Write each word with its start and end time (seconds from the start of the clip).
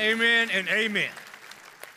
Amen 0.00 0.48
and 0.54 0.66
amen. 0.68 1.10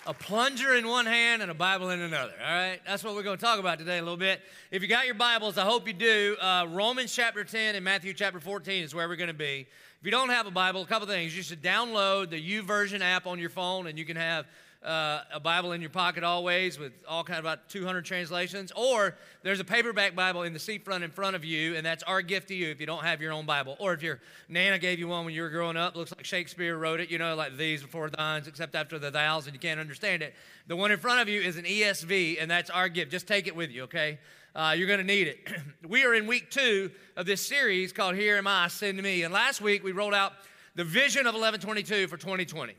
A 0.06 0.14
plunger 0.14 0.76
in 0.76 0.86
one 0.86 1.06
hand 1.06 1.42
and 1.42 1.50
a 1.50 1.54
Bible 1.54 1.90
in 1.92 2.02
another. 2.02 2.34
All 2.46 2.54
right, 2.54 2.82
that's 2.86 3.02
what 3.02 3.16
we're 3.16 3.24
going 3.24 3.38
to 3.38 3.42
talk 3.42 3.60
about 3.60 3.80
today 3.80 3.98
a 3.98 4.02
little 4.02 4.18
bit. 4.18 4.42
If 4.72 4.82
you 4.82 4.90
got 4.90 5.06
your 5.06 5.16
Bibles, 5.16 5.58
I 5.58 5.64
hope 5.64 5.88
you 5.88 5.94
do. 5.94 6.36
Uh, 6.42 6.68
Romans 6.70 7.16
chapter 7.16 7.46
10 7.46 7.76
and 7.76 7.86
Matthew 7.86 8.14
chapter 8.14 8.42
14 8.42 8.84
is 8.84 8.94
where 8.94 9.08
we're 9.08 9.16
going 9.16 9.30
to 9.30 9.34
be. 9.34 9.68
If 10.02 10.06
you 10.06 10.12
don't 10.12 10.28
have 10.32 10.48
a 10.48 10.52
Bible, 10.52 10.82
a 10.82 10.86
couple 10.86 11.08
things. 11.08 11.34
You 11.34 11.44
should 11.44 11.64
download 11.64 12.32
the 12.32 12.42
YouVersion 12.42 13.00
app 13.00 13.26
on 13.26 13.40
your 13.40 13.50
phone, 13.50 13.88
and 13.88 13.98
you 13.98 14.04
can 14.04 14.18
have 14.18 14.48
uh, 14.84 15.22
a 15.34 15.40
Bible 15.40 15.72
in 15.72 15.82
your 15.82 15.90
pocket 15.90 16.24
always 16.24 16.78
with 16.78 16.92
all 17.08 17.24
kind 17.24 17.40
of 17.40 17.46
about 17.46 17.70
200 17.70 18.04
translations. 18.04 18.72
Or 18.76 19.16
there's 19.42 19.60
a 19.60 19.64
paperback 19.64 20.16
Bible 20.16 20.44
in 20.44 20.54
the 20.54 20.60
seat 20.60 20.84
front 20.84 21.04
in 21.04 21.12
front 21.12 21.36
of 21.36 21.46
you, 21.46 21.76
and 21.76 21.86
that's 21.86 22.04
our 22.04 22.22
gift 22.22 22.50
to 22.50 22.56
you 22.56 22.70
if 22.70 22.80
you 22.80 22.86
don't 22.86 23.04
have 23.04 23.22
your 23.22 23.32
own 23.32 23.46
Bible. 23.46 23.78
Or 23.80 23.94
if 23.94 24.04
your 24.04 24.20
Nana 24.50 24.78
gave 24.80 25.00
you 25.00 25.08
one 25.08 25.26
when 25.26 25.34
you 25.34 25.42
were 25.42 25.50
growing 25.50 25.78
up, 25.78 25.96
looks 25.96 26.14
like 26.16 26.26
Shakespeare 26.26 26.78
wrote 26.78 27.00
it, 27.00 27.10
you 27.10 27.18
know, 27.18 27.36
like 27.36 27.58
these 27.58 27.82
before 27.82 28.10
thines, 28.10 28.48
except 28.48 28.76
after 28.76 29.00
the 29.00 29.12
thous, 29.12 29.46
and 29.46 29.54
you 29.54 29.60
can't 29.60 29.80
understand 29.80 30.22
it. 30.22 30.34
The 30.68 30.76
one 30.76 30.92
in 30.92 31.00
front 31.00 31.22
of 31.22 31.30
you 31.30 31.42
is 31.42 31.58
an 31.58 31.64
ESV, 31.64 32.42
and 32.42 32.50
that's 32.52 32.70
our 32.70 32.90
gift. 32.90 33.12
Just 33.12 33.28
take 33.28 33.48
it 33.48 33.56
with 33.56 33.72
you, 33.72 33.84
okay? 33.84 34.20
Uh, 34.56 34.76
you're 34.78 34.88
going 34.88 35.00
to 35.00 35.06
need 35.06 35.28
it. 35.28 35.50
we 35.88 36.04
are 36.06 36.14
in 36.14 36.28
week 36.28 36.52
two 36.52 36.92
of 37.16 37.26
this 37.26 37.46
series 37.46 37.92
called 37.92 38.16
Here 38.16 38.38
Am 38.38 38.48
I, 38.48 38.68
Send 38.68 39.02
Me. 39.02 39.24
And 39.24 39.34
last 39.34 39.62
week 39.62 39.84
we 39.84 39.92
rolled 39.92 40.14
out 40.14 40.34
the 40.76 40.84
vision 40.84 41.22
of 41.22 41.34
1122 41.34 42.08
for 42.08 42.18
2020. 42.18 42.76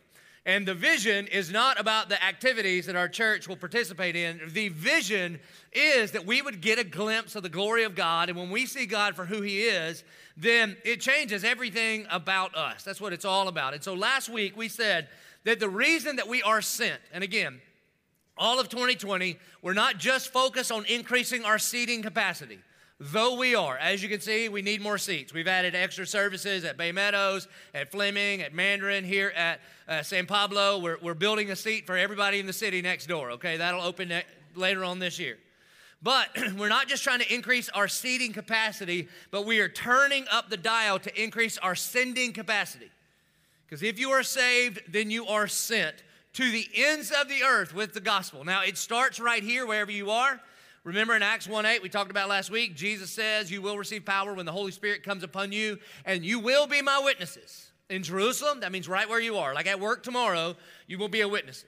And 0.46 0.68
the 0.68 0.74
vision 0.74 1.26
is 1.28 1.50
not 1.50 1.80
about 1.80 2.10
the 2.10 2.22
activities 2.22 2.84
that 2.86 2.96
our 2.96 3.08
church 3.08 3.48
will 3.48 3.56
participate 3.56 4.14
in. 4.14 4.40
The 4.48 4.68
vision 4.68 5.40
is 5.72 6.10
that 6.10 6.26
we 6.26 6.42
would 6.42 6.60
get 6.60 6.78
a 6.78 6.84
glimpse 6.84 7.34
of 7.34 7.42
the 7.42 7.48
glory 7.48 7.84
of 7.84 7.94
God. 7.94 8.28
And 8.28 8.36
when 8.38 8.50
we 8.50 8.66
see 8.66 8.84
God 8.84 9.16
for 9.16 9.24
who 9.24 9.40
He 9.40 9.62
is, 9.62 10.04
then 10.36 10.76
it 10.84 11.00
changes 11.00 11.44
everything 11.44 12.06
about 12.10 12.54
us. 12.54 12.82
That's 12.82 13.00
what 13.00 13.14
it's 13.14 13.24
all 13.24 13.48
about. 13.48 13.72
And 13.72 13.82
so 13.82 13.94
last 13.94 14.28
week 14.28 14.54
we 14.54 14.68
said 14.68 15.08
that 15.44 15.60
the 15.60 15.68
reason 15.68 16.16
that 16.16 16.28
we 16.28 16.42
are 16.42 16.60
sent, 16.60 17.00
and 17.12 17.24
again, 17.24 17.60
all 18.36 18.60
of 18.60 18.68
2020, 18.68 19.38
we're 19.62 19.72
not 19.72 19.96
just 19.96 20.30
focused 20.30 20.72
on 20.72 20.84
increasing 20.86 21.44
our 21.44 21.58
seating 21.58 22.02
capacity. 22.02 22.58
Though 23.12 23.34
we 23.36 23.54
are, 23.54 23.76
as 23.76 24.02
you 24.02 24.08
can 24.08 24.22
see, 24.22 24.48
we 24.48 24.62
need 24.62 24.80
more 24.80 24.96
seats. 24.96 25.34
We've 25.34 25.46
added 25.46 25.74
extra 25.74 26.06
services 26.06 26.64
at 26.64 26.78
Bay 26.78 26.90
Meadows, 26.90 27.48
at 27.74 27.90
Fleming, 27.90 28.40
at 28.40 28.54
Mandarin, 28.54 29.04
here 29.04 29.30
at 29.36 29.60
uh, 29.86 30.02
San 30.02 30.24
Pablo. 30.24 30.78
We're, 30.78 30.96
we're 31.02 31.12
building 31.12 31.50
a 31.50 31.56
seat 31.56 31.84
for 31.84 31.98
everybody 31.98 32.40
in 32.40 32.46
the 32.46 32.52
city 32.54 32.80
next 32.80 33.04
door, 33.06 33.32
okay? 33.32 33.58
That'll 33.58 33.82
open 33.82 34.08
ne- 34.08 34.24
later 34.54 34.84
on 34.84 35.00
this 35.00 35.18
year. 35.18 35.36
But 36.02 36.28
we're 36.56 36.70
not 36.70 36.88
just 36.88 37.04
trying 37.04 37.20
to 37.20 37.34
increase 37.34 37.68
our 37.68 37.88
seating 37.88 38.32
capacity, 38.32 39.08
but 39.30 39.44
we 39.44 39.60
are 39.60 39.68
turning 39.68 40.24
up 40.32 40.48
the 40.48 40.56
dial 40.56 40.98
to 41.00 41.22
increase 41.22 41.58
our 41.58 41.74
sending 41.74 42.32
capacity. 42.32 42.90
Because 43.66 43.82
if 43.82 43.98
you 43.98 44.12
are 44.12 44.22
saved, 44.22 44.80
then 44.88 45.10
you 45.10 45.26
are 45.26 45.46
sent 45.46 45.96
to 46.32 46.50
the 46.50 46.66
ends 46.74 47.10
of 47.10 47.28
the 47.28 47.42
earth 47.42 47.74
with 47.74 47.92
the 47.92 48.00
gospel. 48.00 48.44
Now, 48.44 48.62
it 48.62 48.78
starts 48.78 49.20
right 49.20 49.42
here, 49.42 49.66
wherever 49.66 49.92
you 49.92 50.10
are. 50.10 50.40
Remember 50.84 51.16
in 51.16 51.22
Acts 51.22 51.48
1 51.48 51.64
8, 51.64 51.82
we 51.82 51.88
talked 51.88 52.10
about 52.10 52.28
last 52.28 52.50
week, 52.50 52.76
Jesus 52.76 53.10
says, 53.10 53.50
You 53.50 53.62
will 53.62 53.78
receive 53.78 54.04
power 54.04 54.34
when 54.34 54.44
the 54.44 54.52
Holy 54.52 54.70
Spirit 54.70 55.02
comes 55.02 55.22
upon 55.22 55.50
you, 55.50 55.78
and 56.04 56.24
you 56.24 56.38
will 56.38 56.66
be 56.66 56.82
my 56.82 57.00
witnesses. 57.02 57.70
In 57.88 58.02
Jerusalem, 58.02 58.60
that 58.60 58.70
means 58.70 58.86
right 58.86 59.08
where 59.08 59.20
you 59.20 59.38
are. 59.38 59.54
Like 59.54 59.66
at 59.66 59.80
work 59.80 60.02
tomorrow, 60.02 60.56
you 60.86 60.98
will 60.98 61.08
be 61.08 61.22
a 61.22 61.28
witness. 61.28 61.64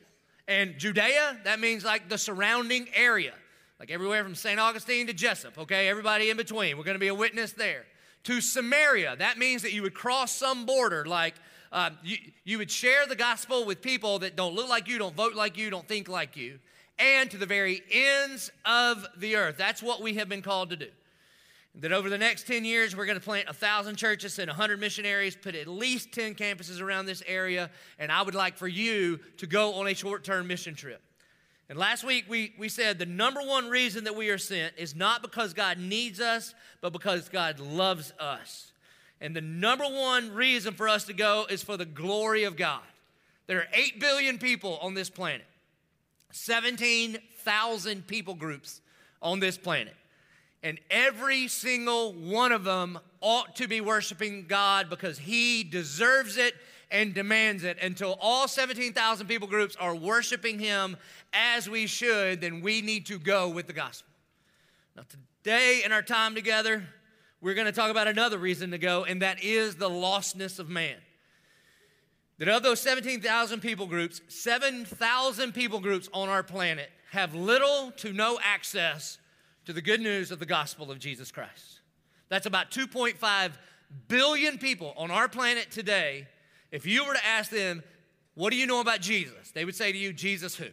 And 0.47 0.78
Judea, 0.78 1.39
that 1.44 1.61
means 1.61 1.83
like 1.83 2.11
the 2.11 2.19
surrounding 2.19 2.89
area, 2.94 3.33
like 3.81 3.91
everywhere 3.91 4.22
from 4.22 4.34
St. 4.34 4.61
Augustine 4.61 5.06
to 5.06 5.14
Jesup, 5.14 5.56
okay? 5.59 5.89
Everybody 5.89 6.28
in 6.28 6.37
between. 6.37 6.77
We're 6.77 6.84
to 6.84 6.98
be 6.98 7.09
a 7.09 7.14
witness 7.14 7.53
there. 7.53 7.84
To 8.25 8.41
Samaria, 8.42 9.17
that 9.17 9.39
means 9.39 9.62
that 9.62 9.72
you 9.72 9.83
would 9.83 9.94
cross 9.94 10.33
some 10.33 10.67
border, 10.67 11.06
like 11.06 11.34
uh, 11.72 11.91
you, 12.03 12.17
you 12.44 12.59
would 12.59 12.70
share 12.70 13.06
the 13.06 13.17
gospel 13.17 13.64
with 13.64 13.81
people 13.81 14.19
that 14.20 14.37
don't 14.37 14.55
look 14.55 14.69
like 14.69 14.89
you, 14.89 14.98
don't 14.98 15.17
vote 15.17 15.34
like 15.34 15.56
you, 15.56 15.70
don't 15.70 15.89
think 15.89 16.09
like 16.09 16.37
you 16.37 16.59
and 16.99 17.31
to 17.31 17.37
the 17.37 17.47
very 17.47 17.83
ends 17.91 18.51
of 18.65 19.07
the 19.17 19.37
earth. 19.37 19.57
That's 19.57 19.83
what 19.83 20.01
we 20.01 20.15
have 20.15 20.29
been 20.29 20.43
called 20.43 20.71
to 20.71 20.77
do. 20.77 20.89
That 21.81 21.93
over 21.93 22.09
the 22.09 22.17
next 22.17 22.47
10 22.47 22.65
years, 22.65 22.97
we're 22.97 23.05
going 23.05 23.19
to 23.19 23.25
plant 23.25 23.47
1,000 23.47 23.97
churches 23.97 24.39
and 24.39 24.49
100 24.49 24.81
missionaries, 24.81 25.37
put 25.37 25.55
at 25.55 25.67
least 25.67 26.11
10 26.12 26.35
campuses 26.35 26.81
around 26.81 27.05
this 27.05 27.23
area, 27.27 27.71
and 27.99 28.11
I 28.11 28.23
would 28.23 28.35
like 28.35 28.56
for 28.56 28.69
you 28.69 29.21
to 29.37 29.47
go 29.47 29.75
on 29.75 29.87
a 29.87 29.95
short 29.95 30.25
term 30.25 30.47
mission 30.47 30.75
trip. 30.75 31.03
And 31.69 31.79
last 31.79 32.05
week 32.05 32.25
we, 32.29 32.55
we 32.59 32.69
said 32.69 32.99
the 32.99 33.06
number 33.06 33.41
one 33.41 33.69
reason 33.69 34.05
that 34.05 34.17
we 34.17 34.31
are 34.31 34.39
sent 34.39 34.75
is 34.79 34.95
not 34.95 35.21
because 35.21 35.53
God 35.53 35.79
needs 35.79 36.21
us, 36.21 36.55
but 36.81 36.93
because 36.93 37.29
God 37.29 37.61
loves 37.61 38.12
us. 38.19 38.73
And 39.21 39.35
the 39.35 39.41
number 39.41 39.85
one 39.85 40.33
reason 40.33 40.75
for 40.75 40.89
us 40.89 41.05
to 41.05 41.12
go 41.12 41.47
is 41.49 41.62
for 41.62 41.77
the 41.77 41.85
glory 41.85 42.45
of 42.45 42.56
God. 42.56 42.83
There 43.47 43.59
are 43.59 43.69
8 43.73 44.01
billion 44.01 44.39
people 44.39 44.79
on 44.81 44.95
this 44.95 45.11
planet. 45.11 45.47
17,000 46.32 48.06
people 48.06 48.34
groups 48.34 48.81
on 49.22 49.41
this 49.41 49.56
planet. 49.56 49.94
And 50.62 50.81
every 50.91 51.48
single 51.48 52.12
one 52.12 52.53
of 52.53 52.64
them 52.64 52.98
ought 53.20 53.56
to 53.56 53.69
be 53.69 53.81
worshiping 53.81 54.47
God 54.48 54.91
because 54.91 55.19
He 55.19 55.62
deserves 55.62 56.37
it 56.37 56.54
and 56.91 57.14
demands 57.14 57.62
it. 57.64 57.78
Until 57.81 58.19
all 58.20 58.48
17,000 58.48 59.26
people 59.26 59.48
groups 59.48 59.76
are 59.76 59.94
worshiping 59.94 60.59
Him 60.59 60.97
as 61.32 61.69
we 61.69 61.87
should, 61.87 62.41
then 62.41 62.60
we 62.60 62.81
need 62.81 63.06
to 63.06 63.19
go 63.19 63.48
with 63.48 63.66
the 63.66 63.72
gospel. 63.72 64.08
Now, 64.97 65.03
today 65.08 65.82
in 65.84 65.93
our 65.93 66.03
time 66.03 66.34
together, 66.34 66.84
we're 67.41 67.54
going 67.54 67.66
to 67.66 67.72
talk 67.72 67.91
about 67.91 68.08
another 68.08 68.38
reason 68.38 68.70
to 68.72 68.78
go, 68.78 69.04
and 69.04 69.22
that 69.22 69.44
is 69.44 69.76
the 69.76 69.91
lostness 69.91 70.58
of 70.58 70.69
man 70.69 70.97
that 72.39 72.49
of 72.49 72.63
those 72.63 72.81
17,000 72.81 73.61
people 73.61 73.87
groups, 73.87 74.21
7,000 74.29 75.53
people 75.53 75.81
groups 75.81 76.09
on 76.13 76.29
our 76.29 76.43
planet 76.43 76.91
have 77.13 77.35
little 77.35 77.93
to 77.97 78.13
no 78.13 78.39
access 78.43 79.19
to 79.65 79.73
the 79.73 79.83
good 79.83 80.01
news 80.01 80.31
of 80.31 80.39
the 80.39 80.47
gospel 80.47 80.91
of 80.91 80.99
Jesus 80.99 81.33
Christ. 81.33 81.81
That's 82.29 82.47
about 82.47 82.71
2.5 82.71 83.53
billion 84.09 84.59
people 84.59 84.93
on 84.97 85.11
our 85.11 85.29
planet 85.29 85.71
today. 85.71 86.29
If 86.71 86.87
you 86.87 87.07
were 87.07 87.15
to 87.15 87.27
ask 87.27 87.51
them, 87.51 87.83
What 88.35 88.51
do 88.51 88.57
you 88.57 88.67
know 88.67 88.81
about 88.81 89.01
Jesus? 89.01 89.51
they 89.53 89.65
would 89.65 89.77
say 89.77 89.93
to 89.93 89.99
you, 89.99 90.13
Jesus 90.13 90.57
who? 90.57 90.67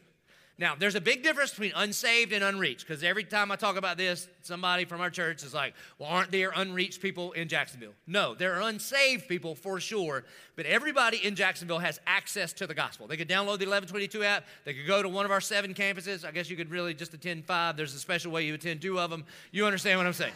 Now, 0.59 0.75
there's 0.77 0.93
a 0.93 1.01
big 1.01 1.23
difference 1.23 1.49
between 1.49 1.71
unsaved 1.75 2.31
and 2.31 2.43
unreached 2.43 2.87
because 2.87 3.03
every 3.03 3.23
time 3.23 3.51
I 3.51 3.55
talk 3.55 3.75
about 3.75 3.97
this, 3.97 4.27
somebody 4.43 4.85
from 4.85 5.01
our 5.01 5.09
church 5.09 5.41
is 5.43 5.51
like, 5.51 5.73
well, 5.97 6.09
aren't 6.09 6.29
there 6.29 6.51
unreached 6.55 7.01
people 7.01 7.31
in 7.31 7.47
Jacksonville? 7.47 7.93
No, 8.05 8.35
there 8.35 8.53
are 8.53 8.61
unsaved 8.61 9.27
people 9.27 9.55
for 9.55 9.79
sure, 9.79 10.25
but 10.55 10.67
everybody 10.67 11.17
in 11.17 11.35
Jacksonville 11.35 11.79
has 11.79 11.99
access 12.05 12.53
to 12.53 12.67
the 12.67 12.75
gospel. 12.75 13.07
They 13.07 13.17
could 13.17 13.27
download 13.27 13.57
the 13.57 13.65
1122 13.65 14.23
app, 14.23 14.45
they 14.63 14.75
could 14.75 14.85
go 14.85 15.01
to 15.01 15.09
one 15.09 15.25
of 15.25 15.31
our 15.31 15.41
seven 15.41 15.73
campuses. 15.73 16.23
I 16.23 16.29
guess 16.29 16.51
you 16.51 16.55
could 16.55 16.69
really 16.69 16.93
just 16.93 17.15
attend 17.15 17.45
five. 17.45 17.75
There's 17.75 17.95
a 17.95 17.99
special 17.99 18.31
way 18.31 18.45
you 18.45 18.53
attend 18.53 18.81
two 18.81 18.99
of 18.99 19.09
them. 19.09 19.25
You 19.51 19.65
understand 19.65 19.97
what 19.97 20.05
I'm 20.05 20.13
saying? 20.13 20.33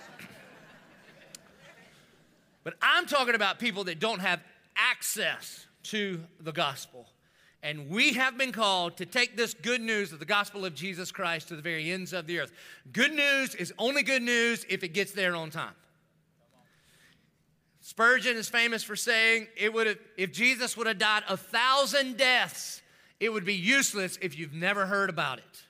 but 2.63 2.73
I'm 2.81 3.05
talking 3.05 3.35
about 3.35 3.59
people 3.59 3.84
that 3.84 3.99
don't 3.99 4.19
have 4.19 4.41
access 4.75 5.67
to 5.84 6.23
the 6.39 6.51
gospel. 6.51 7.07
And 7.63 7.90
we 7.90 8.13
have 8.13 8.38
been 8.38 8.51
called 8.51 8.97
to 8.97 9.06
take 9.06 9.35
this 9.35 9.53
good 9.53 9.81
news 9.81 10.13
of 10.13 10.19
the 10.19 10.25
gospel 10.25 10.63
of 10.63 10.75
Jesus 10.75 11.12
Christ 11.12 11.47
to 11.47 11.56
the 11.56 11.62
very 11.62 11.91
ends 11.91 12.13
of 12.13 12.28
the 12.28 12.40
earth. 12.40 12.51
Good 12.91 13.13
news 13.13 13.56
is 13.56 13.73
only 13.78 14.03
good 14.03 14.22
news 14.22 14.66
if 14.69 14.84
it 14.84 14.90
gets 14.90 15.12
there 15.12 15.35
on 15.35 15.50
time. 15.50 15.73
Spurgeon 17.81 18.35
is 18.35 18.50
famous 18.50 18.84
for 18.84 18.96
saying 18.96 19.47
it 19.56 19.73
would 19.73 19.88
have, 19.88 19.97
if 20.17 20.31
Jesus 20.31 20.75
would 20.75 20.88
have 20.88 21.00
died 21.00 21.23
a 21.29 21.38
thousand 21.38 22.17
deaths, 22.17 22.81
it 23.19 23.29
would 23.29 23.46
be 23.46 23.56
useless 23.56 24.19
if 24.22 24.38
you've 24.38 24.53
never 24.53 24.85
heard 24.85 25.09
about 25.09 25.40
it. 25.40 25.63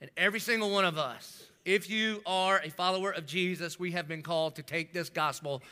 And 0.00 0.10
every 0.16 0.40
single 0.40 0.70
one 0.70 0.84
of 0.84 0.98
us, 0.98 1.44
if 1.64 1.88
you 1.88 2.22
are 2.26 2.60
a 2.64 2.70
follower 2.70 3.10
of 3.10 3.26
Jesus, 3.26 3.78
we 3.78 3.92
have 3.92 4.08
been 4.08 4.22
called 4.22 4.56
to 4.56 4.62
take 4.62 4.92
this 4.92 5.08
gospel 5.08 5.62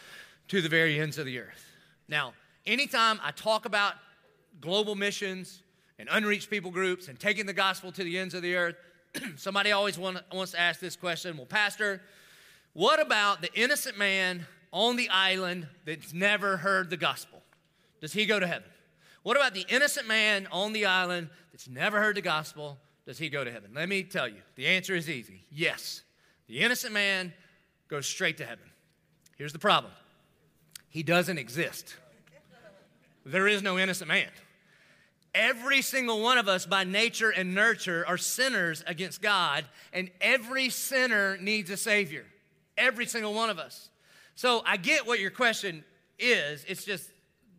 to 0.48 0.62
the 0.62 0.68
very 0.68 1.00
ends 1.00 1.18
of 1.18 1.26
the 1.26 1.38
earth. 1.38 1.66
Now, 2.06 2.34
anytime 2.66 3.18
I 3.22 3.30
talk 3.30 3.64
about 3.64 3.94
global 4.62 4.94
missions 4.94 5.62
and 5.98 6.08
unreached 6.10 6.48
people 6.48 6.70
groups 6.70 7.08
and 7.08 7.20
taking 7.20 7.44
the 7.44 7.52
gospel 7.52 7.92
to 7.92 8.02
the 8.02 8.18
ends 8.18 8.32
of 8.32 8.40
the 8.40 8.56
earth, 8.56 8.76
somebody 9.36 9.72
always 9.72 9.98
want, 9.98 10.18
wants 10.32 10.52
to 10.52 10.60
ask 10.60 10.80
this 10.80 10.96
question 10.96 11.36
Well, 11.36 11.44
Pastor, 11.44 12.00
what 12.72 12.98
about 13.00 13.42
the 13.42 13.52
innocent 13.52 13.98
man 13.98 14.46
on 14.72 14.96
the 14.96 15.10
island 15.10 15.68
that's 15.84 16.14
never 16.14 16.56
heard 16.56 16.88
the 16.88 16.96
gospel? 16.96 17.42
Does 18.00 18.14
he 18.14 18.24
go 18.24 18.40
to 18.40 18.46
heaven? 18.46 18.68
What 19.22 19.36
about 19.36 19.52
the 19.52 19.66
innocent 19.68 20.08
man 20.08 20.48
on 20.50 20.72
the 20.72 20.86
island 20.86 21.28
that's 21.52 21.68
never 21.68 22.00
heard 22.00 22.16
the 22.16 22.22
gospel? 22.22 22.78
Does 23.06 23.18
he 23.18 23.28
go 23.28 23.44
to 23.44 23.50
heaven? 23.50 23.72
Let 23.74 23.88
me 23.88 24.02
tell 24.02 24.26
you, 24.26 24.40
the 24.54 24.66
answer 24.66 24.94
is 24.94 25.10
easy 25.10 25.44
yes. 25.50 26.02
The 26.48 26.60
innocent 26.60 26.92
man 26.92 27.32
goes 27.88 28.06
straight 28.06 28.38
to 28.38 28.44
heaven. 28.44 28.64
Here's 29.36 29.52
the 29.52 29.58
problem 29.58 29.92
he 30.88 31.02
doesn't 31.02 31.38
exist. 31.38 31.96
There 33.24 33.46
is 33.46 33.62
no 33.62 33.78
innocent 33.78 34.08
man. 34.08 34.28
Every 35.34 35.80
single 35.80 36.20
one 36.20 36.36
of 36.36 36.46
us, 36.46 36.66
by 36.66 36.84
nature 36.84 37.30
and 37.30 37.54
nurture, 37.54 38.04
are 38.06 38.18
sinners 38.18 38.84
against 38.86 39.22
God, 39.22 39.64
and 39.92 40.10
every 40.20 40.68
sinner 40.68 41.38
needs 41.38 41.70
a 41.70 41.76
Savior. 41.76 42.26
Every 42.76 43.06
single 43.06 43.32
one 43.32 43.48
of 43.48 43.58
us. 43.58 43.88
So 44.34 44.62
I 44.66 44.76
get 44.76 45.06
what 45.06 45.20
your 45.20 45.30
question 45.30 45.84
is. 46.18 46.64
It's 46.68 46.84
just 46.84 47.10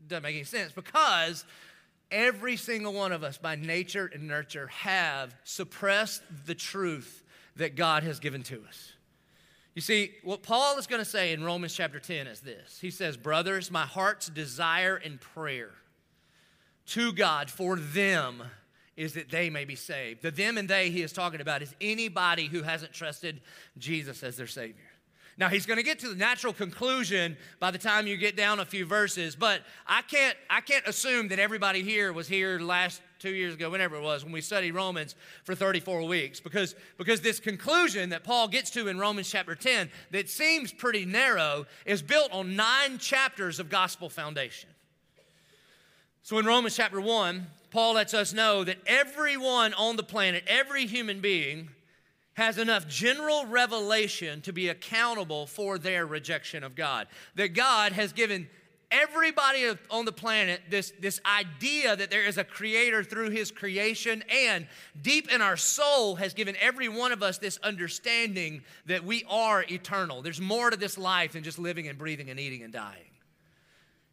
doesn't 0.07 0.23
make 0.23 0.35
any 0.35 0.43
sense 0.43 0.71
because 0.71 1.45
every 2.11 2.57
single 2.57 2.93
one 2.93 3.11
of 3.11 3.23
us, 3.23 3.37
by 3.37 3.55
nature 3.55 4.09
and 4.13 4.27
nurture, 4.27 4.67
have 4.67 5.35
suppressed 5.43 6.21
the 6.45 6.55
truth 6.55 7.23
that 7.55 7.75
God 7.75 8.03
has 8.03 8.19
given 8.19 8.43
to 8.43 8.63
us. 8.67 8.93
You 9.75 9.81
see, 9.81 10.11
what 10.23 10.43
Paul 10.43 10.77
is 10.77 10.85
going 10.85 11.01
to 11.01 11.09
say 11.09 11.33
in 11.33 11.43
Romans 11.43 11.73
chapter 11.73 11.99
10 11.99 12.27
is 12.27 12.41
this 12.41 12.79
He 12.79 12.91
says, 12.91 13.17
Brothers, 13.17 13.71
my 13.71 13.85
heart's 13.85 14.29
desire 14.29 14.95
and 14.95 15.19
prayer 15.19 15.71
to 16.87 17.13
God 17.13 17.49
for 17.49 17.77
them 17.77 18.43
is 18.95 19.13
that 19.13 19.29
they 19.31 19.49
may 19.49 19.65
be 19.65 19.75
saved. 19.75 20.21
The 20.21 20.31
them 20.31 20.57
and 20.57 20.69
they 20.69 20.89
he 20.89 21.01
is 21.01 21.11
talking 21.11 21.41
about 21.41 21.61
is 21.61 21.73
anybody 21.81 22.45
who 22.45 22.61
hasn't 22.61 22.93
trusted 22.93 23.41
Jesus 23.77 24.21
as 24.21 24.37
their 24.37 24.47
Savior. 24.47 24.83
Now 25.35 25.49
he's 25.49 25.65
going 25.65 25.77
to 25.77 25.83
get 25.83 25.97
to 25.99 26.09
the 26.09 26.15
natural 26.15 26.53
conclusion 26.53 27.37
by 27.59 27.71
the 27.71 27.79
time 27.79 28.05
you 28.05 28.17
get 28.17 28.37
down 28.37 28.59
a 28.59 28.65
few 28.65 28.85
verses, 28.85 29.35
but 29.35 29.61
I 29.87 30.03
can't 30.03 30.37
I 30.47 30.61
can't 30.61 30.85
assume 30.85 31.29
that 31.29 31.39
everybody 31.39 31.81
here 31.81 32.13
was 32.13 32.27
here 32.27 32.59
last 32.59 33.01
2 33.17 33.31
years 33.31 33.55
ago 33.55 33.71
whenever 33.71 33.95
it 33.95 34.03
was 34.03 34.23
when 34.23 34.31
we 34.31 34.41
studied 34.41 34.75
Romans 34.75 35.15
for 35.43 35.55
34 35.55 36.05
weeks 36.05 36.39
because 36.39 36.75
because 36.99 37.21
this 37.21 37.39
conclusion 37.39 38.09
that 38.09 38.23
Paul 38.23 38.47
gets 38.47 38.69
to 38.71 38.89
in 38.89 38.99
Romans 38.99 39.27
chapter 39.27 39.55
10 39.55 39.89
that 40.11 40.29
seems 40.29 40.71
pretty 40.71 41.03
narrow 41.03 41.65
is 41.87 42.03
built 42.03 42.31
on 42.31 42.55
9 42.55 42.99
chapters 42.99 43.59
of 43.59 43.71
gospel 43.71 44.09
foundation. 44.09 44.69
So 46.23 46.37
in 46.37 46.45
Romans 46.45 46.77
chapter 46.77 47.01
1, 47.01 47.47
Paul 47.69 47.95
lets 47.95 48.13
us 48.13 48.31
know 48.31 48.63
that 48.63 48.77
everyone 48.87 49.73
on 49.73 49.97
the 49.97 50.03
planet, 50.03 50.45
every 50.47 50.85
human 50.85 51.19
being 51.19 51.69
has 52.35 52.57
enough 52.57 52.87
general 52.87 53.45
revelation 53.45 54.41
to 54.41 54.53
be 54.53 54.69
accountable 54.69 55.45
for 55.45 55.77
their 55.77 56.05
rejection 56.05 56.63
of 56.63 56.75
God. 56.75 57.07
That 57.35 57.49
God 57.49 57.91
has 57.91 58.13
given 58.13 58.47
everybody 58.89 59.69
on 59.91 60.05
the 60.05 60.13
planet 60.13 60.61
this, 60.69 60.93
this 60.99 61.19
idea 61.25 61.95
that 61.95 62.09
there 62.09 62.25
is 62.25 62.37
a 62.37 62.43
creator 62.45 63.03
through 63.03 63.31
his 63.31 63.51
creation, 63.51 64.23
and 64.29 64.65
deep 65.01 65.29
in 65.29 65.41
our 65.41 65.57
soul 65.57 66.15
has 66.15 66.33
given 66.33 66.55
every 66.61 66.87
one 66.87 67.11
of 67.11 67.21
us 67.21 67.37
this 67.37 67.57
understanding 67.63 68.61
that 68.85 69.03
we 69.03 69.25
are 69.29 69.65
eternal. 69.69 70.21
There's 70.21 70.39
more 70.39 70.69
to 70.69 70.77
this 70.77 70.97
life 70.97 71.33
than 71.33 71.43
just 71.43 71.59
living 71.59 71.89
and 71.89 71.97
breathing 71.97 72.29
and 72.29 72.39
eating 72.39 72.63
and 72.63 72.71
dying. 72.71 73.12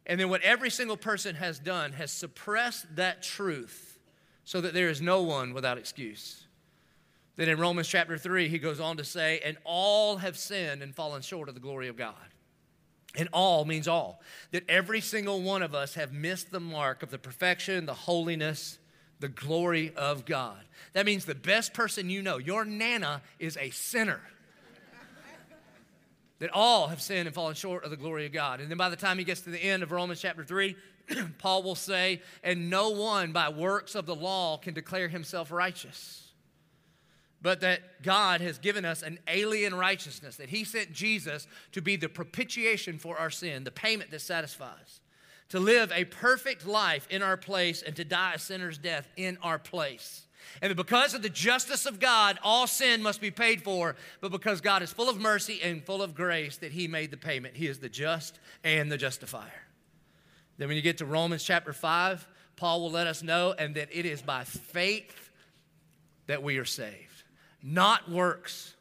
And 0.05 0.19
then 0.19 0.29
what 0.29 0.41
every 0.41 0.69
single 0.69 0.97
person 0.97 1.35
has 1.35 1.59
done 1.59 1.93
has 1.93 2.11
suppressed 2.11 2.95
that 2.95 3.21
truth 3.21 3.99
so 4.43 4.61
that 4.61 4.73
there 4.73 4.89
is 4.89 5.01
no 5.01 5.21
one 5.21 5.53
without 5.53 5.77
excuse. 5.77 6.45
Then 7.35 7.49
in 7.49 7.59
Romans 7.59 7.87
chapter 7.87 8.17
3, 8.17 8.49
he 8.49 8.59
goes 8.59 8.79
on 8.79 8.97
to 8.97 9.03
say, 9.03 9.39
And 9.43 9.57
all 9.63 10.17
have 10.17 10.37
sinned 10.37 10.81
and 10.81 10.93
fallen 10.93 11.21
short 11.21 11.49
of 11.49 11.55
the 11.55 11.61
glory 11.61 11.87
of 11.87 11.95
God. 11.95 12.15
And 13.15 13.29
all 13.33 13.65
means 13.65 13.87
all. 13.87 14.21
That 14.51 14.69
every 14.69 15.01
single 15.01 15.41
one 15.41 15.61
of 15.61 15.75
us 15.75 15.95
have 15.95 16.13
missed 16.13 16.51
the 16.51 16.59
mark 16.59 17.03
of 17.03 17.11
the 17.11 17.17
perfection, 17.17 17.85
the 17.85 17.93
holiness, 17.93 18.79
the 19.19 19.27
glory 19.29 19.93
of 19.95 20.25
God. 20.25 20.63
That 20.93 21.05
means 21.05 21.25
the 21.25 21.35
best 21.35 21.73
person 21.73 22.09
you 22.09 22.21
know, 22.21 22.37
your 22.37 22.65
Nana, 22.65 23.21
is 23.39 23.57
a 23.57 23.69
sinner. 23.69 24.21
That 26.41 26.49
all 26.51 26.87
have 26.87 27.01
sinned 27.01 27.27
and 27.27 27.33
fallen 27.33 27.55
short 27.55 27.85
of 27.85 27.91
the 27.91 27.97
glory 27.97 28.25
of 28.25 28.33
God. 28.33 28.59
And 28.59 28.69
then 28.69 28.77
by 28.77 28.89
the 28.89 28.97
time 28.97 29.17
he 29.17 29.23
gets 29.23 29.41
to 29.41 29.49
the 29.49 29.63
end 29.63 29.83
of 29.83 29.91
Romans 29.91 30.19
chapter 30.19 30.43
3, 30.43 30.75
Paul 31.37 31.63
will 31.63 31.75
say, 31.75 32.21
And 32.43 32.69
no 32.69 32.89
one 32.89 33.31
by 33.31 33.49
works 33.49 33.95
of 33.95 34.05
the 34.05 34.15
law 34.15 34.57
can 34.57 34.73
declare 34.73 35.07
himself 35.07 35.51
righteous 35.51 36.27
but 37.41 37.61
that 37.61 38.03
God 38.03 38.41
has 38.41 38.59
given 38.59 38.85
us 38.85 39.01
an 39.01 39.19
alien 39.27 39.73
righteousness, 39.73 40.35
that 40.35 40.49
He 40.49 40.63
sent 40.63 40.93
Jesus 40.93 41.47
to 41.71 41.81
be 41.81 41.95
the 41.95 42.09
propitiation 42.09 42.99
for 42.99 43.17
our 43.17 43.31
sin, 43.31 43.63
the 43.63 43.71
payment 43.71 44.11
that 44.11 44.21
satisfies, 44.21 45.01
to 45.49 45.59
live 45.59 45.91
a 45.91 46.05
perfect 46.05 46.65
life 46.67 47.07
in 47.09 47.23
our 47.23 47.37
place 47.37 47.81
and 47.81 47.95
to 47.95 48.05
die 48.05 48.33
a 48.35 48.39
sinner's 48.39 48.77
death 48.77 49.07
in 49.17 49.37
our 49.41 49.57
place. 49.57 50.27
And 50.61 50.75
because 50.75 51.13
of 51.13 51.21
the 51.21 51.29
justice 51.29 51.85
of 51.85 51.99
God, 51.99 52.39
all 52.43 52.67
sin 52.67 53.01
must 53.01 53.21
be 53.21 53.31
paid 53.31 53.63
for, 53.63 53.95
but 54.19 54.31
because 54.31 54.61
God 54.61 54.81
is 54.81 54.91
full 54.91 55.09
of 55.09 55.19
mercy 55.19 55.61
and 55.61 55.83
full 55.83 56.01
of 56.01 56.15
grace, 56.15 56.57
that 56.57 56.71
He 56.71 56.87
made 56.87 57.11
the 57.11 57.17
payment. 57.17 57.55
He 57.55 57.67
is 57.67 57.79
the 57.79 57.89
just 57.89 58.39
and 58.63 58.91
the 58.91 58.97
justifier. 58.97 59.63
Then, 60.57 60.67
when 60.67 60.77
you 60.77 60.83
get 60.83 60.99
to 60.99 61.05
Romans 61.05 61.43
chapter 61.43 61.73
5, 61.73 62.27
Paul 62.55 62.81
will 62.81 62.91
let 62.91 63.07
us 63.07 63.23
know, 63.23 63.53
and 63.57 63.75
that 63.75 63.89
it 63.91 64.05
is 64.05 64.21
by 64.21 64.43
faith 64.43 65.29
that 66.27 66.43
we 66.43 66.57
are 66.57 66.65
saved 66.65 67.11
not 67.63 68.09
works. 68.09 68.75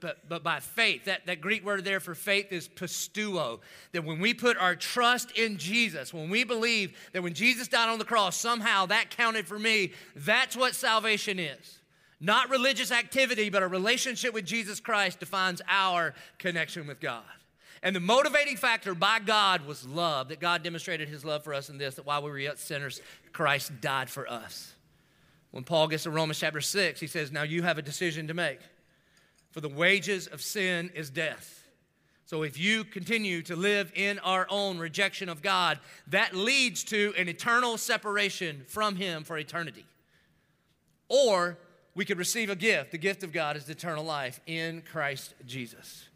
But, 0.00 0.28
but 0.28 0.42
by 0.42 0.60
faith, 0.60 1.04
that, 1.04 1.26
that 1.26 1.40
Greek 1.40 1.64
word 1.64 1.84
there 1.84 2.00
for 2.00 2.14
faith 2.14 2.52
is 2.52 2.68
pisteuo. 2.68 3.60
That 3.92 4.04
when 4.04 4.20
we 4.20 4.34
put 4.34 4.56
our 4.56 4.74
trust 4.74 5.32
in 5.32 5.58
Jesus, 5.58 6.14
when 6.14 6.30
we 6.30 6.44
believe 6.44 6.96
that 7.12 7.22
when 7.22 7.34
Jesus 7.34 7.68
died 7.68 7.88
on 7.88 7.98
the 7.98 8.04
cross, 8.04 8.36
somehow 8.36 8.86
that 8.86 9.10
counted 9.10 9.46
for 9.46 9.58
me, 9.58 9.92
that's 10.16 10.56
what 10.56 10.74
salvation 10.74 11.38
is. 11.38 11.78
Not 12.20 12.48
religious 12.48 12.90
activity, 12.90 13.50
but 13.50 13.62
a 13.62 13.68
relationship 13.68 14.32
with 14.32 14.46
Jesus 14.46 14.80
Christ 14.80 15.20
defines 15.20 15.60
our 15.68 16.14
connection 16.38 16.86
with 16.86 17.00
God. 17.00 17.22
And 17.82 17.94
the 17.94 18.00
motivating 18.00 18.56
factor 18.56 18.94
by 18.94 19.18
God 19.18 19.66
was 19.66 19.86
love, 19.86 20.28
that 20.28 20.40
God 20.40 20.62
demonstrated 20.62 21.06
his 21.06 21.22
love 21.22 21.44
for 21.44 21.52
us 21.52 21.68
in 21.68 21.76
this, 21.76 21.96
that 21.96 22.06
while 22.06 22.22
we 22.22 22.30
were 22.30 22.38
yet 22.38 22.58
sinners, 22.58 23.02
Christ 23.34 23.72
died 23.82 24.08
for 24.08 24.26
us. 24.26 24.74
When 25.50 25.64
Paul 25.64 25.88
gets 25.88 26.04
to 26.04 26.10
Romans 26.10 26.38
chapter 26.38 26.62
6, 26.62 26.98
he 26.98 27.06
says, 27.06 27.30
Now 27.30 27.42
you 27.42 27.62
have 27.62 27.76
a 27.76 27.82
decision 27.82 28.26
to 28.28 28.34
make. 28.34 28.58
For 29.54 29.60
the 29.60 29.68
wages 29.68 30.26
of 30.26 30.42
sin 30.42 30.90
is 30.96 31.10
death. 31.10 31.68
So 32.26 32.42
if 32.42 32.58
you 32.58 32.82
continue 32.82 33.40
to 33.42 33.54
live 33.54 33.92
in 33.94 34.18
our 34.18 34.48
own 34.50 34.78
rejection 34.78 35.28
of 35.28 35.42
God, 35.42 35.78
that 36.08 36.34
leads 36.34 36.82
to 36.84 37.14
an 37.16 37.28
eternal 37.28 37.78
separation 37.78 38.64
from 38.66 38.96
Him 38.96 39.22
for 39.22 39.38
eternity. 39.38 39.84
Or 41.08 41.56
we 41.94 42.04
could 42.04 42.18
receive 42.18 42.50
a 42.50 42.56
gift. 42.56 42.90
The 42.90 42.98
gift 42.98 43.22
of 43.22 43.32
God 43.32 43.56
is 43.56 43.70
eternal 43.70 44.02
life 44.02 44.40
in 44.48 44.82
Christ 44.82 45.34
Jesus. 45.46 46.08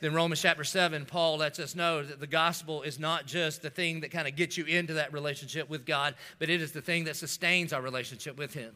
Then 0.00 0.14
Romans 0.14 0.40
chapter 0.40 0.64
7, 0.64 1.04
Paul 1.04 1.36
lets 1.36 1.58
us 1.58 1.74
know 1.74 2.02
that 2.02 2.18
the 2.18 2.26
gospel 2.26 2.80
is 2.80 2.98
not 2.98 3.26
just 3.26 3.60
the 3.60 3.68
thing 3.68 4.00
that 4.00 4.10
kind 4.10 4.26
of 4.26 4.36
gets 4.36 4.56
you 4.56 4.64
into 4.64 4.94
that 4.94 5.12
relationship 5.12 5.68
with 5.68 5.84
God, 5.84 6.14
but 6.38 6.48
it 6.48 6.62
is 6.62 6.72
the 6.72 6.80
thing 6.80 7.04
that 7.04 7.16
sustains 7.16 7.74
our 7.74 7.82
relationship 7.82 8.38
with 8.38 8.54
Him. 8.54 8.74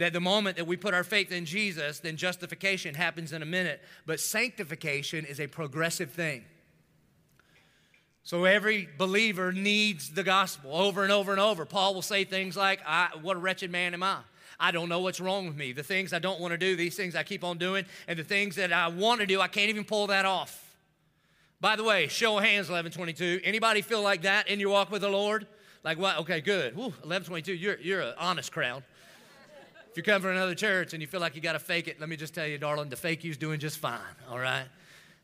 That 0.00 0.14
the 0.14 0.20
moment 0.20 0.56
that 0.56 0.66
we 0.66 0.78
put 0.78 0.94
our 0.94 1.04
faith 1.04 1.30
in 1.30 1.44
Jesus, 1.44 2.00
then 2.00 2.16
justification 2.16 2.94
happens 2.94 3.34
in 3.34 3.42
a 3.42 3.46
minute, 3.46 3.82
but 4.06 4.18
sanctification 4.18 5.26
is 5.26 5.38
a 5.38 5.46
progressive 5.46 6.10
thing. 6.10 6.42
So 8.22 8.44
every 8.44 8.88
believer 8.96 9.52
needs 9.52 10.08
the 10.08 10.22
gospel 10.22 10.74
over 10.74 11.02
and 11.02 11.12
over 11.12 11.32
and 11.32 11.40
over. 11.40 11.66
Paul 11.66 11.92
will 11.92 12.00
say 12.00 12.24
things 12.24 12.56
like, 12.56 12.80
What 13.20 13.36
a 13.36 13.40
wretched 13.40 13.70
man 13.70 13.92
am 13.92 14.02
I. 14.02 14.20
I 14.58 14.70
don't 14.70 14.88
know 14.88 15.00
what's 15.00 15.20
wrong 15.20 15.46
with 15.46 15.56
me. 15.56 15.72
The 15.72 15.82
things 15.82 16.14
I 16.14 16.18
don't 16.18 16.40
want 16.40 16.52
to 16.52 16.58
do, 16.58 16.76
these 16.76 16.96
things 16.96 17.14
I 17.14 17.22
keep 17.22 17.44
on 17.44 17.58
doing, 17.58 17.84
and 18.08 18.18
the 18.18 18.24
things 18.24 18.56
that 18.56 18.72
I 18.72 18.88
want 18.88 19.20
to 19.20 19.26
do, 19.26 19.38
I 19.42 19.48
can't 19.48 19.68
even 19.68 19.84
pull 19.84 20.06
that 20.06 20.24
off. 20.24 20.76
By 21.60 21.76
the 21.76 21.84
way, 21.84 22.08
show 22.08 22.38
of 22.38 22.44
hands, 22.44 22.70
1122. 22.70 23.40
Anybody 23.44 23.82
feel 23.82 24.00
like 24.00 24.22
that 24.22 24.48
in 24.48 24.60
your 24.60 24.70
walk 24.70 24.90
with 24.90 25.02
the 25.02 25.10
Lord? 25.10 25.46
Like 25.84 25.98
what? 25.98 26.20
Okay, 26.20 26.40
good. 26.40 26.74
Woo, 26.74 26.84
1122, 26.84 27.52
you're, 27.52 27.78
you're 27.80 28.00
an 28.00 28.14
honest 28.18 28.50
crowd. 28.50 28.82
If 29.90 29.96
you 29.96 30.02
come 30.04 30.22
from 30.22 30.30
another 30.30 30.54
church 30.54 30.92
and 30.92 31.02
you 31.02 31.08
feel 31.08 31.20
like 31.20 31.34
you 31.34 31.40
got 31.40 31.54
to 31.54 31.58
fake 31.58 31.88
it, 31.88 31.98
let 31.98 32.08
me 32.08 32.16
just 32.16 32.32
tell 32.32 32.46
you, 32.46 32.58
darling, 32.58 32.90
the 32.90 32.96
fake 32.96 33.24
you's 33.24 33.36
doing 33.36 33.58
just 33.58 33.78
fine, 33.78 33.98
all 34.30 34.38
right? 34.38 34.66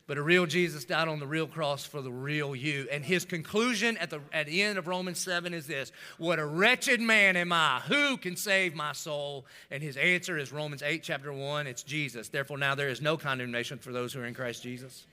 But 0.07 0.17
a 0.17 0.21
real 0.21 0.45
Jesus 0.45 0.83
died 0.83 1.07
on 1.07 1.19
the 1.19 1.27
real 1.27 1.47
cross 1.47 1.85
for 1.85 2.01
the 2.01 2.11
real 2.11 2.55
you. 2.55 2.87
And 2.91 3.03
his 3.03 3.23
conclusion 3.23 3.97
at 3.97 4.09
the, 4.09 4.21
at 4.33 4.45
the 4.45 4.61
end 4.61 4.77
of 4.77 4.87
Romans 4.87 5.19
7 5.19 5.53
is 5.53 5.67
this 5.67 5.93
What 6.17 6.39
a 6.39 6.45
wretched 6.45 6.99
man 6.99 7.37
am 7.37 7.53
I! 7.53 7.81
Who 7.87 8.17
can 8.17 8.35
save 8.35 8.73
my 8.73 8.91
soul? 8.91 9.45
And 9.69 9.83
his 9.83 9.95
answer 9.95 10.37
is 10.37 10.51
Romans 10.51 10.81
8, 10.81 11.01
chapter 11.03 11.31
1. 11.31 11.67
It's 11.67 11.83
Jesus. 11.83 12.27
Therefore, 12.27 12.57
now 12.57 12.75
there 12.75 12.89
is 12.89 13.01
no 13.01 13.17
condemnation 13.17 13.77
for 13.79 13.93
those 13.93 14.11
who 14.11 14.21
are 14.21 14.25
in 14.25 14.33
Christ 14.33 14.63
Jesus. 14.63 15.05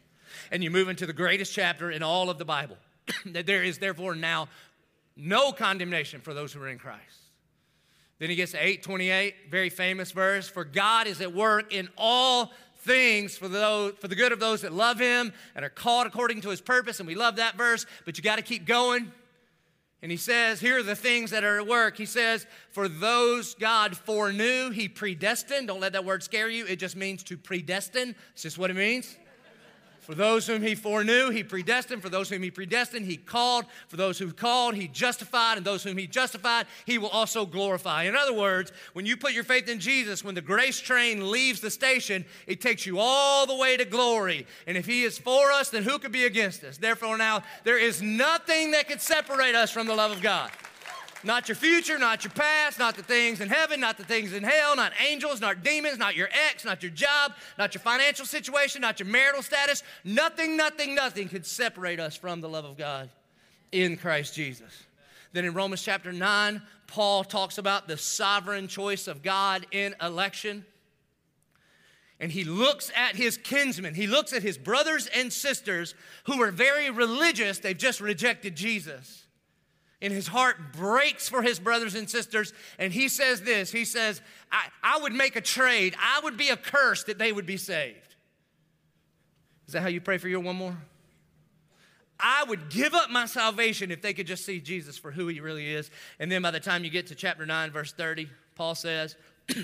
And 0.51 0.65
you 0.65 0.71
move 0.71 0.89
into 0.89 1.07
the 1.07 1.13
greatest 1.13 1.53
chapter 1.53 1.91
in 1.91 2.03
all 2.03 2.31
of 2.31 2.39
the 2.39 2.45
Bible 2.45 2.79
that 3.27 3.47
there 3.47 3.63
is 3.63 3.79
therefore 3.79 4.15
now 4.15 4.49
no 5.17 5.53
condemnation 5.53 6.21
for 6.21 6.35
those 6.35 6.53
who 6.53 6.63
are 6.63 6.69
in 6.69 6.79
Christ. 6.79 7.24
Then 8.19 8.31
he 8.31 8.37
gets 8.37 8.53
to 8.53 8.59
828, 8.59 9.51
very 9.51 9.71
famous 9.71 10.13
verse. 10.13 10.49
For 10.49 10.65
God 10.65 11.07
is 11.07 11.21
at 11.21 11.35
work 11.35 11.73
in 11.73 11.89
all 11.99 12.53
things 12.79 13.37
for, 13.37 13.49
those, 13.49 13.95
for 13.99 14.09
the 14.09 14.15
good 14.15 14.33
of 14.33 14.41
those 14.41 14.61
that 14.61 14.73
love 14.73 14.99
him 14.99 15.33
and 15.55 15.65
are 15.65 15.71
called 15.71 16.07
according 16.07 16.43
to 16.43 16.51
his 16.51 16.61
purpose. 16.61 17.01
And 17.01 17.07
we 17.07 17.15
love 17.15 17.37
that 17.37 17.57
verse, 17.57 17.87
but 18.05 18.17
you 18.17 18.23
got 18.23 18.37
to 18.37 18.43
keep 18.43 18.67
going. 18.67 19.11
And 20.03 20.11
he 20.11 20.19
says, 20.19 20.61
Here 20.61 20.79
are 20.79 20.83
the 20.83 20.95
things 20.95 21.31
that 21.31 21.45
are 21.45 21.61
at 21.61 21.67
work. 21.67 21.97
He 21.97 22.05
says, 22.05 22.47
For 22.71 22.89
those 22.89 23.55
God 23.55 23.97
foreknew, 23.97 24.71
he 24.71 24.87
predestined. 24.87 25.69
Don't 25.69 25.81
let 25.81 25.95
that 25.95 26.05
word 26.05 26.23
scare 26.23 26.51
you. 26.51 26.67
It 26.67 26.77
just 26.77 26.95
means 26.95 27.23
to 27.25 27.39
predestine. 27.39 28.15
It's 28.35 28.43
just 28.43 28.59
what 28.59 28.71
it 28.71 28.77
means. 28.77 29.17
For 30.05 30.15
those 30.15 30.47
whom 30.47 30.61
he 30.61 30.75
foreknew, 30.75 31.31
he 31.31 31.43
predestined. 31.43 32.03
For 32.03 32.11
those 32.11 32.29
whom 32.29 32.43
he 32.43 32.51
predestined, 32.51 33.07
he 33.07 33.17
called. 33.17 33.65
For 33.89 33.97
those 33.97 34.19
who 34.19 34.33
called, 34.33 34.75
he 34.75 34.87
justified. 34.87 35.57
And 35.57 35.65
those 35.65 35.83
whom 35.83 35.97
he 35.97 36.07
justified, 36.07 36.67
he 36.85 36.99
will 36.99 37.09
also 37.09 37.47
glorify. 37.47 38.03
In 38.03 38.15
other 38.15 38.35
words, 38.35 38.71
when 38.93 39.07
you 39.07 39.17
put 39.17 39.33
your 39.33 39.45
faith 39.45 39.67
in 39.69 39.81
Jesus, 39.81 40.23
when 40.23 40.35
the 40.35 40.43
grace 40.43 40.79
train 40.79 41.31
leaves 41.31 41.61
the 41.61 41.71
station, 41.71 42.27
it 42.47 42.61
takes 42.61 42.85
you 42.85 42.99
all 42.99 43.47
the 43.47 43.57
way 43.57 43.79
to 43.79 43.87
glory. 43.87 44.47
And 44.67 44.77
if 44.77 44.85
he 44.85 45.05
is 45.05 45.17
for 45.17 45.51
us, 45.51 45.71
then 45.71 45.83
who 45.83 45.99
could 45.99 46.13
be 46.13 46.27
against 46.27 46.63
us? 46.65 46.77
Therefore, 46.77 47.17
now, 47.17 47.43
there 47.65 47.79
is 47.79 48.03
nothing 48.03 48.73
that 48.73 48.89
can 48.89 48.99
separate 48.99 49.55
us 49.55 49.71
from 49.71 49.87
the 49.87 49.95
love 49.95 50.11
of 50.11 50.21
God. 50.21 50.51
Not 51.25 51.49
your 51.49 51.57
future, 51.57 51.99
not 51.99 52.23
your 52.23 52.33
past, 52.33 52.79
not 52.79 52.97
the 52.97 53.03
things 53.03 53.41
in 53.41 53.49
heaven, 53.49 53.81
not 53.81 53.97
the 53.97 54.05
things 54.05 54.35
in 54.35 54.43
hell, 54.43 54.77
not 54.77 54.93
angels, 55.01 55.41
not 55.41 55.65
demons, 55.65 55.97
not 55.97 56.15
your 56.15 56.29
ex, 56.51 56.67
not 56.67 56.83
your 56.83 56.93
job, 56.93 57.33
not 57.59 57.75
your 57.75 57.81
financial 57.81 58.27
situation, 58.27 58.83
not 58.83 59.01
your 59.01 59.09
marital 59.09 59.43
status. 59.43 59.83
Nothing, 60.05 60.55
nothing, 60.55 60.95
nothing 60.95 61.31
could 61.31 61.47
separate 61.47 61.99
us 61.99 62.15
from 62.15 62.43
the 62.43 62.49
love 62.49 62.67
of 62.67 62.77
God 62.77 63.09
in 63.73 63.97
Christ 63.97 64.35
Jesus. 64.35 64.85
Then 65.33 65.47
in 65.47 65.55
Romans 65.55 65.83
chapter 65.83 66.13
9, 66.13 66.61
Paul 66.87 67.25
talks 67.25 67.57
about 67.57 67.89
the 67.89 67.97
sovereign 67.97 68.69
choice 68.69 69.09
of 69.09 69.23
God 69.23 69.67
in 69.73 69.95
election. 70.03 70.67
And 72.21 72.31
he 72.31 72.45
looks 72.45 72.93
at 72.95 73.17
his 73.17 73.39
kinsmen, 73.39 73.95
he 73.95 74.07
looks 74.07 74.35
at 74.35 74.43
his 74.43 74.59
brothers 74.59 75.09
and 75.09 75.33
sisters 75.33 75.95
who 76.25 76.41
are 76.43 76.51
very 76.51 76.91
religious, 76.91 77.59
they've 77.59 77.77
just 77.77 78.01
rejected 78.01 78.55
Jesus 78.57 79.24
and 80.05 80.13
his 80.13 80.27
heart 80.27 80.75
breaks 80.75 81.31
for 81.31 81.41
his 81.41 81.59
brothers 81.59 81.95
and 81.95 82.09
sisters. 82.11 82.53
And 82.79 82.93
he 82.93 83.09
says 83.09 83.41
this 83.41 83.73
He 83.73 83.87
says, 83.87 84.21
I, 84.53 84.67
I 84.83 84.99
would 85.01 85.15
make 85.15 85.35
a 85.35 85.41
trade, 85.41 85.97
I 85.99 86.21
would 86.23 86.37
be 86.37 86.51
a 86.51 86.57
curse 86.57 87.05
that 87.05 87.19
they 87.19 87.33
would 87.33 87.47
be 87.47 87.57
saved. 87.57 88.15
Is 89.67 89.73
that 89.73 89.81
how 89.81 89.89
you 89.89 90.03
pray 90.03 90.19
for 90.19 90.29
your 90.29 90.41
one 90.41 90.57
more? 90.57 90.77
I 92.21 92.45
would 92.45 92.69
give 92.69 92.95
up 92.95 93.11
my 93.11 93.25
salvation 93.25 93.91
if 93.91 94.03
they 94.03 94.13
could 94.13 94.27
just 94.27 94.45
see 94.45 94.61
Jesus 94.61 94.99
for 94.99 95.11
who 95.11 95.27
he 95.27 95.41
really 95.41 95.73
is. 95.73 95.91
And 96.21 96.31
then 96.31 96.43
by 96.43 96.51
the 96.51 96.61
time 96.61 96.85
you 96.85 96.91
get 96.91 97.07
to 97.09 97.15
chapter 97.15 97.45
9, 97.45 97.71
verse 97.73 97.93
30, 97.93 98.29
Paul 98.55 98.75
says, 98.75 99.17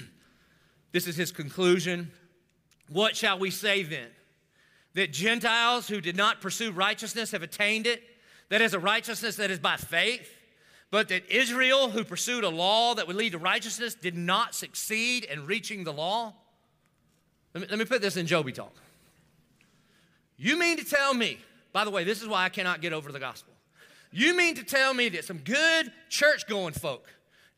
This 0.93 1.07
is 1.07 1.17
his 1.17 1.31
conclusion. 1.31 2.11
What 2.89 3.15
shall 3.15 3.39
we 3.39 3.51
say 3.51 3.83
then? 3.83 4.09
That 4.95 5.13
Gentiles 5.13 5.87
who 5.87 6.01
did 6.01 6.17
not 6.17 6.41
pursue 6.41 6.73
righteousness 6.73 7.31
have 7.31 7.43
attained 7.43 7.87
it? 7.87 8.03
That 8.51 8.61
is 8.61 8.75
a 8.75 8.79
righteousness 8.79 9.37
that 9.37 9.51
is 9.51 9.59
by 9.59 9.77
faith, 9.77 10.29
but 10.91 11.09
that 11.09 11.29
Israel, 11.31 11.91
who 11.91 12.05
pursued 12.05 12.45
a 12.45 12.49
law 12.49 12.95
that 12.95 13.07
would 13.07 13.17
lead 13.17 13.33
to 13.33 13.39
righteousness, 13.39 13.95
did 13.95 14.17
not 14.17 14.55
succeed 14.55 15.25
in 15.25 15.47
reaching 15.47 15.85
the 15.85 15.93
law? 15.93 16.35
Let 17.55 17.63
me, 17.63 17.67
let 17.71 17.79
me 17.79 17.85
put 17.85 18.03
this 18.03 18.17
in 18.17 18.27
Joby 18.27 18.53
talk. 18.53 18.75
You 20.37 20.59
mean 20.59 20.77
to 20.79 20.85
tell 20.85 21.15
me, 21.15 21.39
by 21.73 21.85
the 21.85 21.91
way, 21.91 22.05
this 22.05 22.23
is 22.23 22.29
why 22.29 22.45
I 22.45 22.49
cannot 22.49 22.81
get 22.81 22.93
over 22.93 23.13
the 23.13 23.21
gospel. 23.21 23.53
You 24.13 24.37
mean 24.37 24.57
to 24.57 24.65
tell 24.65 24.93
me 24.93 25.09
that 25.11 25.25
some 25.25 25.39
good 25.39 25.93
church 26.09 26.47
going 26.49 26.75
folk 26.75 27.07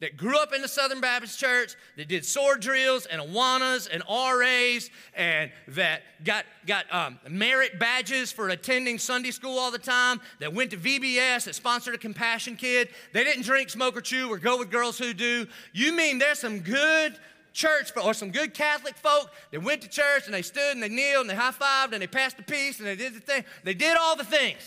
that 0.02 0.16
grew 0.16 0.36
up 0.36 0.52
in 0.52 0.60
the 0.60 0.68
Southern 0.68 1.00
Baptist 1.00 1.38
Church, 1.38 1.76
that 1.96 2.08
did 2.08 2.24
sword 2.24 2.60
drills 2.60 3.06
and 3.06 3.22
Awanas 3.22 3.88
and 3.88 4.02
RAs, 4.10 4.90
and 5.14 5.48
that 5.68 6.02
got, 6.24 6.44
got 6.66 6.92
um, 6.92 7.20
merit 7.30 7.78
badges 7.78 8.32
for 8.32 8.48
attending 8.48 8.98
Sunday 8.98 9.30
school 9.30 9.60
all 9.60 9.70
the 9.70 9.78
time, 9.78 10.20
that 10.40 10.52
went 10.52 10.72
to 10.72 10.76
VBS, 10.76 11.44
that 11.44 11.54
sponsored 11.54 11.94
a 11.94 11.98
Compassion 11.98 12.56
Kid. 12.56 12.88
They 13.12 13.22
didn't 13.22 13.44
drink, 13.44 13.70
smoke, 13.70 13.96
or 13.96 14.00
chew, 14.00 14.28
or 14.28 14.38
go 14.38 14.58
with 14.58 14.72
girls 14.72 14.98
who 14.98 15.14
do. 15.14 15.46
You 15.72 15.92
mean 15.92 16.18
there's 16.18 16.40
some 16.40 16.58
good 16.58 17.16
church 17.52 17.92
or 17.96 18.12
some 18.12 18.32
good 18.32 18.54
Catholic 18.54 18.96
folk 18.96 19.30
that 19.52 19.62
went 19.62 19.82
to 19.82 19.88
church 19.88 20.24
and 20.24 20.34
they 20.34 20.42
stood 20.42 20.72
and 20.72 20.82
they 20.82 20.88
kneeled 20.88 21.20
and 21.20 21.30
they 21.30 21.36
high 21.36 21.52
fived 21.52 21.92
and 21.92 22.02
they 22.02 22.08
passed 22.08 22.38
the 22.38 22.42
peace 22.42 22.80
and 22.80 22.88
they 22.88 22.96
did 22.96 23.14
the 23.14 23.20
thing. 23.20 23.44
They 23.62 23.74
did 23.74 23.96
all 23.96 24.16
the 24.16 24.24
things. 24.24 24.58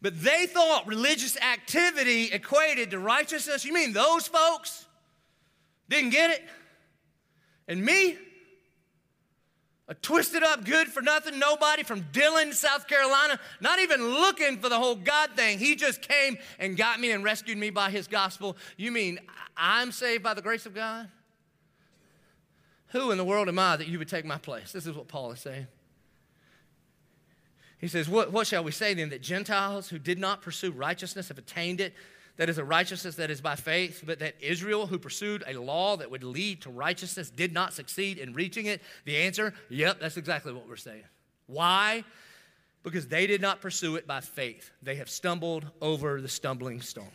But 0.00 0.20
they 0.22 0.46
thought 0.46 0.86
religious 0.86 1.36
activity 1.36 2.30
equated 2.32 2.92
to 2.92 2.98
righteousness. 2.98 3.64
You 3.64 3.72
mean 3.72 3.92
those 3.92 4.28
folks 4.28 4.86
didn't 5.88 6.10
get 6.10 6.30
it? 6.30 6.42
And 7.66 7.84
me? 7.84 8.16
A 9.90 9.94
twisted 9.94 10.42
up, 10.42 10.66
good 10.66 10.88
for 10.88 11.00
nothing 11.00 11.38
nobody 11.38 11.82
from 11.82 12.04
Dillon, 12.12 12.52
South 12.52 12.86
Carolina, 12.86 13.40
not 13.60 13.78
even 13.78 14.06
looking 14.06 14.58
for 14.58 14.68
the 14.68 14.78
whole 14.78 14.94
God 14.94 15.30
thing. 15.34 15.58
He 15.58 15.76
just 15.76 16.02
came 16.02 16.36
and 16.58 16.76
got 16.76 17.00
me 17.00 17.10
and 17.10 17.24
rescued 17.24 17.56
me 17.56 17.70
by 17.70 17.90
his 17.90 18.06
gospel. 18.06 18.58
You 18.76 18.92
mean 18.92 19.18
I'm 19.56 19.90
saved 19.90 20.22
by 20.22 20.34
the 20.34 20.42
grace 20.42 20.66
of 20.66 20.74
God? 20.74 21.08
Who 22.88 23.10
in 23.12 23.18
the 23.18 23.24
world 23.24 23.48
am 23.48 23.58
I 23.58 23.76
that 23.76 23.88
you 23.88 23.98
would 23.98 24.08
take 24.08 24.26
my 24.26 24.36
place? 24.36 24.72
This 24.72 24.86
is 24.86 24.94
what 24.94 25.08
Paul 25.08 25.32
is 25.32 25.40
saying. 25.40 25.66
He 27.78 27.88
says, 27.88 28.08
what, 28.08 28.32
what 28.32 28.46
shall 28.46 28.64
we 28.64 28.72
say 28.72 28.94
then? 28.94 29.10
That 29.10 29.22
Gentiles 29.22 29.88
who 29.88 29.98
did 29.98 30.18
not 30.18 30.42
pursue 30.42 30.72
righteousness 30.72 31.28
have 31.28 31.38
attained 31.38 31.80
it? 31.80 31.94
That 32.36 32.48
is 32.48 32.58
a 32.58 32.64
righteousness 32.64 33.16
that 33.16 33.30
is 33.30 33.40
by 33.40 33.56
faith, 33.56 34.04
but 34.06 34.20
that 34.20 34.34
Israel, 34.40 34.86
who 34.86 34.98
pursued 34.98 35.42
a 35.46 35.58
law 35.58 35.96
that 35.96 36.10
would 36.10 36.22
lead 36.22 36.62
to 36.62 36.70
righteousness, 36.70 37.30
did 37.30 37.52
not 37.52 37.72
succeed 37.72 38.18
in 38.18 38.32
reaching 38.32 38.66
it? 38.66 38.80
The 39.04 39.16
answer, 39.16 39.54
yep, 39.68 39.98
that's 40.00 40.16
exactly 40.16 40.52
what 40.52 40.68
we're 40.68 40.76
saying. 40.76 41.04
Why? 41.46 42.04
Because 42.84 43.08
they 43.08 43.26
did 43.26 43.40
not 43.40 43.60
pursue 43.60 43.96
it 43.96 44.06
by 44.06 44.20
faith. 44.20 44.70
They 44.82 44.96
have 44.96 45.10
stumbled 45.10 45.66
over 45.80 46.20
the 46.20 46.28
stumbling 46.28 46.80
stone. 46.80 47.10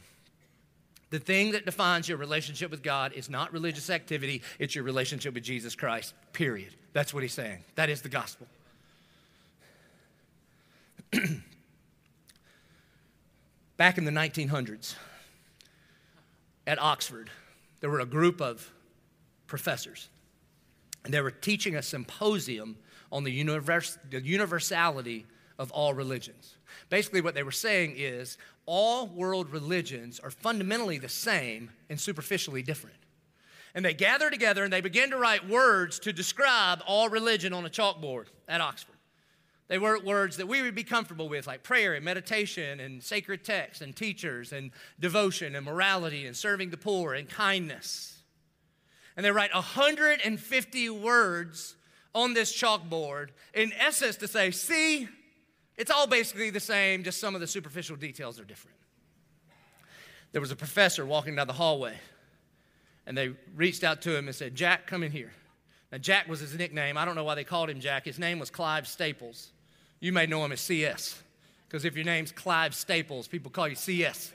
The 1.09 1.19
thing 1.19 1.51
that 1.51 1.65
defines 1.65 2.09
your 2.09 2.17
relationship 2.17 2.71
with 2.71 2.83
God 2.83 3.13
is 3.13 3.29
not 3.29 3.53
religious 3.53 3.89
activity, 3.89 4.41
it's 4.59 4.75
your 4.75 4.83
relationship 4.83 5.35
with 5.35 5.43
Jesus 5.43 5.75
Christ, 5.75 6.13
period. 6.33 6.75
That's 6.91 7.13
what 7.13 7.23
he's 7.23 7.33
saying. 7.33 7.63
That 7.75 7.89
is 7.89 8.01
the 8.01 8.09
gospel. 8.09 8.47
Back 13.77 13.97
in 13.97 14.05
the 14.05 14.11
1900s, 14.11 14.95
at 16.65 16.79
Oxford, 16.81 17.29
there 17.81 17.89
were 17.89 17.99
a 17.99 18.05
group 18.05 18.41
of 18.41 18.71
professors, 19.47 20.09
and 21.03 21.13
they 21.13 21.21
were 21.21 21.31
teaching 21.31 21.75
a 21.75 21.81
symposium 21.81 22.77
on 23.11 23.23
the, 23.23 23.43
the 24.09 24.21
universality 24.21 25.25
of 25.59 25.71
all 25.71 25.93
religions. 25.93 26.55
Basically, 26.89 27.21
what 27.21 27.35
they 27.35 27.43
were 27.43 27.51
saying 27.51 27.95
is 27.97 28.37
all 28.65 29.07
world 29.07 29.51
religions 29.51 30.19
are 30.19 30.31
fundamentally 30.31 30.97
the 30.97 31.09
same 31.09 31.69
and 31.89 31.99
superficially 31.99 32.63
different. 32.63 32.95
And 33.75 33.83
they 33.83 33.93
gathered 33.93 34.31
together 34.31 34.63
and 34.63 34.71
they 34.71 34.81
began 34.81 35.09
to 35.09 35.17
write 35.17 35.47
words 35.47 35.99
to 35.99 36.13
describe 36.13 36.81
all 36.87 37.09
religion 37.09 37.53
on 37.53 37.65
a 37.65 37.69
chalkboard 37.69 38.25
at 38.47 38.61
Oxford. 38.61 38.92
They 39.73 39.79
weren't 39.79 40.05
words 40.05 40.37
that 40.37 40.47
we 40.47 40.61
would 40.61 40.75
be 40.75 40.83
comfortable 40.83 41.27
with, 41.27 41.47
like 41.47 41.63
prayer 41.63 41.95
and 41.95 42.05
meditation 42.05 42.79
and 42.79 43.01
sacred 43.01 43.43
texts 43.43 43.81
and 43.81 43.95
teachers 43.95 44.53
and 44.53 44.69
devotion 44.99 45.55
and 45.55 45.65
morality 45.65 46.27
and 46.27 46.37
serving 46.37 46.69
the 46.69 46.77
poor 46.77 47.15
and 47.15 47.27
kindness. 47.27 48.21
And 49.17 49.25
they 49.25 49.31
write 49.31 49.51
150 49.51 50.89
words 50.91 51.75
on 52.13 52.35
this 52.35 52.55
chalkboard, 52.55 53.29
in 53.55 53.73
essence, 53.79 54.17
to 54.17 54.27
say, 54.27 54.51
see, 54.51 55.07
it's 55.75 55.89
all 55.89 56.05
basically 56.05 56.51
the 56.51 56.59
same, 56.59 57.03
just 57.03 57.19
some 57.19 57.33
of 57.33 57.41
the 57.41 57.47
superficial 57.47 57.95
details 57.95 58.39
are 58.39 58.45
different. 58.45 58.77
There 60.33 60.41
was 60.41 60.51
a 60.51 60.55
professor 60.55 61.03
walking 61.03 61.35
down 61.35 61.47
the 61.47 61.53
hallway, 61.53 61.95
and 63.07 63.17
they 63.17 63.31
reached 63.55 63.83
out 63.83 64.03
to 64.03 64.15
him 64.15 64.27
and 64.27 64.35
said, 64.35 64.53
Jack, 64.53 64.85
come 64.85 65.01
in 65.01 65.11
here. 65.11 65.31
Now, 65.91 65.97
Jack 65.97 66.27
was 66.27 66.41
his 66.41 66.55
nickname. 66.55 66.95
I 66.95 67.05
don't 67.05 67.15
know 67.15 67.23
why 67.23 67.33
they 67.33 67.43
called 67.43 67.71
him 67.71 67.79
Jack. 67.79 68.05
His 68.05 68.19
name 68.19 68.37
was 68.37 68.51
Clive 68.51 68.87
Staples. 68.87 69.49
You 70.03 70.11
may 70.11 70.25
know 70.25 70.43
him 70.43 70.51
as 70.51 70.59
CS, 70.59 71.23
because 71.65 71.85
if 71.85 71.95
your 71.95 72.03
name's 72.03 72.33
Clive 72.33 72.75
Staples, 72.75 73.25
people 73.29 73.49
call 73.49 73.69
you 73.69 73.75
CS. 73.75 74.33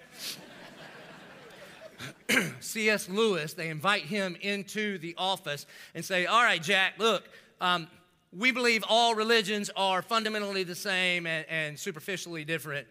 C.S. 2.60 3.08
Lewis, 3.10 3.52
they 3.52 3.68
invite 3.68 4.04
him 4.04 4.34
into 4.40 4.96
the 4.96 5.14
office 5.18 5.66
and 5.94 6.02
say, 6.02 6.24
All 6.24 6.42
right, 6.42 6.62
Jack, 6.62 6.94
look, 6.96 7.28
um, 7.60 7.86
we 8.32 8.50
believe 8.50 8.82
all 8.88 9.14
religions 9.14 9.70
are 9.76 10.00
fundamentally 10.00 10.62
the 10.62 10.74
same 10.74 11.26
and, 11.26 11.44
and 11.50 11.78
superficially 11.78 12.46
different. 12.46 12.86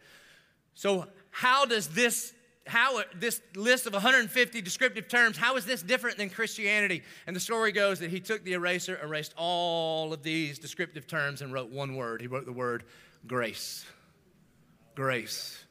So, 0.76 1.08
how 1.32 1.66
does 1.66 1.88
this 1.88 2.32
how 2.68 3.02
this 3.16 3.42
list 3.56 3.88
of 3.88 3.94
150 3.94 4.62
descriptive 4.62 5.08
terms, 5.08 5.38
how 5.38 5.56
is 5.56 5.66
this 5.66 5.82
different 5.82 6.18
than 6.18 6.30
Christianity? 6.30 7.04
And 7.26 7.36
the 7.36 7.40
story 7.40 7.72
goes 7.72 8.00
that 8.00 8.10
he 8.10 8.20
took 8.20 8.44
the 8.44 8.54
eraser, 8.54 9.00
erased 9.02 9.34
all 9.38 10.14
of 10.14 10.24
these 10.24 10.60
descriptive 10.60 11.08
terms, 11.08 11.42
and 11.42 11.52
wrote 11.54 11.70
one 11.70 11.96
word. 11.96 12.22
He 12.22 12.28
wrote 12.28 12.46
the 12.46 12.52
word 12.52 12.84
grace. 13.26 13.86
Grace. 14.96 15.64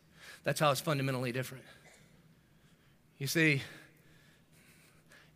That's 0.44 0.60
how 0.60 0.70
it's 0.70 0.80
fundamentally 0.80 1.32
different. 1.32 1.64
You 3.18 3.26
see, 3.26 3.62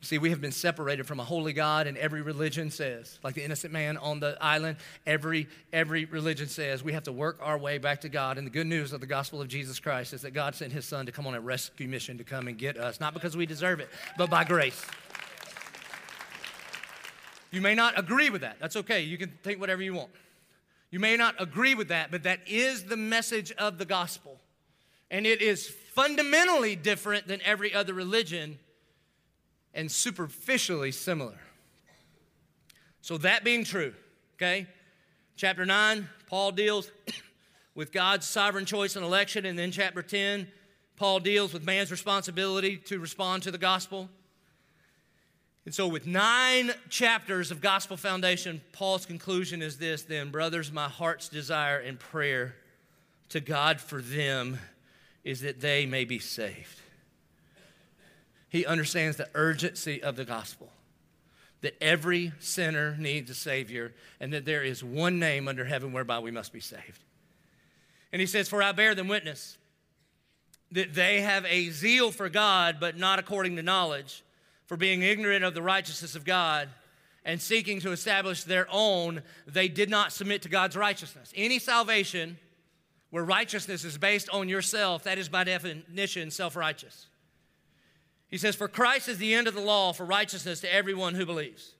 see, 0.00 0.18
we 0.18 0.30
have 0.30 0.40
been 0.40 0.52
separated 0.52 1.06
from 1.06 1.20
a 1.20 1.24
holy 1.24 1.52
God, 1.52 1.86
and 1.86 1.96
every 1.98 2.22
religion 2.22 2.70
says, 2.70 3.18
like 3.22 3.34
the 3.34 3.44
innocent 3.44 3.72
man 3.72 3.96
on 3.98 4.20
the 4.20 4.36
island, 4.40 4.78
every, 5.06 5.46
every 5.72 6.06
religion 6.06 6.48
says 6.48 6.82
we 6.82 6.92
have 6.92 7.02
to 7.04 7.12
work 7.12 7.38
our 7.42 7.58
way 7.58 7.78
back 7.78 8.00
to 8.02 8.08
God. 8.08 8.38
And 8.38 8.46
the 8.46 8.50
good 8.50 8.66
news 8.66 8.92
of 8.92 9.00
the 9.00 9.06
gospel 9.06 9.40
of 9.40 9.48
Jesus 9.48 9.78
Christ 9.78 10.12
is 10.12 10.22
that 10.22 10.32
God 10.32 10.54
sent 10.54 10.72
his 10.72 10.86
son 10.86 11.06
to 11.06 11.12
come 11.12 11.26
on 11.26 11.34
a 11.34 11.40
rescue 11.40 11.88
mission 11.88 12.18
to 12.18 12.24
come 12.24 12.48
and 12.48 12.56
get 12.56 12.78
us, 12.78 13.00
not 13.00 13.12
because 13.14 13.36
we 13.36 13.46
deserve 13.46 13.80
it, 13.80 13.88
but 14.16 14.30
by 14.30 14.44
grace. 14.44 14.84
You 17.50 17.60
may 17.60 17.74
not 17.74 17.98
agree 17.98 18.30
with 18.30 18.42
that. 18.42 18.56
That's 18.60 18.76
okay. 18.76 19.02
You 19.02 19.18
can 19.18 19.32
think 19.42 19.60
whatever 19.60 19.82
you 19.82 19.94
want. 19.94 20.10
You 20.90 20.98
may 20.98 21.16
not 21.16 21.34
agree 21.38 21.74
with 21.74 21.88
that, 21.88 22.10
but 22.10 22.22
that 22.22 22.40
is 22.46 22.84
the 22.84 22.96
message 22.96 23.52
of 23.52 23.78
the 23.78 23.84
gospel. 23.84 24.38
And 25.10 25.26
it 25.26 25.42
is 25.42 25.68
fundamentally 25.68 26.76
different 26.76 27.26
than 27.26 27.40
every 27.44 27.74
other 27.74 27.92
religion 27.92 28.58
and 29.74 29.90
superficially 29.90 30.92
similar. 30.92 31.38
So, 33.02 33.18
that 33.18 33.44
being 33.44 33.64
true, 33.64 33.94
okay, 34.36 34.66
chapter 35.36 35.64
9, 35.64 36.08
Paul 36.26 36.52
deals 36.52 36.90
with 37.74 37.92
God's 37.92 38.26
sovereign 38.26 38.66
choice 38.66 38.96
and 38.96 39.04
election, 39.04 39.46
and 39.46 39.58
then 39.58 39.70
chapter 39.70 40.02
10, 40.02 40.46
Paul 40.96 41.20
deals 41.20 41.52
with 41.52 41.64
man's 41.64 41.90
responsibility 41.90 42.76
to 42.76 42.98
respond 42.98 43.42
to 43.44 43.50
the 43.50 43.58
gospel. 43.58 44.10
And 45.64 45.74
so, 45.74 45.86
with 45.86 46.06
nine 46.06 46.72
chapters 46.88 47.50
of 47.50 47.60
gospel 47.60 47.96
foundation, 47.96 48.60
Paul's 48.72 49.06
conclusion 49.06 49.62
is 49.62 49.78
this 49.78 50.02
then, 50.02 50.30
brothers, 50.30 50.72
my 50.72 50.88
heart's 50.88 51.28
desire 51.28 51.78
and 51.78 51.98
prayer 51.98 52.54
to 53.30 53.40
God 53.40 53.80
for 53.80 54.02
them 54.02 54.58
is 55.24 55.40
that 55.42 55.60
they 55.60 55.86
may 55.86 56.04
be 56.04 56.18
saved. 56.18 56.80
He 58.50 58.66
understands 58.66 59.16
the 59.16 59.28
urgency 59.34 60.02
of 60.02 60.16
the 60.16 60.24
gospel, 60.24 60.70
that 61.62 61.76
every 61.80 62.32
sinner 62.40 62.96
needs 62.98 63.30
a 63.30 63.34
Savior, 63.34 63.94
and 64.18 64.32
that 64.32 64.44
there 64.44 64.62
is 64.62 64.84
one 64.84 65.18
name 65.18 65.48
under 65.48 65.64
heaven 65.64 65.92
whereby 65.92 66.18
we 66.18 66.30
must 66.30 66.52
be 66.52 66.60
saved. 66.60 67.02
And 68.12 68.20
he 68.20 68.26
says, 68.26 68.48
For 68.48 68.62
I 68.62 68.72
bear 68.72 68.94
them 68.94 69.08
witness 69.08 69.56
that 70.72 70.94
they 70.94 71.20
have 71.20 71.44
a 71.46 71.70
zeal 71.70 72.10
for 72.10 72.28
God, 72.28 72.76
but 72.78 72.96
not 72.96 73.18
according 73.18 73.56
to 73.56 73.62
knowledge, 73.62 74.22
for 74.66 74.76
being 74.76 75.02
ignorant 75.02 75.44
of 75.44 75.54
the 75.54 75.62
righteousness 75.62 76.14
of 76.14 76.24
God 76.24 76.68
and 77.24 77.40
seeking 77.40 77.80
to 77.80 77.92
establish 77.92 78.44
their 78.44 78.66
own, 78.70 79.22
they 79.46 79.68
did 79.68 79.90
not 79.90 80.12
submit 80.12 80.42
to 80.42 80.48
God's 80.48 80.76
righteousness. 80.76 81.32
Any 81.36 81.58
salvation 81.58 82.38
where 83.10 83.24
righteousness 83.24 83.84
is 83.84 83.98
based 83.98 84.30
on 84.30 84.48
yourself, 84.48 85.04
that 85.04 85.18
is 85.18 85.28
by 85.28 85.44
definition 85.44 86.30
self 86.30 86.56
righteous. 86.56 87.06
He 88.30 88.38
says, 88.38 88.54
For 88.54 88.68
Christ 88.68 89.08
is 89.08 89.18
the 89.18 89.34
end 89.34 89.48
of 89.48 89.54
the 89.54 89.60
law 89.60 89.92
for 89.92 90.04
righteousness 90.04 90.60
to 90.60 90.72
everyone 90.72 91.14
who 91.14 91.26
believes. 91.26 91.74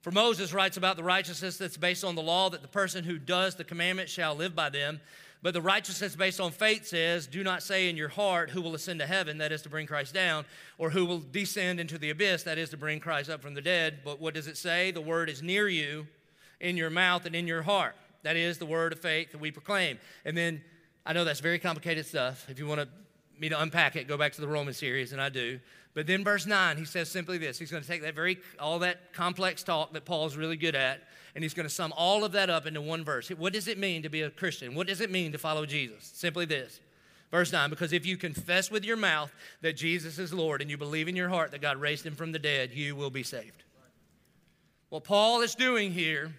For 0.00 0.10
Moses 0.10 0.52
writes 0.52 0.76
about 0.76 0.96
the 0.96 1.04
righteousness 1.04 1.56
that's 1.56 1.76
based 1.76 2.04
on 2.04 2.16
the 2.16 2.22
law 2.22 2.50
that 2.50 2.62
the 2.62 2.68
person 2.68 3.04
who 3.04 3.18
does 3.18 3.54
the 3.54 3.64
commandment 3.64 4.08
shall 4.08 4.34
live 4.34 4.54
by 4.54 4.68
them. 4.68 5.00
But 5.42 5.54
the 5.54 5.62
righteousness 5.62 6.14
based 6.16 6.40
on 6.40 6.50
faith 6.50 6.86
says, 6.86 7.26
Do 7.26 7.44
not 7.44 7.62
say 7.62 7.88
in 7.88 7.96
your 7.96 8.08
heart, 8.08 8.50
Who 8.50 8.62
will 8.62 8.74
ascend 8.74 9.00
to 9.00 9.06
heaven, 9.06 9.38
that 9.38 9.52
is 9.52 9.62
to 9.62 9.68
bring 9.68 9.86
Christ 9.86 10.12
down, 10.12 10.44
or 10.78 10.90
who 10.90 11.04
will 11.04 11.18
descend 11.18 11.80
into 11.80 11.98
the 11.98 12.10
abyss, 12.10 12.42
that 12.44 12.58
is 12.58 12.70
to 12.70 12.76
bring 12.76 13.00
Christ 13.00 13.30
up 13.30 13.42
from 13.42 13.54
the 13.54 13.60
dead. 13.60 14.00
But 14.04 14.20
what 14.20 14.34
does 14.34 14.46
it 14.48 14.56
say? 14.56 14.90
The 14.90 15.00
word 15.00 15.28
is 15.28 15.42
near 15.42 15.68
you, 15.68 16.06
in 16.60 16.76
your 16.76 16.90
mouth 16.90 17.26
and 17.26 17.34
in 17.34 17.46
your 17.46 17.62
heart. 17.62 17.94
That 18.22 18.36
is 18.36 18.58
the 18.58 18.66
word 18.66 18.92
of 18.92 19.00
faith 19.00 19.32
that 19.32 19.40
we 19.40 19.50
proclaim. 19.50 19.98
And 20.24 20.36
then 20.36 20.62
I 21.04 21.12
know 21.12 21.24
that's 21.24 21.40
very 21.40 21.58
complicated 21.58 22.06
stuff. 22.06 22.46
If 22.48 22.58
you 22.58 22.66
want 22.66 22.88
me 23.38 23.48
to 23.48 23.60
unpack 23.60 23.96
it, 23.96 24.06
go 24.06 24.16
back 24.16 24.32
to 24.34 24.40
the 24.40 24.46
Roman 24.46 24.72
series, 24.72 25.12
and 25.12 25.20
I 25.20 25.28
do. 25.28 25.58
But 25.94 26.06
then 26.06 26.24
verse 26.24 26.46
9, 26.46 26.78
he 26.78 26.84
says 26.84 27.10
simply 27.10 27.38
this. 27.38 27.58
He's 27.58 27.70
going 27.70 27.82
to 27.82 27.88
take 27.88 28.02
that 28.02 28.14
very, 28.14 28.38
all 28.58 28.78
that 28.78 29.12
complex 29.12 29.62
talk 29.62 29.92
that 29.92 30.04
Paul's 30.04 30.36
really 30.36 30.56
good 30.56 30.74
at, 30.74 31.02
and 31.34 31.44
he's 31.44 31.54
going 31.54 31.68
to 31.68 31.74
sum 31.74 31.92
all 31.96 32.24
of 32.24 32.32
that 32.32 32.48
up 32.48 32.66
into 32.66 32.80
one 32.80 33.04
verse. 33.04 33.28
What 33.28 33.52
does 33.52 33.68
it 33.68 33.78
mean 33.78 34.02
to 34.02 34.08
be 34.08 34.22
a 34.22 34.30
Christian? 34.30 34.74
What 34.74 34.86
does 34.86 35.00
it 35.00 35.10
mean 35.10 35.32
to 35.32 35.38
follow 35.38 35.66
Jesus? 35.66 36.10
Simply 36.14 36.46
this. 36.46 36.80
Verse 37.30 37.52
9, 37.52 37.70
because 37.70 37.92
if 37.94 38.04
you 38.04 38.18
confess 38.18 38.70
with 38.70 38.84
your 38.84 38.96
mouth 38.96 39.32
that 39.62 39.74
Jesus 39.74 40.18
is 40.18 40.34
Lord 40.34 40.60
and 40.60 40.70
you 40.70 40.76
believe 40.76 41.08
in 41.08 41.16
your 41.16 41.30
heart 41.30 41.50
that 41.52 41.62
God 41.62 41.78
raised 41.78 42.04
him 42.04 42.14
from 42.14 42.32
the 42.32 42.38
dead, 42.38 42.72
you 42.72 42.94
will 42.94 43.10
be 43.10 43.22
saved. 43.22 43.64
What 44.90 45.04
Paul 45.04 45.40
is 45.40 45.54
doing 45.54 45.92
here 45.92 46.34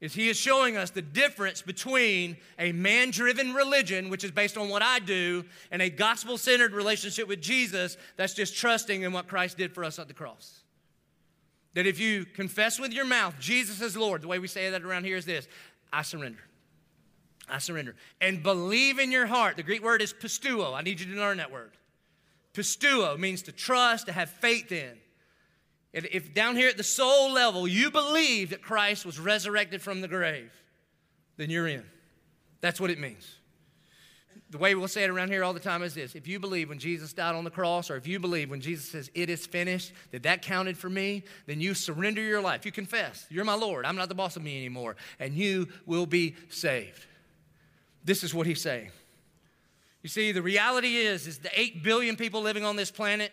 is 0.00 0.14
he 0.14 0.30
is 0.30 0.36
showing 0.36 0.76
us 0.76 0.90
the 0.90 1.02
difference 1.02 1.60
between 1.60 2.36
a 2.58 2.72
man 2.72 3.10
driven 3.10 3.52
religion, 3.52 4.08
which 4.08 4.24
is 4.24 4.30
based 4.30 4.56
on 4.56 4.70
what 4.70 4.82
I 4.82 4.98
do, 4.98 5.44
and 5.70 5.82
a 5.82 5.90
gospel 5.90 6.38
centered 6.38 6.72
relationship 6.72 7.28
with 7.28 7.40
Jesus 7.42 7.98
that's 8.16 8.32
just 8.32 8.56
trusting 8.56 9.02
in 9.02 9.12
what 9.12 9.28
Christ 9.28 9.58
did 9.58 9.74
for 9.74 9.84
us 9.84 9.98
at 9.98 10.08
the 10.08 10.14
cross. 10.14 10.60
That 11.74 11.86
if 11.86 12.00
you 12.00 12.24
confess 12.24 12.80
with 12.80 12.92
your 12.92 13.04
mouth 13.04 13.34
Jesus 13.38 13.80
is 13.80 13.96
Lord, 13.96 14.22
the 14.22 14.28
way 14.28 14.38
we 14.38 14.48
say 14.48 14.70
that 14.70 14.82
around 14.82 15.04
here 15.04 15.16
is 15.16 15.26
this 15.26 15.46
I 15.92 16.02
surrender. 16.02 16.40
I 17.48 17.58
surrender. 17.58 17.96
And 18.20 18.42
believe 18.42 18.98
in 18.98 19.10
your 19.12 19.26
heart. 19.26 19.56
The 19.56 19.62
Greek 19.62 19.82
word 19.82 20.00
is 20.00 20.12
pisteuo. 20.14 20.74
I 20.74 20.82
need 20.82 21.00
you 21.00 21.14
to 21.14 21.20
learn 21.20 21.38
that 21.38 21.50
word. 21.50 21.72
Pisteuo 22.54 23.18
means 23.18 23.42
to 23.42 23.52
trust, 23.52 24.06
to 24.06 24.12
have 24.12 24.30
faith 24.30 24.72
in. 24.72 24.98
If 25.92 26.32
down 26.34 26.54
here 26.54 26.68
at 26.68 26.76
the 26.76 26.84
soul 26.84 27.32
level 27.32 27.66
you 27.66 27.90
believe 27.90 28.50
that 28.50 28.62
Christ 28.62 29.04
was 29.04 29.18
resurrected 29.18 29.82
from 29.82 30.00
the 30.00 30.08
grave, 30.08 30.52
then 31.36 31.50
you're 31.50 31.66
in. 31.66 31.84
That's 32.60 32.80
what 32.80 32.90
it 32.90 32.98
means. 32.98 33.36
The 34.50 34.58
way 34.58 34.74
we'll 34.74 34.88
say 34.88 35.04
it 35.04 35.10
around 35.10 35.30
here 35.30 35.44
all 35.44 35.52
the 35.52 35.60
time 35.60 35.82
is 35.82 35.94
this. 35.94 36.14
If 36.14 36.28
you 36.28 36.38
believe 36.38 36.68
when 36.68 36.78
jesus 36.78 37.12
died 37.12 37.34
on 37.34 37.44
the 37.44 37.50
cross 37.50 37.90
or 37.90 37.96
if 37.96 38.06
you 38.06 38.20
believe 38.20 38.50
when 38.50 38.60
jesus 38.60 38.88
says 38.88 39.10
it 39.14 39.30
is 39.30 39.46
finished 39.46 39.92
that 40.10 40.24
that 40.24 40.42
counted 40.42 40.76
for 40.76 40.90
me 40.90 41.24
then 41.46 41.60
you 41.60 41.74
surrender 41.74 42.20
your 42.20 42.40
life. 42.40 42.64
You 42.64 42.72
confess. 42.72 43.26
You're 43.28 43.44
my 43.44 43.54
lord. 43.54 43.84
I'm 43.84 43.96
not 43.96 44.08
the 44.08 44.14
boss 44.14 44.36
of 44.36 44.42
me 44.42 44.56
anymore. 44.56 44.96
And 45.18 45.34
you 45.34 45.68
will 45.86 46.06
be 46.06 46.36
saved. 46.48 47.06
This 48.04 48.22
is 48.24 48.34
what 48.34 48.46
he's 48.46 48.62
saying. 48.62 48.90
You 50.02 50.08
see 50.08 50.32
the 50.32 50.42
reality 50.42 50.96
is 50.96 51.26
is 51.26 51.38
the 51.38 51.50
8 51.58 51.82
billion 51.82 52.16
people 52.16 52.42
living 52.42 52.64
on 52.64 52.76
this 52.76 52.90
planet 52.90 53.32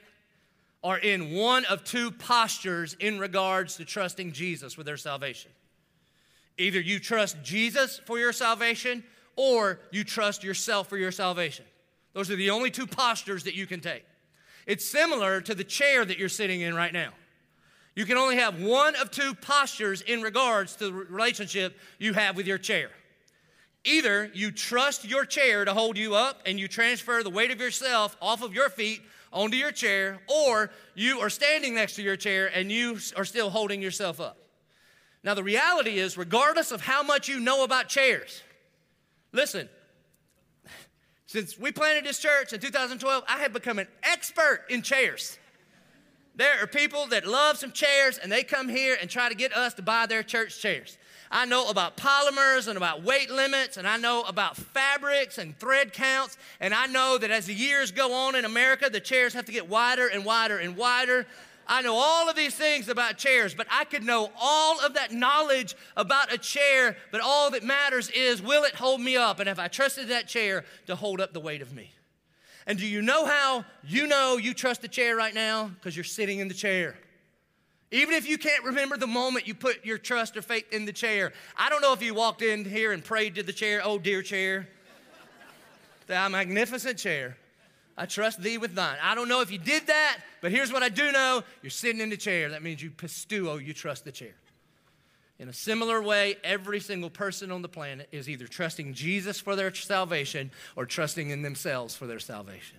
are 0.88 0.98
in 0.98 1.32
one 1.36 1.66
of 1.66 1.84
two 1.84 2.10
postures 2.12 2.96
in 3.00 3.20
regards 3.20 3.76
to 3.78 3.86
trusting 3.86 4.32
jesus 4.32 4.78
with 4.78 4.86
their 4.86 4.98
salvation 4.98 5.52
either 6.58 6.80
you 6.80 7.00
trust 7.00 7.38
jesus 7.44 8.00
for 8.06 8.18
your 8.18 8.34
salvation 8.34 9.04
or 9.38 9.80
you 9.92 10.04
trust 10.04 10.44
yourself 10.44 10.90
for 10.90 10.98
your 10.98 11.14
salvation. 11.14 11.64
Those 12.14 12.30
are 12.30 12.36
the 12.36 12.50
only 12.50 12.72
two 12.72 12.88
postures 12.88 13.46
that 13.46 13.56
you 13.56 13.66
can 13.66 13.80
take. 13.80 14.04
It's 14.66 14.86
similar 14.86 15.40
to 15.42 15.56
the 15.56 15.64
chair 15.64 16.04
that 16.04 16.18
you're 16.18 16.28
sitting 16.28 16.60
in 16.60 16.76
right 16.76 16.92
now. 16.92 17.12
You 17.96 18.06
can 18.06 18.18
only 18.18 18.36
have 18.36 18.62
one 18.62 18.96
of 18.96 19.12
two 19.12 19.34
postures 19.36 20.02
in 20.02 20.22
regards 20.22 20.76
to 20.78 20.86
the 20.86 20.94
relationship 20.94 21.78
you 22.00 22.14
have 22.14 22.36
with 22.36 22.46
your 22.46 22.58
chair. 22.58 22.90
Either 23.86 24.30
you 24.34 24.52
trust 24.52 25.06
your 25.06 25.24
chair 25.24 25.64
to 25.64 25.74
hold 25.74 25.98
you 25.98 26.16
up 26.16 26.42
and 26.46 26.60
you 26.60 26.68
transfer 26.68 27.24
the 27.24 27.30
weight 27.30 27.52
of 27.52 27.62
yourself 27.62 28.18
off 28.22 28.44
of 28.44 28.54
your 28.54 28.70
feet 28.70 29.02
onto 29.32 29.58
your 29.58 29.72
chair, 29.72 30.20
or 30.28 30.72
you 30.96 31.20
are 31.20 31.30
standing 31.30 31.76
next 31.76 31.96
to 31.96 32.02
your 32.02 32.16
chair 32.16 32.48
and 32.54 32.72
you 32.72 32.98
are 33.16 33.26
still 33.26 33.50
holding 33.50 33.82
yourself 33.82 34.20
up. 34.20 34.38
Now, 35.24 35.34
the 35.34 35.44
reality 35.44 35.98
is, 35.98 36.18
regardless 36.18 36.72
of 36.72 36.82
how 36.82 37.04
much 37.04 37.28
you 37.28 37.40
know 37.40 37.64
about 37.64 37.90
chairs, 37.90 38.42
Listen, 39.38 39.70
since 41.26 41.60
we 41.60 41.72
planted 41.72 42.06
this 42.06 42.20
church 42.20 42.54
in 42.54 42.60
2012, 42.60 43.24
I 43.28 43.40
have 43.40 43.54
become 43.54 43.80
an 43.80 43.88
expert 44.04 44.66
in 44.70 44.82
chairs. 44.82 45.38
There 46.36 46.64
are 46.64 46.68
people 46.68 47.08
that 47.08 47.28
love 47.28 47.58
some 47.58 47.72
chairs 47.72 48.18
and 48.18 48.32
they 48.32 48.44
come 48.44 48.70
here 48.70 48.98
and 49.00 49.10
try 49.10 49.28
to 49.30 49.36
get 49.36 49.56
us 49.56 49.74
to 49.76 49.82
buy 49.82 50.06
their 50.06 50.24
church 50.24 50.60
chairs. 50.62 50.98
I 51.30 51.46
know 51.46 51.70
about 51.70 51.98
polymers 51.98 52.68
and 52.68 52.78
about 52.78 53.04
weight 53.04 53.30
limits, 53.30 53.78
and 53.78 53.88
I 53.88 53.98
know 53.98 54.24
about 54.24 54.56
fabrics 54.56 55.38
and 55.38 55.58
thread 55.58 55.94
counts, 55.94 56.38
and 56.60 56.74
I 56.74 56.88
know 56.88 57.18
that 57.18 57.32
as 57.32 57.48
the 57.48 57.54
years 57.54 57.92
go 57.92 58.14
on 58.14 58.36
in 58.36 58.46
America, 58.46 58.90
the 58.90 59.00
chairs 59.00 59.34
have 59.34 59.46
to 59.46 59.52
get 59.52 59.68
wider 59.68 60.08
and 60.08 60.24
wider 60.24 60.58
and 60.58 60.78
wider 60.78 61.26
I 61.70 61.82
know 61.82 61.96
all 61.96 62.30
of 62.30 62.36
these 62.36 62.56
things 62.56 62.88
about 62.88 63.18
chairs, 63.18 63.54
but 63.54 63.68
I 63.70 63.84
could 63.84 64.04
know 64.04 64.32
all 64.40 64.80
of 64.80 64.94
that 64.94 65.12
knowledge 65.12 65.76
about 65.98 66.32
a 66.32 66.38
chair, 66.38 66.96
but 67.12 67.20
all 67.22 67.52
that 67.52 67.64
matters 67.64 68.10
is 68.10 68.42
will 68.42 68.64
it 68.64 68.76
hold 68.76 69.02
me 69.02 69.18
up? 69.18 69.40
And 69.40 69.50
if 69.50 69.60
I 69.60 69.68
trusted 69.68 70.08
that 70.08 70.28
chair 70.28 70.64
to 70.88 70.96
hold 70.96 71.20
up 71.20 71.34
the 71.34 71.40
weight 71.40 71.62
of 71.62 71.74
me? 71.74 71.92
And 72.66 72.80
do 72.80 72.86
you 72.86 73.02
know 73.02 73.26
how 73.26 73.66
you 73.84 74.08
know 74.08 74.38
you 74.38 74.54
trust 74.54 74.82
the 74.82 74.88
chair 74.88 75.16
right 75.16 75.34
now? 75.34 75.68
Because 75.68 75.96
you're 75.96 76.04
sitting 76.04 76.40
in 76.40 76.48
the 76.48 76.54
chair. 76.54 76.98
Even 77.92 78.16
if 78.16 78.28
you 78.28 78.38
can't 78.38 78.64
remember 78.66 78.98
the 78.98 79.08
moment 79.08 79.48
you 79.48 79.56
put 79.56 79.86
your 79.86 79.98
trust 79.98 80.36
or 80.36 80.42
faith 80.42 80.66
in 80.74 80.86
the 80.86 80.92
chair. 80.92 81.32
I 81.56 81.70
don't 81.70 81.82
know 81.82 81.94
if 81.94 82.02
you 82.02 82.14
walked 82.14 82.42
in 82.42 82.66
here 82.66 82.92
and 82.92 83.04
prayed 83.04 83.36
to 83.36 83.44
the 83.44 83.54
chair, 83.54 83.82
oh 83.84 83.98
dear 83.98 84.22
chair, 84.22 84.68
thou 86.08 86.28
magnificent 86.28 86.98
chair. 86.98 87.38
I 87.98 88.06
trust 88.06 88.42
thee 88.42 88.58
with 88.58 88.76
thine. 88.76 88.98
I 89.02 89.16
don't 89.16 89.28
know 89.28 89.42
if 89.42 89.52
you 89.52 89.58
did 89.58 89.88
that, 89.88 90.20
but 90.42 90.52
here's 90.52 90.72
what 90.72 90.84
I 90.84 90.90
do 90.90 91.12
know 91.12 91.44
you're 91.64 91.70
sitting 91.70 92.02
in 92.02 92.10
the 92.10 92.18
chair. 92.18 92.50
That 92.50 92.62
means 92.62 92.84
you 92.84 92.92
pisteuo, 92.92 93.66
you 93.66 93.74
trust 93.74 94.06
the 94.06 94.12
chair. 94.12 94.36
In 95.40 95.50
a 95.50 95.54
similar 95.54 96.02
way, 96.02 96.38
every 96.44 96.80
single 96.80 97.10
person 97.10 97.52
on 97.52 97.62
the 97.62 97.70
planet 97.70 98.10
is 98.12 98.30
either 98.30 98.48
trusting 98.48 98.94
Jesus 98.94 99.40
for 99.40 99.56
their 99.56 99.74
salvation 99.74 100.52
or 100.76 100.86
trusting 100.86 101.30
in 101.30 101.42
themselves 101.42 101.96
for 101.96 102.06
their 102.08 102.20
salvation. 102.20 102.78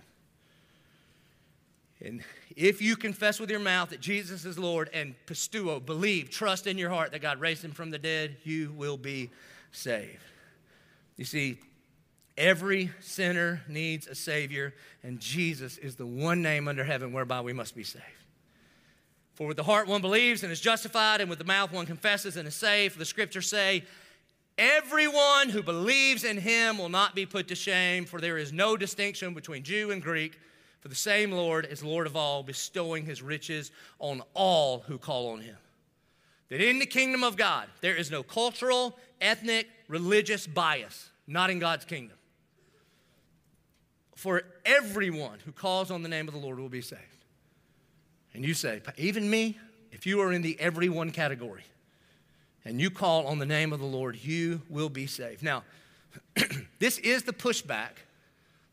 And 2.03 2.23
if 2.55 2.81
you 2.81 2.95
confess 2.95 3.39
with 3.39 3.49
your 3.49 3.59
mouth 3.59 3.89
that 3.89 3.99
Jesus 3.99 4.45
is 4.45 4.57
Lord 4.57 4.89
and 4.93 5.15
pisteuo, 5.25 5.85
believe, 5.85 6.29
trust 6.29 6.65
in 6.65 6.77
your 6.77 6.89
heart 6.89 7.11
that 7.11 7.21
God 7.21 7.41
raised 7.41 7.63
him 7.63 7.71
from 7.71 7.89
the 7.89 7.99
dead, 7.99 8.37
you 8.43 8.71
will 8.77 8.97
be 8.97 9.29
saved. 9.71 10.23
You 11.17 11.25
see, 11.25 11.59
Every 12.39 12.89
sinner 13.01 13.61
needs 13.67 14.07
a 14.07 14.15
Savior, 14.15 14.73
and 15.03 15.19
Jesus 15.19 15.77
is 15.77 15.97
the 15.97 16.05
one 16.05 16.41
name 16.41 16.69
under 16.69 16.85
heaven 16.85 17.11
whereby 17.11 17.41
we 17.41 17.51
must 17.51 17.75
be 17.75 17.83
saved. 17.83 18.05
For 19.33 19.45
with 19.45 19.57
the 19.57 19.63
heart 19.63 19.89
one 19.89 19.99
believes 19.99 20.41
and 20.41 20.51
is 20.51 20.61
justified, 20.61 21.19
and 21.19 21.29
with 21.29 21.39
the 21.39 21.45
mouth 21.45 21.73
one 21.73 21.85
confesses 21.85 22.37
and 22.37 22.47
is 22.47 22.55
saved. 22.55 22.93
For 22.93 22.99
the 22.99 23.05
scriptures 23.05 23.49
say, 23.49 23.83
Everyone 24.57 25.49
who 25.49 25.61
believes 25.61 26.23
in 26.23 26.37
him 26.37 26.77
will 26.77 26.87
not 26.87 27.13
be 27.13 27.25
put 27.25 27.49
to 27.49 27.55
shame, 27.55 28.05
for 28.05 28.21
there 28.21 28.37
is 28.37 28.53
no 28.53 28.77
distinction 28.77 29.33
between 29.33 29.63
Jew 29.63 29.91
and 29.91 30.01
Greek, 30.01 30.39
for 30.79 30.87
the 30.87 30.95
same 30.95 31.31
Lord 31.31 31.65
is 31.65 31.83
Lord 31.83 32.07
of 32.07 32.15
all, 32.15 32.41
bestowing 32.43 33.05
his 33.05 33.21
riches 33.21 33.71
on 33.99 34.21
all 34.33 34.79
who 34.87 34.97
call 34.97 35.29
on 35.29 35.41
him. 35.41 35.57
That 36.49 36.61
in 36.61 36.79
the 36.79 36.85
kingdom 36.85 37.23
of 37.23 37.35
God, 37.35 37.67
there 37.81 37.95
is 37.95 38.09
no 38.09 38.23
cultural, 38.23 38.97
ethnic, 39.21 39.67
religious 39.87 40.47
bias, 40.47 41.09
not 41.27 41.49
in 41.49 41.59
God's 41.59 41.85
kingdom 41.85 42.17
For 44.15 44.43
everyone 44.65 45.39
who 45.45 45.51
calls 45.51 45.91
on 45.91 46.01
the 46.01 46.09
name 46.09 46.27
of 46.27 46.33
the 46.33 46.39
Lord 46.39 46.59
will 46.59 46.69
be 46.69 46.81
saved. 46.81 47.03
And 48.33 48.45
you 48.45 48.53
say, 48.53 48.81
even 48.97 49.29
me, 49.29 49.57
if 49.91 50.05
you 50.05 50.21
are 50.21 50.31
in 50.31 50.41
the 50.41 50.59
everyone 50.59 51.11
category 51.11 51.63
and 52.63 52.79
you 52.79 52.89
call 52.89 53.27
on 53.27 53.39
the 53.39 53.45
name 53.45 53.73
of 53.73 53.79
the 53.79 53.85
Lord, 53.85 54.17
you 54.23 54.61
will 54.69 54.89
be 54.89 55.07
saved. 55.07 55.43
Now, 55.43 55.63
this 56.79 56.97
is 56.99 57.23
the 57.23 57.33
pushback 57.33 57.91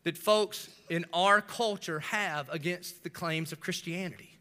that 0.07 0.17
folks 0.17 0.69
in 0.89 1.05
our 1.11 1.41
culture 1.41 1.99
have 1.99 2.47
against 2.47 3.03
the 3.03 3.09
claims 3.09 3.51
of 3.51 3.59
Christianity 3.59 4.39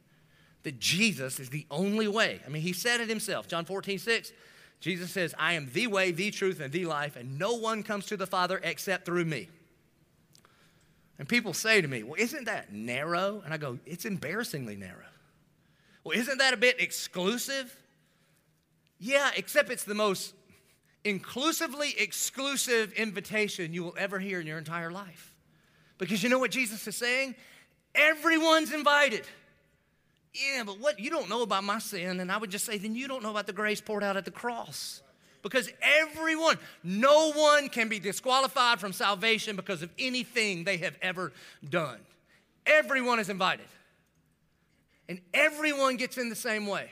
that 0.62 0.79
Jesus 0.79 1.40
is 1.40 1.50
the 1.50 1.66
only 1.72 2.07
way. 2.07 2.40
I 2.46 2.50
mean, 2.50 2.62
he 2.62 2.72
said 2.72 3.00
it 3.00 3.09
himself, 3.09 3.48
John 3.48 3.64
14, 3.64 3.98
6. 3.98 4.31
Jesus 4.79 5.11
says, 5.11 5.35
I 5.37 5.55
am 5.55 5.68
the 5.72 5.88
way, 5.88 6.12
the 6.12 6.31
truth, 6.31 6.61
and 6.61 6.72
the 6.72 6.85
life, 6.85 7.16
and 7.16 7.37
no 7.37 7.55
one 7.55 7.83
comes 7.83 8.07
to 8.07 8.16
the 8.16 8.29
Father 8.29 8.61
except 8.62 9.07
through 9.07 9.24
me. 9.24 9.48
And 11.18 11.29
people 11.29 11.52
say 11.52 11.81
to 11.81 11.88
me, 11.88 12.05
Well, 12.05 12.14
isn't 12.16 12.44
that 12.44 12.72
narrow? 12.72 13.42
And 13.44 13.52
I 13.52 13.57
go, 13.57 13.81
It's 13.87 14.05
embarrassingly 14.05 14.76
narrow. 14.76 15.11
Well, 16.05 16.16
isn't 16.16 16.38
that 16.38 16.55
a 16.55 16.57
bit 16.57 16.81
exclusive? 16.81 17.76
Yeah, 19.00 19.33
except 19.35 19.72
it's 19.72 19.83
the 19.83 19.96
most 19.96 20.33
inclusively 21.02 21.92
exclusive 21.98 22.92
invitation 22.92 23.72
you 23.72 23.83
will 23.83 23.96
ever 23.98 24.20
hear 24.20 24.40
in 24.40 24.46
your 24.46 24.59
entire 24.59 24.92
life. 24.92 25.33
Because 25.98 26.22
you 26.22 26.28
know 26.28 26.38
what 26.38 26.50
Jesus 26.50 26.87
is 26.87 26.96
saying? 26.96 27.35
Everyone's 27.94 28.72
invited. 28.72 29.24
Yeah, 30.35 30.64
but 30.64 30.78
what 30.80 31.00
you 31.00 31.09
don't 31.09 31.30
know 31.30 31.42
about 31.42 31.64
my 31.64 31.78
sin, 31.78 32.20
and 32.20 32.30
I 32.30 32.37
would 32.37 32.50
just 32.50 32.66
say, 32.66 32.76
then 32.76 32.94
you 32.94 33.09
don't 33.09 33.22
know 33.22 33.30
about 33.30 33.46
the 33.46 33.52
grace 33.52 33.80
poured 33.80 34.04
out 34.04 34.16
at 34.16 34.24
the 34.24 34.30
cross. 34.30 35.00
Because 35.42 35.70
everyone, 35.80 36.59
no 36.82 37.32
one 37.32 37.68
can 37.68 37.88
be 37.88 37.98
disqualified 37.98 38.80
from 38.80 38.92
salvation 38.92 39.56
because 39.56 39.82
of 39.82 39.90
anything 39.98 40.64
they 40.64 40.76
have 40.78 40.96
ever 41.00 41.32
done. 41.68 41.98
Everyone 42.66 43.20
is 43.20 43.28
invited. 43.28 43.66
And 45.09 45.20
everyone 45.32 45.96
gets 45.96 46.18
in 46.18 46.28
the 46.28 46.37
same 46.37 46.66
way. 46.66 46.90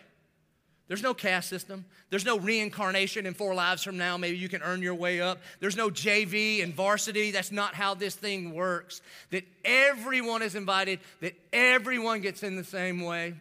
There's 0.87 1.03
no 1.03 1.15
caste 1.15 1.49
system. 1.49 1.87
There's 2.11 2.27
no 2.27 2.39
reincarnation 2.39 3.25
in 3.25 3.33
four 3.33 3.55
lives 3.55 3.83
from 3.83 3.97
now. 3.97 4.19
Maybe 4.19 4.37
you 4.37 4.51
can 4.51 4.63
earn 4.63 4.83
your 4.83 4.95
way 4.95 5.21
up. 5.21 5.39
There's 5.59 5.77
no 5.77 5.89
JV 5.89 6.63
and 6.63 6.75
varsity. 6.75 7.31
That's 7.31 7.51
not 7.51 7.75
how 7.75 7.95
this 7.95 8.15
thing 8.15 8.53
works. 8.53 9.01
That 9.31 9.45
everyone 9.65 10.43
is 10.43 10.55
invited, 10.55 11.01
that 11.21 11.35
everyone 11.53 12.21
gets 12.21 12.43
in 12.43 12.57
the 12.57 12.65
same 12.65 13.01
way, 13.01 13.35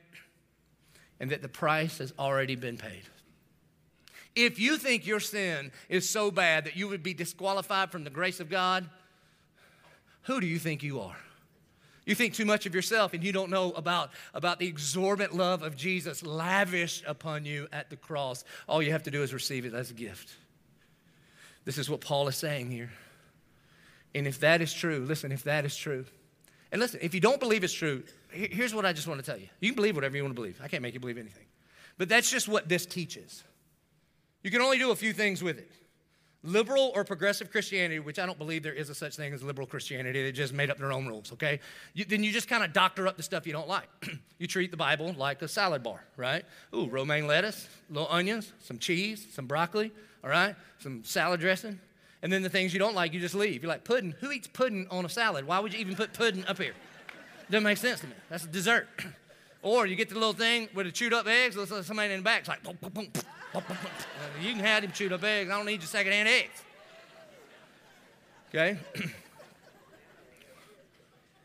and 1.19 1.32
that 1.32 1.41
the 1.41 1.49
price 1.49 1.97
has 1.97 2.13
already 2.17 2.56
been 2.56 2.77
paid. 2.77 3.03
If 4.36 4.58
you 4.58 4.77
think 4.77 5.06
your 5.06 5.19
sin 5.19 5.71
is 5.89 6.10
so 6.10 6.32
bad 6.32 6.65
that 6.65 6.75
you 6.75 6.88
would 6.88 7.03
be 7.03 7.13
disqualified 7.13 7.91
from 7.91 8.03
the 8.03 8.10
grace 8.10 8.39
of 8.39 8.49
God, 8.49 8.89
who 10.23 10.39
do 10.39 10.47
you 10.47 10.58
think 10.58 10.82
you 10.82 11.01
are? 11.01 11.17
You 12.06 12.16
think 12.16 12.34
too 12.34 12.46
much 12.46 12.66
of 12.66 12.76
yourself 12.76 13.13
and 13.13 13.24
you 13.24 13.32
don't 13.32 13.50
know 13.50 13.72
about, 13.72 14.12
about 14.34 14.60
the 14.60 14.68
exorbitant 14.68 15.38
love 15.38 15.63
of 15.63 15.78
Jesus 15.78 16.24
lavished 16.24 17.04
upon 17.08 17.46
you 17.46 17.68
at 17.72 17.89
the 17.89 17.96
cross. 17.96 18.44
All 18.68 18.82
you 18.82 18.92
have 18.92 19.04
to 19.04 19.12
do 19.12 19.24
is 19.24 19.34
receive 19.34 19.66
it 19.66 19.74
as 19.74 19.89
a 19.89 19.94
gift. 19.94 20.36
This 21.66 21.78
is 21.78 21.89
what 21.89 22.02
Paul 22.02 22.28
is 22.28 22.36
saying 22.36 22.72
here. 22.72 22.92
And 24.13 24.28
if 24.28 24.42
that 24.42 24.62
is 24.62 24.74
true, 24.74 25.00
listen, 25.00 25.32
if 25.32 25.44
that 25.44 25.66
is 25.66 25.76
true, 25.76 26.06
and 26.72 26.82
listen, 26.82 27.00
if 27.02 27.13
you 27.13 27.22
don't 27.22 27.39
believe 27.39 27.63
it's 27.63 27.74
true, 27.74 28.04
here's 28.32 28.74
what 28.74 28.86
I 28.86 28.94
just 28.94 29.08
want 29.08 29.20
to 29.20 29.26
tell 29.26 29.39
you. 29.39 29.48
You 29.60 29.70
can 29.70 29.76
believe 29.76 29.96
whatever 29.96 30.18
you 30.18 30.24
want 30.24 30.36
to 30.36 30.42
believe. 30.42 30.60
I 30.62 30.68
can't 30.68 30.82
make 30.82 30.94
you 30.94 31.00
believe 31.00 31.18
anything. 31.18 31.46
But 31.98 32.10
that's 32.10 32.30
just 32.30 32.48
what 32.48 32.68
this 32.68 32.86
teaches. 32.86 33.44
You 34.42 34.52
can 34.52 34.62
only 34.62 34.80
do 34.80 34.92
a 34.92 34.96
few 34.96 35.13
things 35.13 35.44
with 35.44 35.60
it. 35.60 35.72
Liberal 36.45 36.91
or 36.93 37.06
progressive 37.06 37.49
Christianity, 37.51 37.99
which 37.99 38.19
I 38.19 38.25
don't 38.25 38.38
believe 38.38 38.63
there 38.63 38.73
is 38.73 38.89
a 38.89 38.95
such 38.95 39.15
thing 39.15 39.34
as 39.34 39.41
liberal 39.41 39.65
Christianity, 39.65 40.23
they 40.23 40.32
just 40.34 40.53
made 40.53 40.69
up 40.69 40.77
their 40.77 40.91
own 40.91 41.08
rules, 41.08 41.32
okay? 41.32 41.62
You, 41.93 42.03
then 42.03 42.21
you 42.21 42.34
just 42.34 42.49
kind 42.49 42.65
of 42.65 42.73
doctor 42.73 43.08
up 43.08 43.15
the 43.15 43.23
stuff 43.23 43.47
you 43.47 43.53
don't 43.53 43.67
like. 43.67 43.88
you 44.39 44.47
treat 44.47 44.69
the 44.69 44.77
Bible 44.77 45.15
like 45.17 45.41
a 45.41 45.47
salad 45.47 45.84
bar, 45.84 46.03
right? 46.17 46.43
Ooh, 46.75 46.89
romaine 46.89 47.27
lettuce, 47.27 47.69
little 47.89 48.10
onions, 48.12 48.51
some 48.60 48.77
cheese, 48.77 49.25
some 49.32 49.45
broccoli, 49.45 49.93
all 50.21 50.29
right? 50.29 50.53
Some 50.79 51.06
salad 51.06 51.39
dressing. 51.39 51.79
And 52.21 52.32
then 52.32 52.41
the 52.41 52.49
things 52.49 52.73
you 52.73 52.79
don't 52.79 52.95
like, 52.95 53.13
you 53.13 53.21
just 53.21 53.36
leave. 53.36 53.63
You're 53.63 53.71
like, 53.71 53.86
pudding? 53.86 54.13
Who 54.19 54.32
eats 54.32 54.47
pudding 54.47 54.88
on 54.91 55.06
a 55.06 55.10
salad? 55.10 55.47
Why 55.47 55.60
would 55.60 55.73
you 55.73 55.79
even 55.79 55.95
put 55.95 56.13
pudding 56.13 56.45
up 56.45 56.58
here? 56.58 56.73
Doesn't 57.49 57.63
make 57.63 57.77
sense 57.77 58.01
to 58.01 58.08
me. 58.08 58.13
That's 58.29 58.43
a 58.43 58.47
dessert. 58.47 58.89
or 59.62 59.86
you 59.86 59.95
get 59.95 60.10
the 60.10 60.15
little 60.15 60.34
thing 60.34 60.67
with 60.73 60.88
the 60.88 60.91
chewed 60.91 61.13
up 61.13 61.25
eggs, 61.25 61.56
somebody 61.86 62.13
in 62.13 62.19
the 62.19 62.23
back's 62.23 62.49
like, 62.49 62.63
boom, 62.63 62.77
boom, 62.82 62.91
boom. 62.91 63.12
You 64.42 64.54
can 64.54 64.60
have 64.60 64.84
him 64.84 64.92
chewed 64.92 65.13
up 65.13 65.24
eggs. 65.24 65.50
I 65.50 65.56
don't 65.56 65.66
need 65.66 65.82
your 65.82 65.88
secondhand 65.88 66.28
eggs. 66.28 66.63
Okay? 68.50 68.78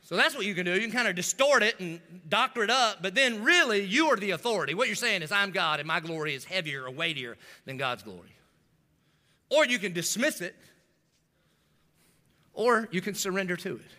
so 0.03 0.16
that's 0.16 0.35
what 0.35 0.44
you 0.44 0.55
can 0.55 0.64
do. 0.64 0.75
You 0.75 0.81
can 0.81 0.90
kind 0.90 1.09
of 1.09 1.14
distort 1.14 1.62
it 1.62 1.79
and 1.81 2.01
doctor 2.29 2.62
it 2.62 2.71
up, 2.71 3.03
but 3.03 3.14
then 3.14 3.42
really 3.42 3.83
you 3.83 4.09
are 4.09 4.16
the 4.16 4.31
authority. 4.31 4.75
What 4.75 4.88
you're 4.88 4.97
saying 4.97 5.23
is, 5.23 5.33
I'm 5.33 5.51
God 5.51 5.81
and 5.81 5.87
my 5.87 6.01
glory 6.01 6.35
is 6.35 6.44
heavier 6.44 6.85
or 6.85 6.90
weightier 6.90 7.37
than 7.64 7.77
God's 7.77 8.03
glory. 8.03 8.35
Or 9.51 9.64
you 9.64 9.79
can 9.79 9.92
dismiss 9.92 10.40
it, 10.40 10.55
or 12.53 12.88
you 12.90 13.01
can 13.01 13.14
surrender 13.14 13.57
to 13.57 13.77
it. 13.77 13.90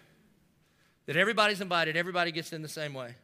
That 1.07 1.17
everybody's 1.17 1.61
invited, 1.61 1.97
everybody 1.97 2.31
gets 2.31 2.53
in 2.53 2.61
the 2.61 2.67
same 2.67 2.93
way, 2.93 3.15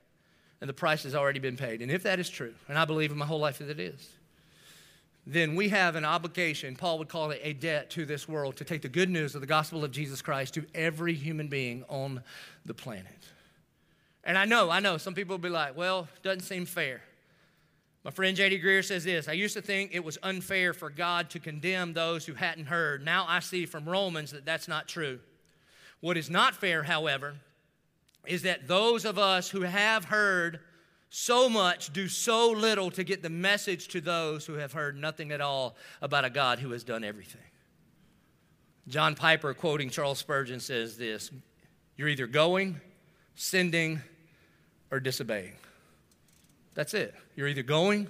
and 0.60 0.68
the 0.68 0.74
price 0.74 1.04
has 1.04 1.14
already 1.14 1.38
been 1.38 1.58
paid. 1.58 1.84
And 1.84 1.92
if 1.92 2.02
that 2.04 2.20
is 2.20 2.30
true, 2.30 2.56
and 2.68 2.80
I 2.80 2.86
believe 2.86 3.12
in 3.12 3.18
my 3.18 3.28
whole 3.28 3.40
life 3.40 3.60
that 3.60 3.70
it 3.70 3.80
is, 3.80 4.10
then 5.28 5.56
we 5.56 5.70
have 5.70 5.96
an 5.96 6.06
obligation, 6.06 6.76
Paul 6.76 7.00
would 7.00 7.10
call 7.10 7.32
it 7.32 7.42
a 7.44 7.54
debt 7.54 7.90
to 7.92 8.06
this 8.06 8.28
world, 8.28 8.58
to 8.58 8.64
take 8.64 8.84
the 8.84 8.90
good 8.90 9.10
news 9.10 9.34
of 9.34 9.42
the 9.42 9.48
gospel 9.48 9.84
of 9.84 9.92
Jesus 9.92 10.22
Christ 10.22 10.54
to 10.54 10.66
every 10.76 11.14
human 11.14 11.48
being 11.48 11.84
on 11.90 12.22
the 12.66 12.74
planet. 12.74 13.28
And 14.24 14.38
I 14.38 14.46
know, 14.46 14.70
I 14.70 14.80
know, 14.80 14.98
some 14.98 15.16
people 15.16 15.34
will 15.34 15.42
be 15.42 15.50
like, 15.50 15.76
well, 15.76 16.08
doesn't 16.22 16.44
seem 16.44 16.66
fair. 16.66 17.02
My 18.04 18.12
friend 18.12 18.38
J.D. 18.38 18.62
Greear 18.62 18.86
says 18.86 19.04
this 19.04 19.28
I 19.28 19.34
used 19.34 19.56
to 19.56 19.64
think 19.64 19.92
it 19.94 20.04
was 20.04 20.20
unfair 20.22 20.74
for 20.74 20.92
God 20.92 21.32
to 21.32 21.40
condemn 21.40 21.94
those 21.94 22.24
who 22.26 22.36
hadn't 22.36 22.68
heard. 22.68 23.04
Now 23.04 23.26
I 23.28 23.40
see 23.40 23.66
from 23.66 23.90
Romans 23.90 24.32
that 24.32 24.46
that's 24.46 24.68
not 24.68 24.88
true. 24.88 25.20
What 26.02 26.18
is 26.18 26.30
not 26.30 26.56
fair, 26.56 26.84
however, 26.84 27.34
is 28.28 28.44
that 28.44 28.68
those 28.68 29.06
of 29.06 29.18
us 29.18 29.50
who 29.50 29.62
have 29.62 30.06
heard 30.06 30.60
so 31.18 31.48
much, 31.48 31.94
do 31.94 32.10
so 32.10 32.52
little 32.52 32.92
to 32.92 33.02
get 33.02 33.24
the 33.24 33.30
message 33.30 33.88
to 33.88 34.02
those 34.02 34.46
who 34.46 34.56
have 34.56 34.74
heard 34.74 34.98
nothing 34.98 35.32
at 35.32 35.40
all 35.40 35.78
about 36.02 36.26
a 36.26 36.30
God 36.30 36.60
who 36.60 36.72
has 36.72 36.84
done 36.84 37.06
everything. 37.06 37.42
John 38.90 39.16
Piper, 39.16 39.54
quoting 39.54 39.90
Charles 39.90 40.20
Spurgeon, 40.20 40.60
says 40.60 40.98
this 40.98 41.32
You're 41.96 42.10
either 42.10 42.28
going, 42.28 42.82
sending, 43.34 44.02
or 44.92 45.00
disobeying. 45.00 45.54
That's 46.74 46.94
it. 46.94 47.16
You're 47.38 47.48
either 47.48 47.64
going, 47.64 48.10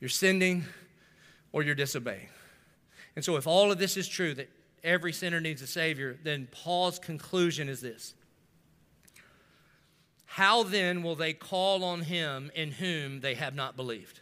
you're 0.00 0.10
sending, 0.10 0.64
or 1.52 1.62
you're 1.62 1.76
disobeying. 1.76 2.28
And 3.14 3.24
so, 3.24 3.36
if 3.36 3.46
all 3.46 3.70
of 3.70 3.78
this 3.78 3.96
is 3.96 4.08
true, 4.08 4.34
that 4.34 4.50
every 4.82 5.12
sinner 5.12 5.40
needs 5.40 5.62
a 5.62 5.66
Savior, 5.68 6.18
then 6.24 6.48
Paul's 6.50 6.98
conclusion 6.98 7.68
is 7.68 7.80
this 7.80 8.14
how 10.40 10.62
then 10.62 11.02
will 11.02 11.16
they 11.16 11.34
call 11.34 11.84
on 11.84 12.00
him 12.00 12.50
in 12.54 12.70
whom 12.70 13.20
they 13.20 13.34
have 13.34 13.54
not 13.54 13.76
believed? 13.76 14.20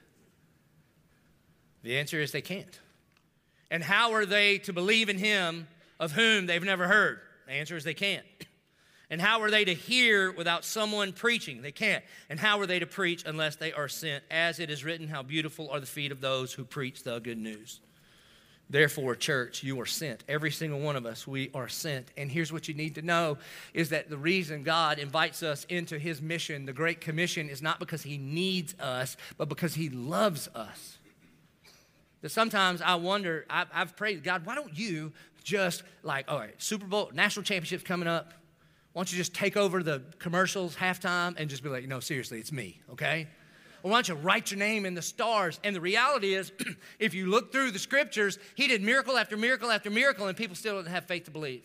The 1.84 1.96
answer 1.96 2.20
is 2.20 2.32
they 2.32 2.40
can't. 2.40 2.80
And 3.70 3.84
how 3.84 4.14
are 4.14 4.26
they 4.26 4.58
to 4.58 4.72
believe 4.72 5.08
in 5.08 5.16
him 5.16 5.68
of 6.00 6.10
whom 6.10 6.46
they've 6.46 6.60
never 6.60 6.88
heard? 6.88 7.20
The 7.46 7.52
answer 7.52 7.76
is 7.76 7.84
they 7.84 7.94
can't. 7.94 8.26
And 9.08 9.20
how 9.20 9.42
are 9.42 9.50
they 9.52 9.64
to 9.64 9.74
hear 9.74 10.32
without 10.32 10.64
someone 10.64 11.12
preaching? 11.12 11.62
They 11.62 11.70
can't. 11.70 12.02
And 12.28 12.40
how 12.40 12.58
are 12.58 12.66
they 12.66 12.80
to 12.80 12.86
preach 12.86 13.22
unless 13.24 13.54
they 13.54 13.72
are 13.72 13.86
sent? 13.86 14.24
As 14.28 14.58
it 14.58 14.70
is 14.70 14.82
written, 14.82 15.06
how 15.06 15.22
beautiful 15.22 15.70
are 15.70 15.78
the 15.78 15.86
feet 15.86 16.10
of 16.10 16.20
those 16.20 16.52
who 16.52 16.64
preach 16.64 17.04
the 17.04 17.20
good 17.20 17.38
news. 17.38 17.78
Therefore, 18.70 19.14
church, 19.14 19.62
you 19.62 19.80
are 19.80 19.86
sent. 19.86 20.24
Every 20.28 20.50
single 20.50 20.80
one 20.80 20.94
of 20.94 21.06
us, 21.06 21.26
we 21.26 21.50
are 21.54 21.68
sent. 21.68 22.10
And 22.18 22.30
here's 22.30 22.52
what 22.52 22.68
you 22.68 22.74
need 22.74 22.96
to 22.96 23.02
know 23.02 23.38
is 23.72 23.88
that 23.90 24.10
the 24.10 24.18
reason 24.18 24.62
God 24.62 24.98
invites 24.98 25.42
us 25.42 25.64
into 25.70 25.98
his 25.98 26.20
mission, 26.20 26.66
the 26.66 26.74
Great 26.74 27.00
Commission, 27.00 27.48
is 27.48 27.62
not 27.62 27.78
because 27.78 28.02
he 28.02 28.18
needs 28.18 28.78
us, 28.78 29.16
but 29.38 29.48
because 29.48 29.74
he 29.74 29.88
loves 29.88 30.48
us. 30.54 30.98
That 32.20 32.30
sometimes 32.30 32.82
I 32.82 32.96
wonder, 32.96 33.46
I've, 33.48 33.68
I've 33.72 33.96
prayed, 33.96 34.22
God, 34.22 34.44
why 34.44 34.54
don't 34.54 34.76
you 34.76 35.12
just 35.42 35.82
like, 36.02 36.30
all 36.30 36.38
right, 36.38 36.60
Super 36.60 36.86
Bowl, 36.86 37.10
national 37.14 37.44
championships 37.44 37.84
coming 37.84 38.08
up. 38.08 38.34
Why 38.92 39.00
don't 39.00 39.12
you 39.12 39.16
just 39.16 39.34
take 39.34 39.56
over 39.56 39.82
the 39.82 40.02
commercials 40.18 40.76
halftime 40.76 41.36
and 41.38 41.48
just 41.48 41.62
be 41.62 41.70
like, 41.70 41.86
no, 41.86 42.00
seriously, 42.00 42.38
it's 42.38 42.52
me, 42.52 42.80
okay? 42.90 43.28
Or 43.82 43.90
why 43.90 43.98
don't 43.98 44.08
you 44.08 44.14
write 44.14 44.50
your 44.50 44.58
name 44.58 44.86
in 44.86 44.94
the 44.94 45.02
stars? 45.02 45.60
And 45.64 45.74
the 45.74 45.80
reality 45.80 46.34
is, 46.34 46.52
if 46.98 47.14
you 47.14 47.26
look 47.26 47.52
through 47.52 47.70
the 47.70 47.78
scriptures, 47.78 48.38
he 48.54 48.68
did 48.68 48.82
miracle 48.82 49.16
after 49.16 49.36
miracle 49.36 49.70
after 49.70 49.90
miracle, 49.90 50.26
and 50.26 50.36
people 50.36 50.56
still 50.56 50.76
didn't 50.76 50.92
have 50.92 51.04
faith 51.04 51.24
to 51.24 51.30
believe. 51.30 51.62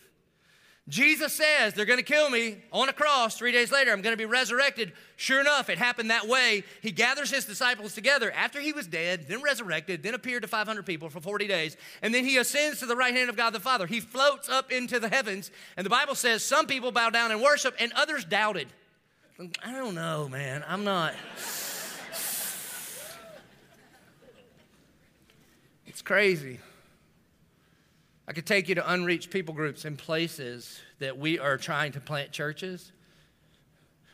Jesus 0.86 1.32
says 1.32 1.72
they're 1.72 1.86
going 1.86 1.98
to 1.98 2.04
kill 2.04 2.28
me 2.28 2.58
on 2.70 2.90
a 2.90 2.92
cross. 2.92 3.38
Three 3.38 3.52
days 3.52 3.72
later, 3.72 3.90
I'm 3.90 4.02
going 4.02 4.12
to 4.12 4.18
be 4.18 4.26
resurrected. 4.26 4.92
Sure 5.16 5.40
enough, 5.40 5.70
it 5.70 5.78
happened 5.78 6.10
that 6.10 6.28
way. 6.28 6.62
He 6.82 6.92
gathers 6.92 7.30
his 7.30 7.46
disciples 7.46 7.94
together 7.94 8.30
after 8.32 8.60
he 8.60 8.74
was 8.74 8.86
dead, 8.86 9.26
then 9.26 9.40
resurrected, 9.40 10.02
then 10.02 10.12
appeared 10.12 10.42
to 10.42 10.48
500 10.48 10.84
people 10.84 11.08
for 11.08 11.20
40 11.20 11.46
days, 11.48 11.78
and 12.02 12.12
then 12.12 12.24
he 12.24 12.36
ascends 12.36 12.80
to 12.80 12.86
the 12.86 12.96
right 12.96 13.14
hand 13.14 13.30
of 13.30 13.36
God 13.36 13.54
the 13.54 13.60
Father. 13.60 13.86
He 13.86 14.00
floats 14.00 14.50
up 14.50 14.70
into 14.70 15.00
the 15.00 15.08
heavens, 15.08 15.50
and 15.78 15.86
the 15.86 15.90
Bible 15.90 16.14
says 16.14 16.44
some 16.44 16.66
people 16.66 16.92
bow 16.92 17.08
down 17.08 17.30
and 17.30 17.40
worship, 17.40 17.74
and 17.80 17.90
others 17.94 18.26
doubted. 18.26 18.68
I 19.64 19.72
don't 19.72 19.94
know, 19.94 20.28
man. 20.28 20.62
I'm 20.68 20.84
not. 20.84 21.14
It's 25.94 26.02
crazy. 26.02 26.58
I 28.26 28.32
could 28.32 28.46
take 28.46 28.68
you 28.68 28.74
to 28.74 28.92
unreached 28.92 29.30
people 29.30 29.54
groups 29.54 29.84
in 29.84 29.96
places 29.96 30.80
that 30.98 31.18
we 31.18 31.38
are 31.38 31.56
trying 31.56 31.92
to 31.92 32.00
plant 32.00 32.32
churches. 32.32 32.90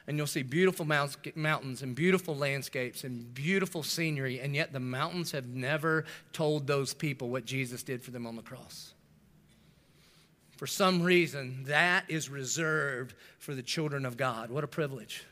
And 0.07 0.19
you'll 0.19 0.27
see 0.27 0.43
beautiful 0.43 0.85
mountains 0.85 1.81
and 1.81 1.95
beautiful 1.95 2.37
landscapes 2.37 3.03
and 3.05 3.33
beautiful 3.33 3.83
scenery, 3.83 4.41
and 4.41 4.55
yet 4.55 4.75
the 4.75 4.79
mountains 4.79 5.33
have 5.33 5.47
never 5.47 6.05
told 6.35 6.67
those 6.67 6.93
people 6.93 7.31
what 7.31 7.47
Jesus 7.47 7.83
did 7.83 8.03
for 8.03 8.11
them 8.11 8.27
on 8.27 8.37
the 8.37 8.43
cross. 8.43 8.93
For 10.59 10.67
some 10.67 11.03
reason, 11.03 11.65
that 11.65 12.05
is 12.09 12.29
reserved 12.29 13.15
for 13.39 13.55
the 13.55 13.63
children 13.63 14.05
of 14.05 14.19
God. 14.19 14.51
What 14.51 14.65
a 14.65 14.69
privilege. 14.69 15.25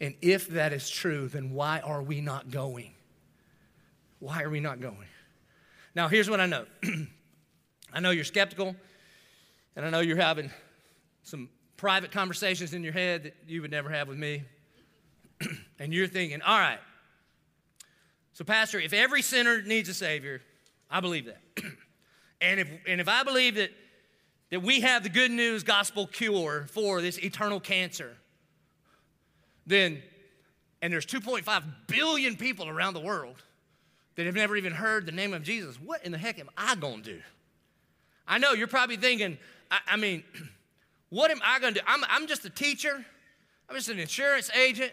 And 0.00 0.16
if 0.20 0.48
that 0.48 0.72
is 0.72 0.90
true, 0.90 1.28
then 1.28 1.52
why 1.52 1.78
are 1.78 2.02
we 2.02 2.20
not 2.20 2.50
going? 2.50 2.94
Why 4.20 4.42
are 4.42 4.50
we 4.50 4.60
not 4.60 4.80
going? 4.80 5.08
Now, 5.94 6.08
here's 6.08 6.30
what 6.30 6.40
I 6.40 6.46
know 6.46 6.66
I 7.92 8.00
know 8.00 8.10
you're 8.10 8.24
skeptical, 8.24 8.76
and 9.74 9.84
I 9.84 9.90
know 9.90 10.00
you're 10.00 10.16
having 10.16 10.50
some 11.24 11.48
private 11.76 12.12
conversations 12.12 12.72
in 12.72 12.84
your 12.84 12.92
head 12.92 13.24
that 13.24 13.34
you 13.48 13.62
would 13.62 13.70
never 13.70 13.90
have 13.90 14.06
with 14.06 14.18
me. 14.18 14.44
and 15.78 15.92
you're 15.92 16.06
thinking, 16.06 16.40
all 16.42 16.58
right, 16.58 16.78
so, 18.40 18.44
Pastor, 18.44 18.80
if 18.80 18.94
every 18.94 19.20
sinner 19.20 19.60
needs 19.60 19.90
a 19.90 19.94
Savior, 19.94 20.40
I 20.90 21.00
believe 21.00 21.26
that. 21.26 21.42
and, 22.40 22.58
if, 22.58 22.70
and 22.86 22.98
if 22.98 23.06
I 23.06 23.22
believe 23.22 23.56
that, 23.56 23.70
that 24.48 24.62
we 24.62 24.80
have 24.80 25.02
the 25.02 25.10
good 25.10 25.30
news 25.30 25.62
gospel 25.62 26.06
cure 26.06 26.66
for 26.70 27.02
this 27.02 27.18
eternal 27.18 27.60
cancer, 27.60 28.16
then, 29.66 30.02
and 30.80 30.90
there's 30.90 31.04
2.5 31.04 31.62
billion 31.86 32.34
people 32.36 32.66
around 32.66 32.94
the 32.94 33.00
world 33.00 33.42
that 34.20 34.26
have 34.26 34.34
never 34.34 34.54
even 34.54 34.74
heard 34.74 35.06
the 35.06 35.12
name 35.12 35.32
of 35.32 35.42
Jesus, 35.42 35.76
what 35.80 36.04
in 36.04 36.12
the 36.12 36.18
heck 36.18 36.38
am 36.38 36.50
I 36.54 36.74
going 36.74 37.02
to 37.04 37.14
do? 37.14 37.20
I 38.28 38.36
know 38.36 38.52
you're 38.52 38.66
probably 38.66 38.98
thinking, 38.98 39.38
I, 39.70 39.78
I 39.88 39.96
mean, 39.96 40.24
what 41.08 41.30
am 41.30 41.40
I 41.42 41.58
going 41.58 41.72
to 41.72 41.80
do? 41.80 41.86
I'm, 41.88 42.04
I'm 42.06 42.26
just 42.26 42.44
a 42.44 42.50
teacher, 42.50 43.02
I'm 43.66 43.76
just 43.76 43.88
an 43.88 43.98
insurance 43.98 44.50
agent, 44.50 44.92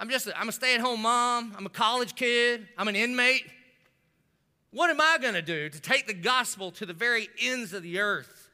I'm 0.00 0.10
just 0.10 0.26
a, 0.26 0.36
I'm 0.36 0.48
a 0.48 0.52
stay 0.52 0.74
at 0.74 0.80
home 0.80 1.02
mom, 1.02 1.54
I'm 1.56 1.64
a 1.64 1.70
college 1.70 2.16
kid, 2.16 2.66
I'm 2.76 2.88
an 2.88 2.96
inmate. 2.96 3.46
What 4.72 4.90
am 4.90 5.00
I 5.00 5.18
going 5.22 5.34
to 5.34 5.42
do 5.42 5.68
to 5.68 5.80
take 5.80 6.08
the 6.08 6.14
gospel 6.14 6.72
to 6.72 6.86
the 6.86 6.92
very 6.92 7.28
ends 7.40 7.72
of 7.72 7.84
the 7.84 8.00
earth? 8.00 8.50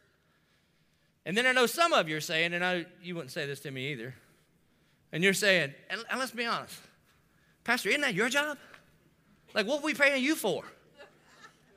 And 1.25 1.35
then 1.35 1.47
I 1.47 1.53
know 1.53 1.65
some 1.65 1.95
of 1.95 2.07
you 2.07 2.19
are 2.19 2.21
saying, 2.21 2.53
and 2.53 2.63
I, 2.63 2.85
you 3.03 3.15
wouldn't 3.15 3.31
say 3.31 3.47
this 3.47 3.61
to 3.61 3.71
me 3.71 3.93
either, 3.93 4.15
and 5.11 5.25
you're 5.25 5.33
saying, 5.33 5.73
and, 5.89 6.05
and 6.11 6.21
let's 6.21 6.33
be 6.33 6.45
honest, 6.45 6.79
Pastor, 7.65 7.89
isn't 7.89 8.03
that 8.03 8.13
your 8.13 8.29
job? 8.29 8.59
Like, 9.55 9.67
what 9.67 9.83
are 9.83 9.85
we 9.85 9.95
paying 9.95 10.23
you 10.23 10.35
for? 10.35 10.65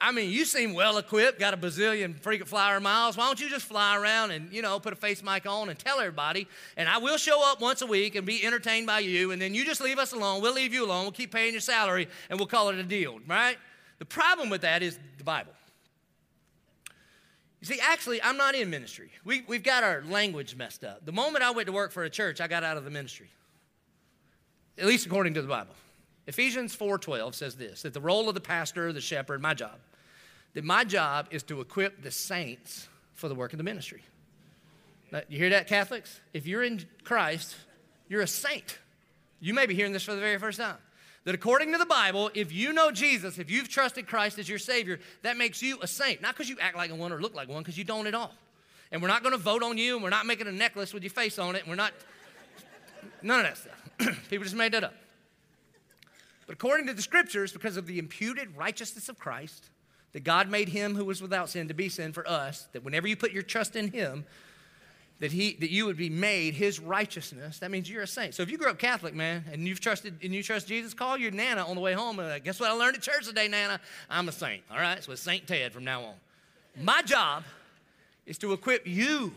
I 0.04 0.12
mean, 0.12 0.30
you 0.32 0.44
seem 0.44 0.74
well 0.74 0.98
equipped, 0.98 1.40
got 1.40 1.54
a 1.54 1.58
bazillion 1.58 2.20
frequent 2.20 2.50
flyer 2.50 2.82
miles. 2.82 3.16
Why 3.16 3.26
don't 3.26 3.40
you 3.40 3.50
just 3.50 3.66
fly 3.66 3.96
around 3.96 4.32
and, 4.32 4.52
you 4.52 4.62
know, 4.62 4.78
put 4.78 4.92
a 4.92 4.98
face 4.98 5.24
mic 5.24 5.46
on 5.46 5.70
and 5.70 5.80
tell 5.80 6.02
everybody? 6.02 6.46
And 6.76 6.90
I 6.90 6.98
will 6.98 7.16
show 7.16 7.42
up 7.50 7.62
once 7.62 7.82
a 7.82 7.88
week 7.88 8.16
and 8.16 8.28
be 8.28 8.46
entertained 8.46 8.86
by 8.86 9.00
you, 9.00 9.32
and 9.32 9.42
then 9.42 9.56
you 9.56 9.64
just 9.64 9.80
leave 9.80 9.98
us 9.98 10.12
alone. 10.12 10.42
We'll 10.42 10.54
leave 10.54 10.74
you 10.74 10.86
alone. 10.86 11.04
We'll 11.04 11.14
keep 11.14 11.32
paying 11.32 11.54
your 11.54 11.62
salary, 11.62 12.10
and 12.30 12.38
we'll 12.38 12.48
call 12.48 12.68
it 12.68 12.76
a 12.80 12.84
deal, 12.84 13.20
right? 13.28 13.56
The 14.00 14.06
problem 14.06 14.50
with 14.50 14.62
that 14.62 14.84
is 14.84 15.00
the 15.18 15.24
Bible. 15.24 15.54
You 17.62 17.68
see, 17.68 17.80
actually, 17.82 18.22
I'm 18.22 18.36
not 18.36 18.56
in 18.56 18.70
ministry. 18.70 19.10
We, 19.24 19.46
we've 19.48 19.64
got 19.64 19.86
our 19.86 20.04
language 20.10 20.58
messed 20.58 20.84
up. 20.84 21.06
The 21.06 21.14
moment 21.14 21.46
I 21.46 21.52
went 21.52 21.68
to 21.68 21.72
work 21.72 21.94
for 21.94 22.04
a 22.04 22.10
church, 22.10 22.42
I 22.42 22.50
got 22.50 22.66
out 22.66 22.76
of 22.76 22.84
the 22.84 22.92
ministry, 22.92 23.30
at 24.78 24.86
least 24.86 25.06
according 25.06 25.36
to 25.36 25.42
the 25.42 25.48
Bible. 25.48 25.76
Ephesians 26.28 26.76
4:12 26.76 27.36
says 27.36 27.56
this 27.56 27.82
that 27.82 27.94
the 27.94 28.02
role 28.02 28.30
of 28.30 28.36
the 28.36 28.42
pastor, 28.42 28.94
the 28.94 29.02
shepherd, 29.02 29.42
my 29.42 29.54
job, 29.54 29.80
that 30.54 30.64
my 30.64 30.84
job 30.84 31.28
is 31.32 31.44
to 31.44 31.62
equip 31.62 32.02
the 32.02 32.12
saints 32.12 32.88
for 33.14 33.28
the 33.28 33.36
work 33.36 33.54
of 33.54 33.58
the 33.58 33.64
ministry. 33.64 34.04
Now, 35.12 35.22
you 35.30 35.38
hear 35.38 35.52
that, 35.52 35.68
Catholics? 35.68 36.22
If 36.34 36.48
you're 36.48 36.64
in 36.64 36.86
Christ, 37.04 37.56
you're 38.08 38.22
a 38.22 38.28
saint. 38.28 38.80
You 39.40 39.54
may 39.54 39.66
be 39.66 39.76
hearing 39.76 39.94
this 39.94 40.04
for 40.04 40.16
the 40.16 40.22
very 40.22 40.40
first 40.40 40.60
time. 40.60 40.78
That 41.26 41.36
according 41.36 41.72
to 41.72 41.78
the 41.78 41.86
Bible, 41.86 42.32
if 42.34 42.52
you 42.52 42.74
know 42.74 42.92
Jesus, 42.92 43.38
if 43.38 43.50
you've 43.50 43.70
trusted 43.70 44.08
Christ 44.08 44.40
as 44.40 44.50
your 44.50 44.60
Savior, 44.60 45.00
that 45.22 45.38
makes 45.38 45.62
you 45.62 45.78
a 45.82 45.88
saint. 45.88 46.22
Not 46.22 46.34
because 46.34 46.50
you 46.50 46.58
act 46.60 46.76
like 46.76 46.92
one 46.94 47.14
or 47.14 47.22
look 47.22 47.36
like 47.36 47.48
one, 47.48 47.62
because 47.62 47.78
you 47.78 47.84
don't 47.84 48.08
at 48.08 48.14
all. 48.14 48.34
And 48.92 49.02
we're 49.02 49.08
not 49.08 49.24
going 49.24 49.32
to 49.32 49.40
vote 49.40 49.64
on 49.64 49.78
you, 49.78 49.96
and 49.96 50.04
we're 50.04 50.10
not 50.10 50.26
making 50.26 50.48
a 50.48 50.52
necklace 50.52 50.94
with 50.94 51.04
your 51.04 51.12
face 51.12 51.40
on 51.40 51.56
it, 51.56 51.60
and 51.60 51.70
we're 51.70 51.76
not, 51.76 51.94
none 53.22 53.40
of 53.40 53.46
that 53.46 53.58
stuff. 53.58 54.20
People 54.30 54.44
just 54.44 54.56
made 54.56 54.74
that 54.74 54.84
up. 54.84 54.94
But 56.46 56.54
according 56.54 56.88
to 56.88 56.94
the 56.94 57.02
scriptures, 57.02 57.52
because 57.54 57.78
of 57.78 57.88
the 57.88 58.00
imputed 58.00 58.56
righteousness 58.58 59.10
of 59.10 59.18
Christ, 59.18 59.70
that 60.14 60.24
God 60.24 60.50
made 60.50 60.70
him 60.70 60.96
who 60.96 61.06
was 61.06 61.22
without 61.22 61.50
sin 61.50 61.68
to 61.70 61.74
be 61.74 61.90
sin 61.90 62.14
for 62.14 62.28
us, 62.28 62.68
that 62.74 62.84
whenever 62.84 63.08
you 63.08 63.16
put 63.16 63.32
your 63.32 63.44
trust 63.44 63.76
in 63.76 63.92
him, 63.92 64.26
that 65.20 65.32
he 65.32 65.54
that 65.54 65.70
you 65.70 65.86
would 65.86 65.96
be 65.96 66.10
made 66.10 66.54
his 66.54 66.80
righteousness. 66.80 67.60
That 67.60 67.72
means 67.72 67.90
you're 67.90 68.02
a 68.02 68.08
saint. 68.08 68.36
So 68.36 68.44
if 68.44 68.52
you 68.52 68.58
grew 68.58 68.70
up 68.70 68.78
Catholic, 68.78 69.14
man, 69.14 69.46
and 69.52 69.68
you've 69.68 69.80
trusted 69.80 70.20
and 70.22 70.34
you 70.34 70.44
trust 70.44 70.68
Jesus, 70.68 70.94
call 70.94 71.18
your 71.18 71.32
nana 71.32 71.66
on 71.66 71.76
the 71.76 71.82
way 71.82 71.94
home. 71.94 72.20
And 72.20 72.28
like, 72.28 72.44
guess 72.44 72.60
what 72.60 72.70
I 72.70 72.74
learned 72.74 72.98
at 72.98 73.04
church 73.04 73.26
today, 73.28 73.48
Nana? 73.48 73.80
I'm 74.10 74.28
a 74.28 74.32
saint. 74.32 74.64
All 74.70 74.78
right, 74.78 75.04
so 75.04 75.12
it's 75.12 75.22
Saint 75.22 75.48
Ted 75.48 75.72
from 75.72 75.86
now 75.86 76.04
on. 76.04 76.16
My 76.82 77.02
job 77.04 77.44
is 78.26 78.38
to 78.40 78.54
equip 78.54 78.88
you 78.88 79.34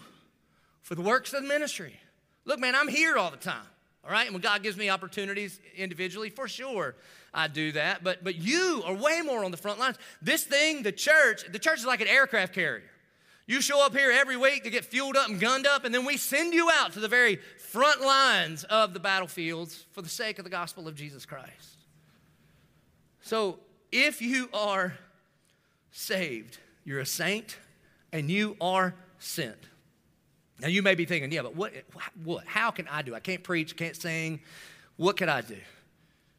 for 0.82 0.94
the 0.94 1.02
works 1.02 1.32
of 1.34 1.42
the 1.42 1.48
ministry. 1.48 2.00
Look, 2.44 2.58
man, 2.58 2.74
I'm 2.74 2.88
here 2.88 3.16
all 3.16 3.30
the 3.30 3.36
time. 3.36 3.66
All 4.06 4.12
right, 4.12 4.26
and 4.26 4.34
when 4.34 4.40
God 4.40 4.62
gives 4.62 4.76
me 4.76 4.88
opportunities 4.88 5.58
individually, 5.76 6.30
for 6.30 6.46
sure 6.46 6.94
I 7.34 7.48
do 7.48 7.72
that. 7.72 8.04
But 8.04 8.22
but 8.22 8.36
you 8.36 8.82
are 8.86 8.94
way 8.94 9.20
more 9.20 9.44
on 9.44 9.50
the 9.50 9.56
front 9.56 9.80
lines. 9.80 9.96
This 10.22 10.44
thing, 10.44 10.84
the 10.84 10.92
church, 10.92 11.42
the 11.50 11.58
church 11.58 11.80
is 11.80 11.86
like 11.86 12.00
an 12.00 12.06
aircraft 12.06 12.54
carrier. 12.54 12.84
You 13.48 13.60
show 13.60 13.84
up 13.84 13.96
here 13.96 14.12
every 14.12 14.36
week 14.36 14.64
to 14.64 14.70
get 14.70 14.84
fueled 14.84 15.16
up 15.16 15.28
and 15.28 15.40
gunned 15.40 15.66
up, 15.66 15.84
and 15.84 15.94
then 15.94 16.04
we 16.04 16.16
send 16.16 16.54
you 16.54 16.68
out 16.72 16.92
to 16.92 17.00
the 17.00 17.08
very 17.08 17.36
front 17.36 18.00
lines 18.00 18.64
of 18.64 18.94
the 18.94 19.00
battlefields 19.00 19.86
for 19.92 20.02
the 20.02 20.08
sake 20.08 20.38
of 20.38 20.44
the 20.44 20.50
gospel 20.50 20.88
of 20.88 20.94
Jesus 20.94 21.26
Christ. 21.26 21.78
So 23.20 23.58
if 23.90 24.22
you 24.22 24.48
are 24.52 24.94
saved, 25.90 26.58
you're 26.84 27.00
a 27.00 27.06
saint 27.06 27.58
and 28.12 28.30
you 28.30 28.56
are 28.60 28.94
sent. 29.18 29.68
Now 30.60 30.68
you 30.68 30.82
may 30.82 30.94
be 30.94 31.04
thinking, 31.04 31.30
yeah, 31.32 31.42
but 31.42 31.54
what, 31.54 31.72
what, 32.24 32.46
how 32.46 32.70
can 32.70 32.88
I 32.88 33.02
do? 33.02 33.14
I 33.14 33.20
can't 33.20 33.42
preach, 33.42 33.76
can't 33.76 33.96
sing. 33.96 34.40
What 34.96 35.16
can 35.16 35.28
I 35.28 35.42
do? 35.42 35.58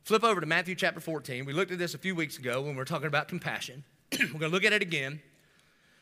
Flip 0.04 0.24
over 0.24 0.42
to 0.42 0.48
Matthew 0.48 0.74
chapter 0.74 1.00
14. 1.00 1.46
We 1.46 1.54
looked 1.54 1.72
at 1.72 1.78
this 1.78 1.94
a 1.94 1.98
few 1.98 2.16
weeks 2.16 2.38
ago 2.38 2.62
when 2.62 2.72
we 2.72 2.78
were 2.78 2.86
talking 2.86 3.08
about 3.08 3.28
compassion. 3.28 3.84
we're 4.20 4.28
going 4.28 4.40
to 4.40 4.48
look 4.50 4.64
at 4.64 4.74
it 4.74 4.82
again 4.82 5.22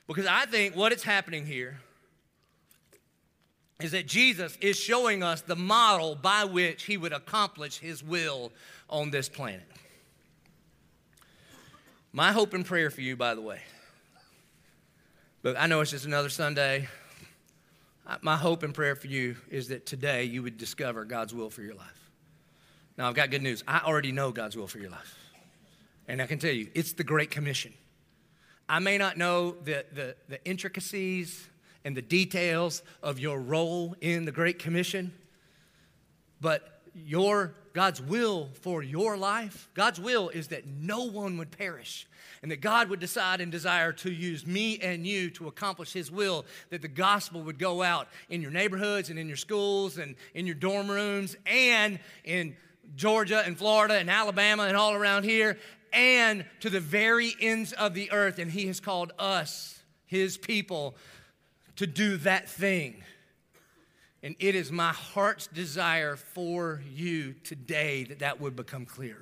because 0.08 0.28
I 0.28 0.46
think 0.46 0.76
what 0.76 0.94
is 0.94 1.04
happening 1.04 1.46
here 1.46 1.80
is 3.82 3.92
that 3.92 4.08
Jesus 4.08 4.58
is 4.62 4.78
showing 4.78 5.22
us 5.22 5.42
the 5.42 5.56
model 5.56 6.16
by 6.16 6.46
which 6.46 6.84
he 6.84 6.96
would 6.96 7.12
accomplish 7.12 7.80
his 7.80 8.04
will 8.04 8.54
on 8.90 9.10
this 9.10 9.28
planet. 9.28 9.70
My 12.14 12.32
hope 12.32 12.54
and 12.54 12.66
prayer 12.66 12.90
for 12.90 13.02
you, 13.02 13.18
by 13.18 13.36
the 13.36 13.42
way. 13.42 13.60
But 15.42 15.58
I 15.60 15.68
know 15.68 15.82
it's 15.82 15.92
just 15.92 16.06
another 16.06 16.30
Sunday. 16.30 16.88
My 18.22 18.38
hope 18.38 18.64
and 18.64 18.74
prayer 18.74 18.96
for 18.96 19.08
you 19.08 19.36
is 19.50 19.70
that 19.70 19.86
today 19.86 20.26
you 20.26 20.44
would 20.44 20.58
discover 20.58 21.06
God's 21.06 21.34
will 21.34 21.50
for 21.50 21.62
your 21.62 21.74
life. 21.74 22.12
Now, 22.98 23.10
I've 23.10 23.16
got 23.16 23.32
good 23.32 23.42
news. 23.42 23.64
I 23.68 23.80
already 23.80 24.12
know 24.12 24.32
God's 24.32 24.56
will 24.56 24.68
for 24.68 24.78
your 24.80 24.92
life. 24.92 25.18
And 26.08 26.22
I 26.22 26.28
can 26.28 26.40
tell 26.40 26.54
you, 26.54 26.70
it's 26.76 26.94
the 26.94 27.04
Great 27.04 27.32
Commission. 27.32 27.74
I 28.70 28.80
may 28.80 28.98
not 28.98 29.18
know 29.18 29.56
the, 29.64 29.86
the, 29.94 30.16
the 30.30 30.44
intricacies 30.46 31.48
and 31.84 31.98
the 31.98 32.02
details 32.02 32.84
of 33.04 33.20
your 33.20 33.40
role 33.40 33.96
in 34.02 34.26
the 34.26 34.32
Great 34.32 34.60
Commission, 34.60 35.12
but 36.42 36.75
your 36.96 37.54
God's 37.74 38.02
will 38.02 38.50
for 38.62 38.82
your 38.82 39.18
life, 39.18 39.70
God's 39.74 40.00
will 40.00 40.30
is 40.30 40.48
that 40.48 40.66
no 40.66 41.04
one 41.04 41.38
would 41.38 41.52
perish 41.52 42.08
and 42.42 42.52
that 42.52 42.62
God 42.62 42.90
would 42.90 43.00
decide 43.00 43.42
and 43.42 43.52
desire 43.52 43.92
to 43.94 44.12
use 44.12 44.46
me 44.46 44.78
and 44.80 45.06
you 45.06 45.30
to 45.32 45.48
accomplish 45.48 45.92
His 45.94 46.12
will, 46.12 46.46
that 46.70 46.82
the 46.82 46.88
gospel 46.88 47.42
would 47.42 47.58
go 47.60 47.82
out 47.82 48.08
in 48.30 48.42
your 48.42 48.52
neighborhoods 48.52 49.10
and 49.10 49.18
in 49.18 49.28
your 49.28 49.36
schools 49.36 49.98
and 49.98 50.16
in 50.34 50.46
your 50.46 50.56
dorm 50.56 50.90
rooms 50.90 51.36
and 51.46 52.00
in 52.24 52.56
Georgia 52.96 53.42
and 53.46 53.58
Florida 53.58 53.96
and 53.96 54.10
Alabama 54.10 54.64
and 54.64 54.78
all 54.78 54.94
around 54.94 55.24
here 55.24 55.58
and 55.92 56.46
to 56.60 56.70
the 56.70 56.80
very 56.80 57.34
ends 57.40 57.74
of 57.74 57.94
the 57.94 58.12
earth. 58.12 58.38
And 58.38 58.52
He 58.52 58.68
has 58.68 58.80
called 58.80 59.12
us, 59.18 59.82
His 60.06 60.38
people, 60.38 60.96
to 61.78 61.88
do 61.88 62.18
that 62.18 62.48
thing. 62.50 63.04
And 64.26 64.36
it 64.40 64.56
is 64.56 64.72
my 64.72 64.92
heart's 64.92 65.46
desire 65.46 66.16
for 66.16 66.82
you 66.92 67.36
today 67.44 68.06
that 68.06 68.20
that 68.20 68.42
would 68.42 68.56
become 68.56 68.84
clear. 68.84 69.18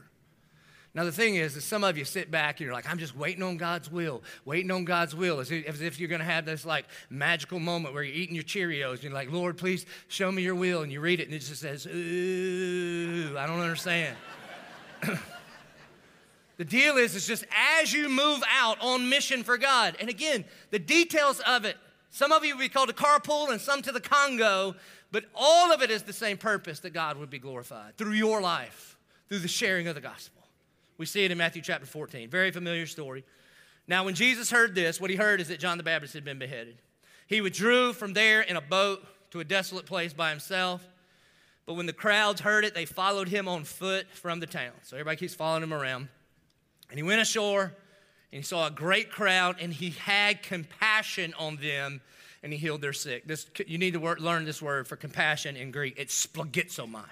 Now, 0.96 1.04
the 1.04 1.12
thing 1.12 1.36
is, 1.36 1.58
is 1.58 1.66
some 1.66 1.84
of 1.84 1.98
you 1.98 2.06
sit 2.06 2.32
back 2.32 2.62
and 2.62 2.66
you're 2.66 2.74
like, 2.74 2.89
I'm 2.89 2.98
just 2.98 3.13
waiting 3.13 3.44
on 3.44 3.58
God's 3.58 3.92
will, 3.92 4.24
waiting 4.46 4.72
on 4.72 4.86
God's 4.86 5.13
will, 5.13 5.42
as 5.42 5.52
if, 5.52 5.68
as 5.68 5.82
if 5.82 6.00
you're 6.00 6.08
going 6.08 6.20
to 6.20 6.26
have 6.26 6.46
this 6.46 6.66
like 6.66 6.86
magical 7.10 7.60
moment 7.60 7.94
where 7.94 8.02
you're 8.02 8.16
eating 8.16 8.34
your 8.34 8.46
Cheerios 8.46 8.94
and 8.94 9.04
you're 9.04 9.13
like, 9.13 9.30
Lord, 9.30 9.58
please 9.58 9.86
show 10.08 10.32
me 10.32 10.42
your 10.42 10.56
will. 10.56 10.84
And 10.84 10.92
you 10.92 11.02
read 11.02 11.20
it 11.20 11.28
and 11.28 11.34
it 11.34 11.39
just 11.39 11.60
says, 11.60 11.86
Ooh, 11.86 13.36
I 13.38 13.46
don't 13.46 13.60
understand. 13.60 14.16
the 16.58 16.63
deal 16.63 16.96
is, 16.96 17.13
it's 17.13 17.28
just 17.28 17.44
as 17.82 17.92
you 17.92 18.08
move 18.08 18.42
out 18.50 18.78
on 18.80 19.10
mission 19.10 19.44
for 19.44 19.58
God, 19.58 19.98
and 20.00 20.10
again, 20.10 20.46
the 20.70 20.80
details 20.80 21.42
of 21.42 21.66
it, 21.66 21.76
some 22.13 22.32
of 22.32 22.45
you 22.45 22.54
will 22.54 22.62
be 22.62 22.69
called 22.69 22.89
to 22.89 22.93
carpool 22.93 23.49
and 23.49 23.60
some 23.60 23.82
to 23.82 23.91
the 23.91 23.99
Congo, 23.99 24.76
but 25.12 25.26
all 25.34 25.71
of 25.73 25.82
it 25.82 25.89
is 25.89 26.04
the 26.04 26.13
same 26.13 26.38
purpose 26.38 26.80
that 26.82 26.91
God 26.91 27.17
would 27.17 27.32
be 27.32 27.39
glorified 27.39 27.97
through 27.97 28.12
your 28.12 28.39
life, 28.39 28.99
through 29.30 29.39
the 29.39 29.47
sharing 29.47 29.88
of 29.88 29.95
the 29.95 30.02
gospel. 30.02 30.43
We 30.99 31.08
see 31.08 31.26
it 31.26 31.32
in 31.32 31.39
Matthew 31.39 31.63
chapter 31.63 31.88
14. 31.88 32.30
Very 32.30 32.52
familiar 32.52 32.86
story. 32.86 33.23
Now, 33.88 34.04
when 34.04 34.13
Jesus 34.13 34.52
heard 34.52 34.76
this, 34.76 35.02
what 35.02 35.10
he 35.10 35.15
heard 35.15 35.41
is 35.41 35.47
that 35.47 35.60
John 35.60 35.80
the 35.80 35.84
Baptist 35.84 36.13
had 36.13 36.23
been 36.23 36.38
beheaded. 36.38 36.78
He 37.26 37.41
withdrew 37.41 37.93
from 37.93 38.13
there 38.13 38.41
in 38.41 38.58
a 38.58 38.62
boat 38.62 39.04
to 39.32 39.39
a 39.39 39.43
desolate 39.43 39.88
place 39.88 40.13
by 40.13 40.30
himself. 40.30 40.88
But 41.65 41.73
when 41.73 41.88
the 41.88 41.93
crowds 41.93 42.41
heard 42.41 42.63
it, 42.63 42.76
they 42.76 42.86
followed 42.86 43.28
him 43.28 43.47
on 43.47 43.63
foot 43.63 44.06
from 44.12 44.39
the 44.39 44.45
town. 44.45 44.73
So 44.84 44.97
everybody 44.97 45.17
keeps 45.17 45.34
following 45.34 45.63
him 45.63 45.73
around. 45.73 46.10
And 46.91 46.99
he 46.99 47.02
went 47.02 47.21
ashore 47.21 47.73
and 48.34 48.39
he 48.39 48.43
saw 48.43 48.65
a 48.65 48.72
great 48.72 49.12
crowd 49.12 49.58
and 49.62 49.72
he 49.72 49.91
had 49.91 50.41
compassion 50.41 51.36
on 51.38 51.58
them 51.58 52.02
and 52.41 52.52
he 52.52 52.58
healed 52.58 52.82
their 52.82 52.91
sick. 52.91 53.28
This, 53.28 53.46
you 53.67 53.78
need 53.78 53.93
to 53.93 54.00
word, 54.00 54.19
learn 54.19 54.43
this 54.43 54.60
word 54.60 54.88
for 54.88 54.96
compassion 54.96 55.56
in 55.56 55.69
Greek. 55.69 55.93
It's 55.98 56.26
splanchnizomai. 56.26 57.06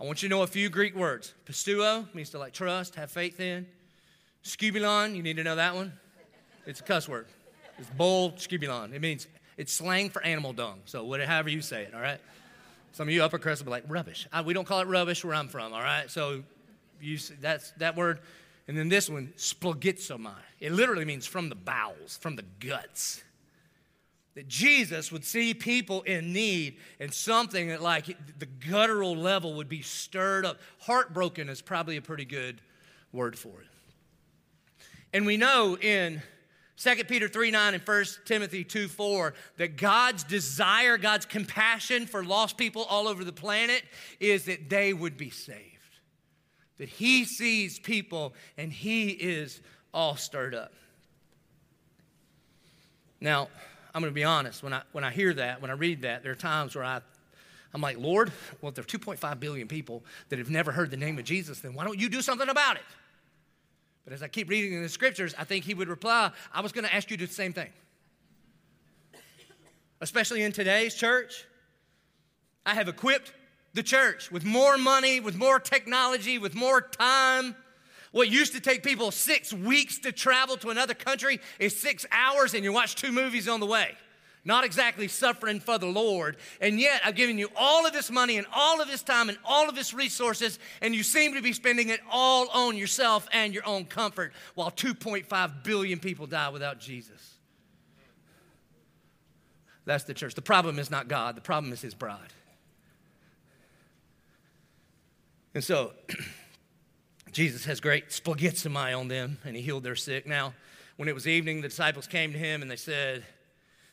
I 0.00 0.04
want 0.04 0.24
you 0.24 0.28
to 0.28 0.34
know 0.34 0.42
a 0.42 0.48
few 0.48 0.68
Greek 0.70 0.96
words. 0.96 1.32
Pisteuo 1.46 2.12
means 2.16 2.30
to 2.30 2.40
like 2.40 2.52
trust, 2.52 2.96
have 2.96 3.12
faith 3.12 3.38
in. 3.38 3.64
Skubalon, 4.42 5.14
you 5.14 5.22
need 5.22 5.36
to 5.36 5.44
know 5.44 5.54
that 5.54 5.76
one. 5.76 5.92
It's 6.66 6.80
a 6.80 6.82
cuss 6.82 7.08
word. 7.08 7.28
It's 7.78 7.88
bold 7.90 8.38
skubalon. 8.38 8.92
It 8.92 9.00
means 9.00 9.28
it's 9.56 9.72
slang 9.72 10.10
for 10.10 10.20
animal 10.24 10.52
dung. 10.52 10.80
So 10.86 11.04
whatever, 11.04 11.48
you 11.48 11.62
say 11.62 11.82
it, 11.82 11.94
all 11.94 12.00
right? 12.00 12.18
Some 12.90 13.06
of 13.06 13.14
you 13.14 13.22
upper 13.22 13.38
crust 13.38 13.62
will 13.62 13.66
be 13.66 13.70
like 13.70 13.84
rubbish. 13.86 14.26
I, 14.32 14.40
we 14.40 14.52
don't 14.52 14.66
call 14.66 14.80
it 14.80 14.88
rubbish 14.88 15.24
where 15.24 15.34
I'm 15.36 15.46
from, 15.46 15.72
all 15.72 15.80
right? 15.80 16.10
So 16.10 16.42
you 17.00 17.18
that's 17.40 17.70
that 17.78 17.94
word. 17.94 18.18
And 18.66 18.76
then 18.78 18.88
this 18.88 19.10
one, 19.10 19.32
splanchnizomai. 19.36 20.34
It 20.60 20.72
literally 20.72 21.04
means 21.04 21.26
from 21.26 21.48
the 21.48 21.54
bowels, 21.54 22.16
from 22.16 22.36
the 22.36 22.44
guts 22.60 23.22
that 24.34 24.48
Jesus 24.48 25.12
would 25.12 25.24
see 25.24 25.54
people 25.54 26.02
in 26.02 26.32
need 26.32 26.78
and 26.98 27.12
something 27.12 27.68
that, 27.68 27.82
like, 27.82 28.06
the 28.38 28.46
guttural 28.46 29.16
level 29.16 29.54
would 29.54 29.68
be 29.68 29.82
stirred 29.82 30.44
up. 30.44 30.58
Heartbroken 30.80 31.48
is 31.48 31.62
probably 31.62 31.96
a 31.96 32.02
pretty 32.02 32.24
good 32.24 32.60
word 33.12 33.38
for 33.38 33.60
it. 33.60 33.68
And 35.12 35.24
we 35.24 35.36
know 35.36 35.78
in 35.78 36.20
2 36.76 37.04
Peter 37.04 37.28
3 37.28 37.52
9 37.52 37.74
and 37.74 37.82
1 37.86 38.04
Timothy 38.24 38.64
2 38.64 38.88
4 38.88 39.34
that 39.58 39.76
God's 39.76 40.24
desire, 40.24 40.98
God's 40.98 41.26
compassion 41.26 42.06
for 42.06 42.24
lost 42.24 42.56
people 42.56 42.82
all 42.82 43.06
over 43.06 43.22
the 43.22 43.32
planet 43.32 43.84
is 44.18 44.46
that 44.46 44.68
they 44.68 44.92
would 44.92 45.16
be 45.16 45.30
saved. 45.30 45.73
That 46.78 46.88
He 46.88 47.24
sees 47.24 47.78
people 47.78 48.34
and 48.58 48.72
He 48.72 49.10
is 49.10 49.60
all 49.92 50.16
stirred 50.16 50.54
up. 50.54 50.72
Now, 53.20 53.48
I'm 53.94 54.02
going 54.02 54.10
to 54.10 54.14
be 54.14 54.24
honest. 54.24 54.62
When 54.62 54.72
I, 54.72 54.82
when 54.92 55.04
I 55.04 55.10
hear 55.10 55.32
that, 55.34 55.62
when 55.62 55.70
I 55.70 55.74
read 55.74 56.02
that, 56.02 56.22
there 56.22 56.32
are 56.32 56.36
times 56.36 56.74
where 56.74 56.84
I, 56.84 57.00
I'm 57.72 57.80
like, 57.80 57.98
Lord, 57.98 58.32
well, 58.60 58.68
if 58.68 58.74
there 58.74 58.82
are 58.82 59.14
2.5 59.16 59.40
billion 59.40 59.68
people 59.68 60.02
that 60.28 60.38
have 60.38 60.50
never 60.50 60.72
heard 60.72 60.90
the 60.90 60.96
name 60.96 61.18
of 61.18 61.24
Jesus, 61.24 61.60
then 61.60 61.74
why 61.74 61.84
don't 61.84 61.98
you 61.98 62.08
do 62.08 62.20
something 62.20 62.48
about 62.48 62.76
it? 62.76 62.82
But 64.04 64.12
as 64.12 64.22
I 64.22 64.28
keep 64.28 64.50
reading 64.50 64.74
in 64.74 64.82
the 64.82 64.88
scriptures, 64.88 65.34
I 65.38 65.44
think 65.44 65.64
he 65.64 65.74
would 65.74 65.88
reply, 65.88 66.30
I 66.52 66.60
was 66.60 66.72
going 66.72 66.84
to 66.84 66.94
ask 66.94 67.10
you 67.10 67.16
to 67.16 67.22
do 67.22 67.26
the 67.26 67.32
same 67.32 67.52
thing. 67.52 67.70
Especially 70.00 70.42
in 70.42 70.52
today's 70.52 70.94
church, 70.94 71.46
I 72.66 72.74
have 72.74 72.88
equipped 72.88 73.32
the 73.74 73.82
church 73.82 74.30
with 74.30 74.44
more 74.44 74.78
money, 74.78 75.20
with 75.20 75.36
more 75.36 75.60
technology, 75.60 76.38
with 76.38 76.54
more 76.54 76.80
time 76.80 77.54
what 78.14 78.30
used 78.30 78.52
to 78.52 78.60
take 78.60 78.84
people 78.84 79.10
six 79.10 79.52
weeks 79.52 79.98
to 79.98 80.12
travel 80.12 80.56
to 80.58 80.70
another 80.70 80.94
country 80.94 81.40
is 81.58 81.76
six 81.76 82.06
hours, 82.12 82.54
and 82.54 82.62
you 82.62 82.72
watch 82.72 82.94
two 82.94 83.10
movies 83.10 83.48
on 83.48 83.58
the 83.58 83.66
way. 83.66 83.96
Not 84.44 84.62
exactly 84.62 85.08
suffering 85.08 85.58
for 85.58 85.78
the 85.78 85.86
Lord. 85.86 86.36
And 86.60 86.78
yet, 86.78 87.00
I've 87.04 87.16
given 87.16 87.38
you 87.38 87.48
all 87.56 87.86
of 87.86 87.92
this 87.92 88.12
money 88.12 88.38
and 88.38 88.46
all 88.54 88.80
of 88.80 88.86
this 88.86 89.02
time 89.02 89.30
and 89.30 89.36
all 89.44 89.68
of 89.68 89.74
this 89.74 89.92
resources, 89.92 90.60
and 90.80 90.94
you 90.94 91.02
seem 91.02 91.34
to 91.34 91.42
be 91.42 91.52
spending 91.52 91.88
it 91.88 91.98
all 92.08 92.48
on 92.50 92.76
yourself 92.76 93.26
and 93.32 93.52
your 93.52 93.66
own 93.66 93.84
comfort 93.84 94.32
while 94.54 94.70
2.5 94.70 95.64
billion 95.64 95.98
people 95.98 96.28
die 96.28 96.50
without 96.50 96.78
Jesus. 96.78 97.34
That's 99.86 100.04
the 100.04 100.14
church. 100.14 100.36
The 100.36 100.42
problem 100.42 100.78
is 100.78 100.88
not 100.88 101.08
God, 101.08 101.36
the 101.36 101.40
problem 101.40 101.72
is 101.72 101.82
His 101.82 101.94
bride. 101.94 102.32
And 105.54 105.62
so, 105.62 105.92
Jesus 107.32 107.64
has 107.64 107.80
great 107.80 108.08
splanchnizomai 108.08 108.98
on 108.98 109.08
them, 109.08 109.38
and 109.44 109.54
he 109.54 109.62
healed 109.62 109.84
their 109.84 109.96
sick. 109.96 110.26
Now, 110.26 110.52
when 110.96 111.08
it 111.08 111.14
was 111.14 111.26
evening, 111.26 111.60
the 111.60 111.68
disciples 111.68 112.06
came 112.06 112.32
to 112.32 112.38
him 112.38 112.62
and 112.62 112.70
they 112.70 112.76
said, 112.76 113.24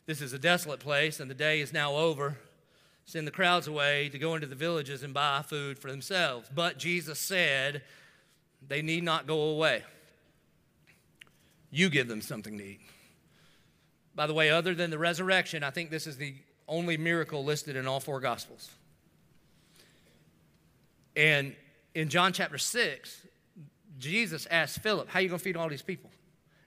This 0.05 0.21
is 0.21 0.33
a 0.33 0.39
desolate 0.39 0.79
place, 0.79 1.19
and 1.19 1.29
the 1.29 1.35
day 1.35 1.61
is 1.61 1.71
now 1.71 1.95
over. 1.95 2.37
Send 3.05 3.27
the 3.27 3.31
crowds 3.31 3.67
away 3.67 4.09
to 4.09 4.19
go 4.19 4.35
into 4.35 4.47
the 4.47 4.55
villages 4.55 5.03
and 5.03 5.13
buy 5.13 5.41
food 5.41 5.77
for 5.77 5.89
themselves. 5.89 6.49
But 6.53 6.77
Jesus 6.77 7.19
said, 7.19 7.81
They 8.67 8.81
need 8.81 9.03
not 9.03 9.27
go 9.27 9.39
away. 9.41 9.83
You 11.71 11.89
give 11.89 12.07
them 12.07 12.21
something 12.21 12.57
to 12.57 12.63
eat. 12.63 12.81
By 14.13 14.27
the 14.27 14.33
way, 14.33 14.49
other 14.49 14.75
than 14.75 14.89
the 14.89 14.97
resurrection, 14.97 15.63
I 15.63 15.69
think 15.69 15.89
this 15.89 16.05
is 16.05 16.17
the 16.17 16.35
only 16.67 16.97
miracle 16.97 17.43
listed 17.43 17.75
in 17.75 17.87
all 17.87 17.99
four 17.99 18.19
Gospels. 18.19 18.69
And 21.15 21.55
in 21.93 22.09
John 22.09 22.33
chapter 22.33 22.57
6, 22.57 23.27
Jesus 23.97 24.47
asked 24.49 24.79
Philip, 24.79 25.09
How 25.09 25.19
are 25.19 25.21
you 25.21 25.29
going 25.29 25.39
to 25.39 25.43
feed 25.43 25.57
all 25.57 25.69
these 25.69 25.81
people? 25.81 26.09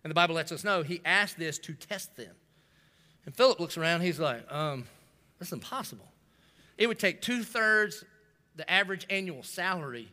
And 0.03 0.11
the 0.11 0.15
Bible 0.15 0.35
lets 0.35 0.53
us 0.53 0.65
know 0.65 0.83
he 0.83 1.01
asked 1.05 1.39
this 1.39 1.59
to 1.61 1.73
test 1.73 2.17
them. 2.17 2.35
And 3.25 3.35
Philip 3.35 3.59
looks 3.59 3.79
around, 3.79 4.03
he's 4.03 4.21
like, 4.21 4.51
um, 4.53 4.85
That's 5.39 5.53
impossible. 5.53 6.09
It 6.77 6.87
would 6.87 6.99
take 6.99 7.21
two 7.21 7.43
thirds 7.43 8.05
the 8.57 8.71
average 8.71 9.07
annual 9.11 9.43
salary 9.43 10.09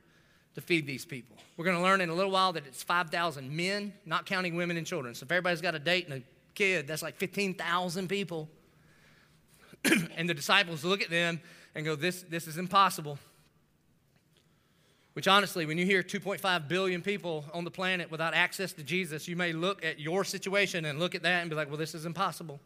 to 0.56 0.62
feed 0.62 0.88
these 0.88 1.06
people. 1.06 1.38
We're 1.58 1.65
going 1.65 1.78
to 1.78 1.84
learn 1.84 2.02
in 2.02 2.10
a 2.10 2.13
little 2.15 2.32
while 2.32 2.54
that 2.54 2.65
it's 2.65 2.82
5,000 2.84 3.56
men, 3.56 3.94
not 4.06 4.26
counting 4.26 4.56
women 4.56 4.78
and 4.78 4.86
children. 4.86 5.13
So 5.13 5.26
if 5.26 5.32
everybody's 5.32 5.62
got 5.62 5.76
a 5.76 5.80
date 5.80 6.08
and 6.08 6.24
a 6.24 6.26
kid, 6.56 6.88
that's 6.88 7.04
like 7.04 7.17
15,000 7.17 8.08
people. 8.08 8.50
and 10.17 10.28
the 10.30 10.34
disciples 10.34 10.84
look 10.84 11.02
at 11.02 11.10
them 11.10 11.39
and 11.76 11.86
go, 11.86 11.96
This, 11.96 12.24
this 12.24 12.48
is 12.48 12.58
impossible. 12.58 13.20
Which, 15.13 15.28
honestly, 15.28 15.65
when 15.65 15.78
you 15.78 15.86
hear 15.86 16.04
2.5 16.04 16.67
billion 16.67 17.02
people 17.02 17.43
on 17.54 17.65
the 17.65 17.71
planet 17.71 18.10
without 18.10 18.34
access 18.34 18.71
to 18.74 18.84
Jesus, 18.84 19.28
you 19.28 19.36
may 19.36 19.52
look 19.52 19.84
at 19.84 20.00
your 20.00 20.24
situation 20.24 20.86
and 20.86 21.00
look 21.00 21.15
at 21.15 21.24
that 21.24 21.41
and 21.41 21.50
be 21.50 21.56
like, 21.56 21.67
well, 21.67 21.78
this 21.78 21.93
is 21.93 22.06
impossible. 22.06 22.60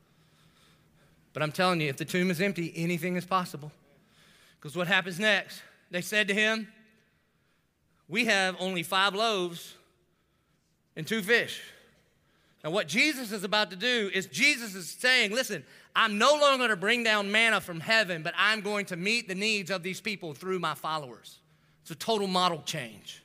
But 1.33 1.43
I'm 1.43 1.51
telling 1.51 1.81
you, 1.81 1.89
if 1.89 1.97
the 1.97 2.05
tomb 2.05 2.31
is 2.31 2.39
empty, 2.39 2.71
anything 2.75 3.17
is 3.17 3.25
possible. 3.25 3.71
Because 4.57 4.77
what 4.77 4.87
happens 4.87 5.19
next? 5.19 5.61
They 5.91 6.01
said 6.01 6.27
to 6.29 6.33
him, 6.33 6.67
We 8.07 8.25
have 8.25 8.55
only 8.59 8.83
five 8.83 9.13
loaves 9.13 9.75
and 10.95 11.05
two 11.05 11.21
fish. 11.21 11.61
Now, 12.63 12.71
what 12.71 12.87
Jesus 12.87 13.31
is 13.31 13.43
about 13.43 13.69
to 13.71 13.75
do 13.75 14.09
is 14.13 14.27
Jesus 14.27 14.75
is 14.75 14.89
saying, 14.89 15.31
Listen, 15.31 15.65
I'm 15.95 16.17
no 16.17 16.31
longer 16.31 16.57
going 16.57 16.69
to 16.69 16.75
bring 16.77 17.03
down 17.03 17.31
manna 17.31 17.59
from 17.59 17.79
heaven, 17.79 18.23
but 18.23 18.33
I'm 18.37 18.61
going 18.61 18.85
to 18.85 18.95
meet 18.95 19.27
the 19.27 19.35
needs 19.35 19.69
of 19.69 19.83
these 19.83 19.99
people 19.99 20.33
through 20.33 20.59
my 20.59 20.73
followers. 20.73 21.39
It's 21.85 21.91
a 21.91 21.95
total 21.95 22.25
model 22.25 22.63
change. 22.65 23.23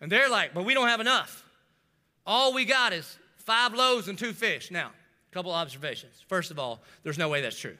And 0.00 0.12
they're 0.12 0.30
like, 0.30 0.54
but 0.54 0.64
we 0.64 0.74
don't 0.74 0.86
have 0.86 1.00
enough. 1.00 1.44
All 2.24 2.54
we 2.54 2.64
got 2.64 2.92
is 2.92 3.18
five 3.34 3.74
loaves 3.74 4.06
and 4.06 4.16
two 4.16 4.32
fish. 4.32 4.70
Now, 4.70 4.90
a 4.90 5.34
couple 5.34 5.50
observations. 5.50 6.22
First 6.28 6.52
of 6.52 6.60
all, 6.60 6.80
there's 7.02 7.18
no 7.18 7.28
way 7.28 7.40
that's 7.40 7.58
true. 7.58 7.76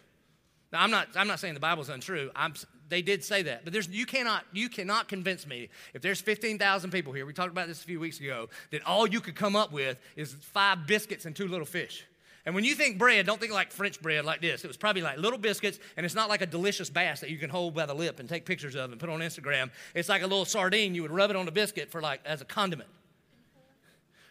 Now, 0.72 0.83
I'm 0.83 0.91
not, 0.91 1.07
I'm 1.14 1.29
not 1.29 1.39
saying 1.39 1.55
the 1.55 1.61
Bible's 1.61 1.91
untrue. 1.91 2.29
I'm, 2.35 2.55
they 2.89 3.03
did 3.03 3.22
say 3.22 3.43
that, 3.43 3.62
but 3.62 3.72
there's, 3.72 3.89
you, 3.89 4.05
cannot, 4.05 4.47
you 4.53 4.68
cannot 4.68 5.07
convince 5.07 5.47
me 5.47 5.68
if 5.95 6.03
there's 6.03 6.20
15,000 6.20 6.91
people 6.91 7.12
here, 7.12 7.24
we 7.24 7.33
talked 7.33 7.53
about 7.53 7.68
this 7.68 7.81
a 7.81 7.85
few 7.85 8.01
weeks 8.01 8.18
ago, 8.18 8.49
that 8.72 8.85
all 8.85 9.07
you 9.07 9.20
could 9.20 9.37
come 9.37 9.55
up 9.55 9.70
with 9.70 9.97
is 10.16 10.33
five 10.33 10.89
biscuits 10.89 11.24
and 11.24 11.37
two 11.37 11.47
little 11.47 11.64
fish. 11.64 12.05
And 12.49 12.55
when 12.55 12.64
you 12.64 12.74
think 12.74 12.96
bread, 12.96 13.26
don't 13.26 13.38
think 13.38 13.53
like 13.53 13.70
French 13.70 14.01
bread 14.01 14.24
like 14.24 14.40
this. 14.40 14.64
It 14.64 14.68
was 14.68 14.78
probably 14.78 15.03
like 15.03 15.18
little 15.18 15.38
biscuits, 15.38 15.78
and 15.99 16.07
it's 16.07 16.14
not 16.14 16.30
like 16.30 16.40
a 16.40 16.46
delicious 16.46 16.88
bass 16.88 17.20
that 17.20 17.28
you 17.28 17.36
can 17.36 17.51
hold 17.51 17.74
by 17.74 17.84
the 17.84 17.92
lip 17.92 18.20
and 18.20 18.26
take 18.26 18.46
pictures 18.46 18.74
of 18.74 18.90
and 18.90 18.99
put 18.99 19.11
on 19.11 19.20
Instagram. 19.20 19.70
It's 19.94 20.09
like 20.09 20.22
a 20.22 20.26
little 20.26 20.46
sardine. 20.46 20.94
You 20.94 21.03
would 21.03 21.11
rub 21.11 21.28
it 21.28 21.36
on 21.36 21.46
a 21.46 21.51
biscuit 21.51 21.90
for 21.90 22.01
like 22.01 22.22
as 22.24 22.40
a 22.40 22.46
condiment. 22.46 22.88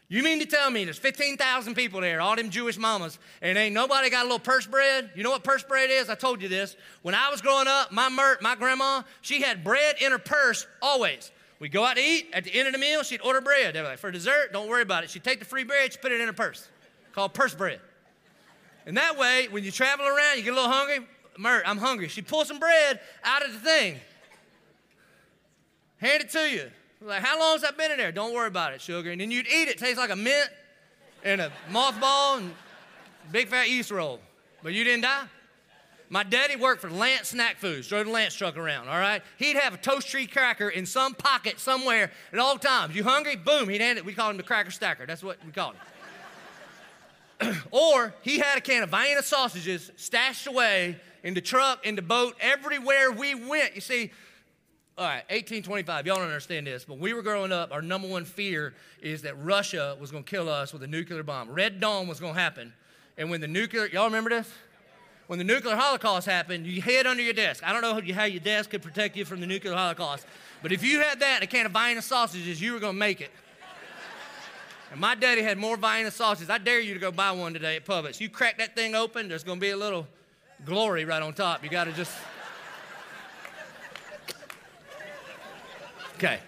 You 0.07 0.24
mean 0.24 0.39
to 0.39 0.47
tell 0.47 0.72
me 0.72 0.84
there's 0.84 0.97
15,000 0.97 1.76
people 1.76 2.01
there, 2.01 2.20
all 2.20 2.36
them 2.36 2.49
Jewish 2.49 2.80
mamas, 2.80 3.20
and 3.39 3.55
ain't 3.55 3.76
nobody 3.76 4.09
got 4.09 4.22
a 4.22 4.24
little 4.24 4.39
purse 4.39 4.65
bread? 4.65 5.11
You 5.13 5.22
know 5.22 5.30
what 5.30 5.43
purse 5.43 5.61
bread 5.61 5.91
is? 5.91 6.09
I 6.09 6.15
told 6.15 6.41
you 6.41 6.49
this. 6.49 6.76
When 7.03 7.13
I 7.13 7.30
was 7.30 7.43
growing 7.43 7.68
up, 7.68 7.91
my 7.91 8.09
Mert, 8.09 8.41
my 8.41 8.55
grandma, 8.55 9.03
she 9.22 9.43
had 9.43 9.63
bread 9.63 9.97
in 10.01 10.11
her 10.11 10.18
purse 10.18 10.65
always. 10.82 11.32
We'd 11.59 11.72
go 11.72 11.86
out 11.86 11.97
to 11.97 12.01
eat. 12.01 12.32
At 12.34 12.45
the 12.45 12.53
end 12.55 12.68
of 12.68 12.74
the 12.74 12.80
meal, 12.80 13.03
she'd 13.03 13.22
order 13.22 13.41
bread. 13.41 13.76
They 13.76 13.82
were 13.82 13.89
like, 13.89 13.99
for 13.99 14.09
dessert, 14.09 14.53
don't 14.53 14.68
worry 14.68 14.82
about 14.82 15.03
it. 15.03 15.11
She'd 15.11 15.24
take 15.24 15.38
the 15.38 15.45
free 15.45 15.63
bread, 15.63 15.93
she'd 15.93 16.01
put 16.01 16.11
it 16.11 16.20
in 16.20 16.26
her 16.26 16.34
purse, 16.34 16.68
called 17.13 17.36
purse 17.36 17.53
bread. 17.53 17.80
And 18.88 18.96
that 18.96 19.18
way, 19.18 19.48
when 19.52 19.66
you 19.66 19.72
travel 19.72 20.08
around, 20.08 20.38
you 20.38 20.44
get 20.44 20.54
a 20.54 20.56
little 20.56 20.72
hungry. 20.72 21.06
Mert, 21.38 21.64
I'm 21.68 21.78
hungry. 21.78 22.08
She'd 22.08 22.26
pull 22.26 22.46
some 22.46 22.58
bread 22.58 23.00
out 23.24 23.46
of 23.46 23.52
the 23.52 23.60
thing, 23.60 23.98
hand 25.98 26.24
it 26.24 26.30
to 26.32 26.40
you. 26.50 26.72
Like, 27.02 27.22
how 27.22 27.38
long 27.40 27.52
has 27.52 27.62
that 27.62 27.78
been 27.78 27.92
in 27.92 27.98
there? 27.98 28.12
Don't 28.12 28.34
worry 28.34 28.48
about 28.48 28.74
it, 28.74 28.82
sugar. 28.82 29.12
And 29.12 29.22
then 29.22 29.30
you'd 29.30 29.46
eat 29.46 29.68
it. 29.68 29.78
Tastes 29.78 29.98
like 30.00 30.10
a 30.10 30.16
mint 30.16 30.50
and 31.24 31.42
a 31.42 31.52
mothball 31.70 32.38
and 32.38 32.54
big 33.32 33.50
fat 33.50 33.70
yeast 33.70 33.92
roll. 33.92 34.20
But 34.64 34.74
you 34.74 34.84
didn't 34.84 35.02
die. 35.02 35.26
My 36.10 36.24
daddy 36.24 36.56
worked 36.56 36.82
for 36.82 36.90
Lance 36.90 37.30
Snack 37.30 37.58
Foods, 37.58 37.90
drove 37.90 38.06
the 38.06 38.12
Lance 38.12 38.34
truck 38.34 38.56
around, 38.56 38.88
all 38.88 38.98
right? 38.98 39.22
He'd 39.38 39.58
have 39.58 39.74
a 39.74 39.78
Toastchee 39.78 40.32
cracker 40.32 40.70
in 40.70 40.86
some 40.86 41.14
pocket 41.14 41.60
somewhere 41.60 42.12
at 42.32 42.40
all 42.40 42.58
times. 42.58 42.96
You 42.96 43.04
hungry? 43.04 43.36
Boom, 43.36 43.68
he'd 43.68 43.82
hand 43.82 43.98
it. 43.98 44.06
We 44.06 44.14
called 44.14 44.32
him 44.32 44.38
the 44.38 44.44
cracker 44.44 44.72
stacker. 44.72 45.06
That's 45.06 45.22
what 45.22 45.38
we 45.46 45.52
called 45.52 45.76
him. 45.76 45.82
or 47.72 48.14
he 48.22 48.40
had 48.40 48.58
a 48.58 48.62
can 48.62 48.84
of 48.84 48.90
Vienna 48.90 49.22
sausages 49.22 49.92
stashed 49.96 50.48
away 50.48 50.98
in 51.24 51.34
the 51.34 51.42
truck, 51.42 51.86
in 51.86 51.96
the 51.96 52.02
boat, 52.02 52.36
everywhere 52.40 53.12
we 53.12 53.36
went. 53.36 53.76
You 53.76 53.82
see, 53.82 54.12
all 54.98 55.06
right, 55.06 55.24
1825. 55.30 56.08
Y'all 56.08 56.16
don't 56.16 56.26
understand 56.26 56.66
this, 56.66 56.84
but 56.86 56.98
we 56.98 57.14
were 57.14 57.22
growing 57.22 57.52
up. 57.52 57.72
Our 57.72 57.82
number 57.82 58.08
one 58.08 58.26
fear 58.26 58.74
is 59.02 59.22
that 59.24 59.42
Russia 59.44 59.96
was 60.00 60.12
going 60.12 60.24
to 60.24 60.30
kill 60.30 60.50
us 60.50 60.74
with 60.74 60.82
a 60.84 60.88
nuclear 60.88 61.22
bomb. 61.22 61.52
Red 61.52 61.80
Dawn 61.80 62.08
was 62.08 62.20
going 62.20 62.34
to 62.34 62.40
happen. 62.40 62.74
And 63.18 63.30
when 63.30 63.42
the 63.42 63.48
nuclear, 63.48 63.88
y'all 63.88 64.06
remember 64.06 64.32
this? 64.32 64.52
When 65.28 65.38
the 65.38 65.46
nuclear 65.46 65.76
holocaust 65.76 66.26
happened, 66.26 66.66
you 66.66 66.82
hid 66.82 67.06
under 67.06 67.22
your 67.22 67.34
desk. 67.34 67.62
I 67.68 67.74
don't 67.74 67.82
know 67.82 68.14
how 68.16 68.24
your 68.24 68.40
desk 68.40 68.70
could 68.70 68.82
protect 68.82 69.18
you 69.18 69.26
from 69.26 69.42
the 69.42 69.46
nuclear 69.46 69.74
holocaust, 69.74 70.26
but 70.64 70.72
if 70.72 70.84
you 70.84 71.02
had 71.02 71.20
that 71.20 71.36
and 71.36 71.44
a 71.44 71.48
can 71.48 71.66
of 71.66 71.74
Vienna 71.74 72.02
sausages, 72.02 72.62
you 72.62 72.74
were 72.74 72.80
going 72.80 72.94
to 72.94 73.00
make 73.00 73.20
it. 73.20 73.32
My 74.98 75.14
daddy 75.14 75.43
had 75.43 75.60
more 75.60 75.78
Vienna 75.78 76.10
sausages. 76.10 76.50
I 76.50 76.58
dare 76.58 76.80
you 76.80 76.95
to 76.95 77.00
go 77.00 77.12
buy 77.12 77.32
one 77.32 77.54
today 77.54 77.76
at 77.76 77.86
Publix. 77.86 78.20
You 78.20 78.30
crack 78.30 78.58
that 78.58 78.76
thing 78.76 78.95
open, 78.95 79.30
there's 79.30 79.43
going 79.43 79.60
to 79.60 79.62
be 79.62 79.70
a 79.70 79.78
little 79.78 80.08
glory 80.66 81.06
right 81.06 81.22
on 81.22 81.34
top. 81.34 81.64
You 81.64 81.70
got 81.70 81.84
to 81.84 81.93
just. 81.93 82.12
Okay. 86.16 86.39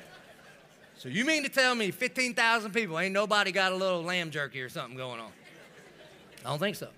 So 0.97 1.10
you 1.10 1.26
mean 1.26 1.43
to 1.43 1.50
tell 1.50 1.76
me 1.76 1.91
15,000 1.91 2.74
people 2.74 2.97
ain't 2.97 3.14
nobody 3.14 3.52
got 3.52 3.72
a 3.72 3.76
little 3.76 4.02
lamb 4.02 4.32
jerky 4.32 4.62
or 4.62 4.68
something 4.68 4.97
going 4.97 5.20
on? 5.20 5.32
I 6.43 6.50
don't 6.50 6.60
think 6.60 6.76
so. 6.76 6.89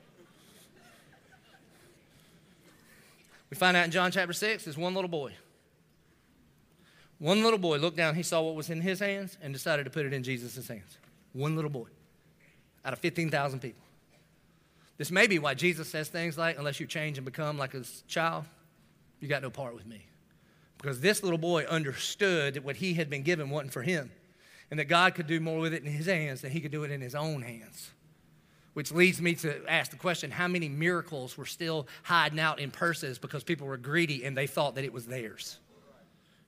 We 3.49 3.57
find 3.57 3.75
out 3.75 3.83
in 3.83 3.91
John 3.91 4.09
chapter 4.11 4.31
6, 4.31 4.63
there's 4.63 4.77
one 4.77 4.95
little 4.95 5.09
boy. 5.09 5.33
One 7.19 7.43
little 7.43 7.59
boy 7.59 7.77
looked 7.77 7.97
down, 7.97 8.15
he 8.15 8.23
saw 8.23 8.41
what 8.41 8.55
was 8.55 8.69
in 8.69 8.79
his 8.79 9.01
hands 9.01 9.37
and 9.41 9.51
decided 9.51 9.83
to 9.83 9.89
put 9.89 10.05
it 10.05 10.13
in 10.13 10.23
Jesus' 10.23 10.65
hands. 10.65 10.97
One 11.33 11.55
little 11.55 11.71
boy 11.71 11.87
out 12.83 12.93
of 12.93 12.99
15,000 12.99 13.59
people. 13.59 13.83
This 14.97 15.11
may 15.11 15.27
be 15.27 15.39
why 15.39 15.53
Jesus 15.53 15.89
says 15.89 16.09
things 16.09 16.37
like, 16.37 16.57
unless 16.57 16.79
you 16.79 16.85
change 16.85 17.17
and 17.17 17.25
become 17.25 17.57
like 17.57 17.73
a 17.73 17.83
child, 18.07 18.45
you 19.19 19.27
got 19.27 19.41
no 19.41 19.49
part 19.49 19.73
with 19.75 19.85
me 19.85 20.05
because 20.81 20.99
this 20.99 21.21
little 21.21 21.37
boy 21.37 21.63
understood 21.65 22.55
that 22.55 22.63
what 22.63 22.75
he 22.75 22.95
had 22.95 23.09
been 23.09 23.21
given 23.21 23.49
wasn't 23.49 23.71
for 23.71 23.83
him 23.83 24.11
and 24.71 24.79
that 24.79 24.85
God 24.85 25.13
could 25.13 25.27
do 25.27 25.39
more 25.39 25.59
with 25.59 25.73
it 25.73 25.83
in 25.83 25.91
his 25.91 26.07
hands 26.07 26.41
than 26.41 26.51
he 26.51 26.59
could 26.59 26.71
do 26.71 26.83
it 26.83 26.91
in 26.91 27.01
his 27.01 27.13
own 27.13 27.43
hands. 27.43 27.91
Which 28.73 28.91
leads 28.91 29.21
me 29.21 29.35
to 29.35 29.61
ask 29.67 29.91
the 29.91 29.97
question 29.97 30.31
how 30.31 30.47
many 30.47 30.69
miracles 30.69 31.37
were 31.37 31.45
still 31.45 31.87
hiding 32.03 32.39
out 32.39 32.59
in 32.59 32.71
purses 32.71 33.19
because 33.19 33.43
people 33.43 33.67
were 33.67 33.77
greedy 33.77 34.23
and 34.23 34.35
they 34.35 34.47
thought 34.47 34.75
that 34.75 34.83
it 34.83 34.93
was 34.93 35.05
theirs? 35.05 35.59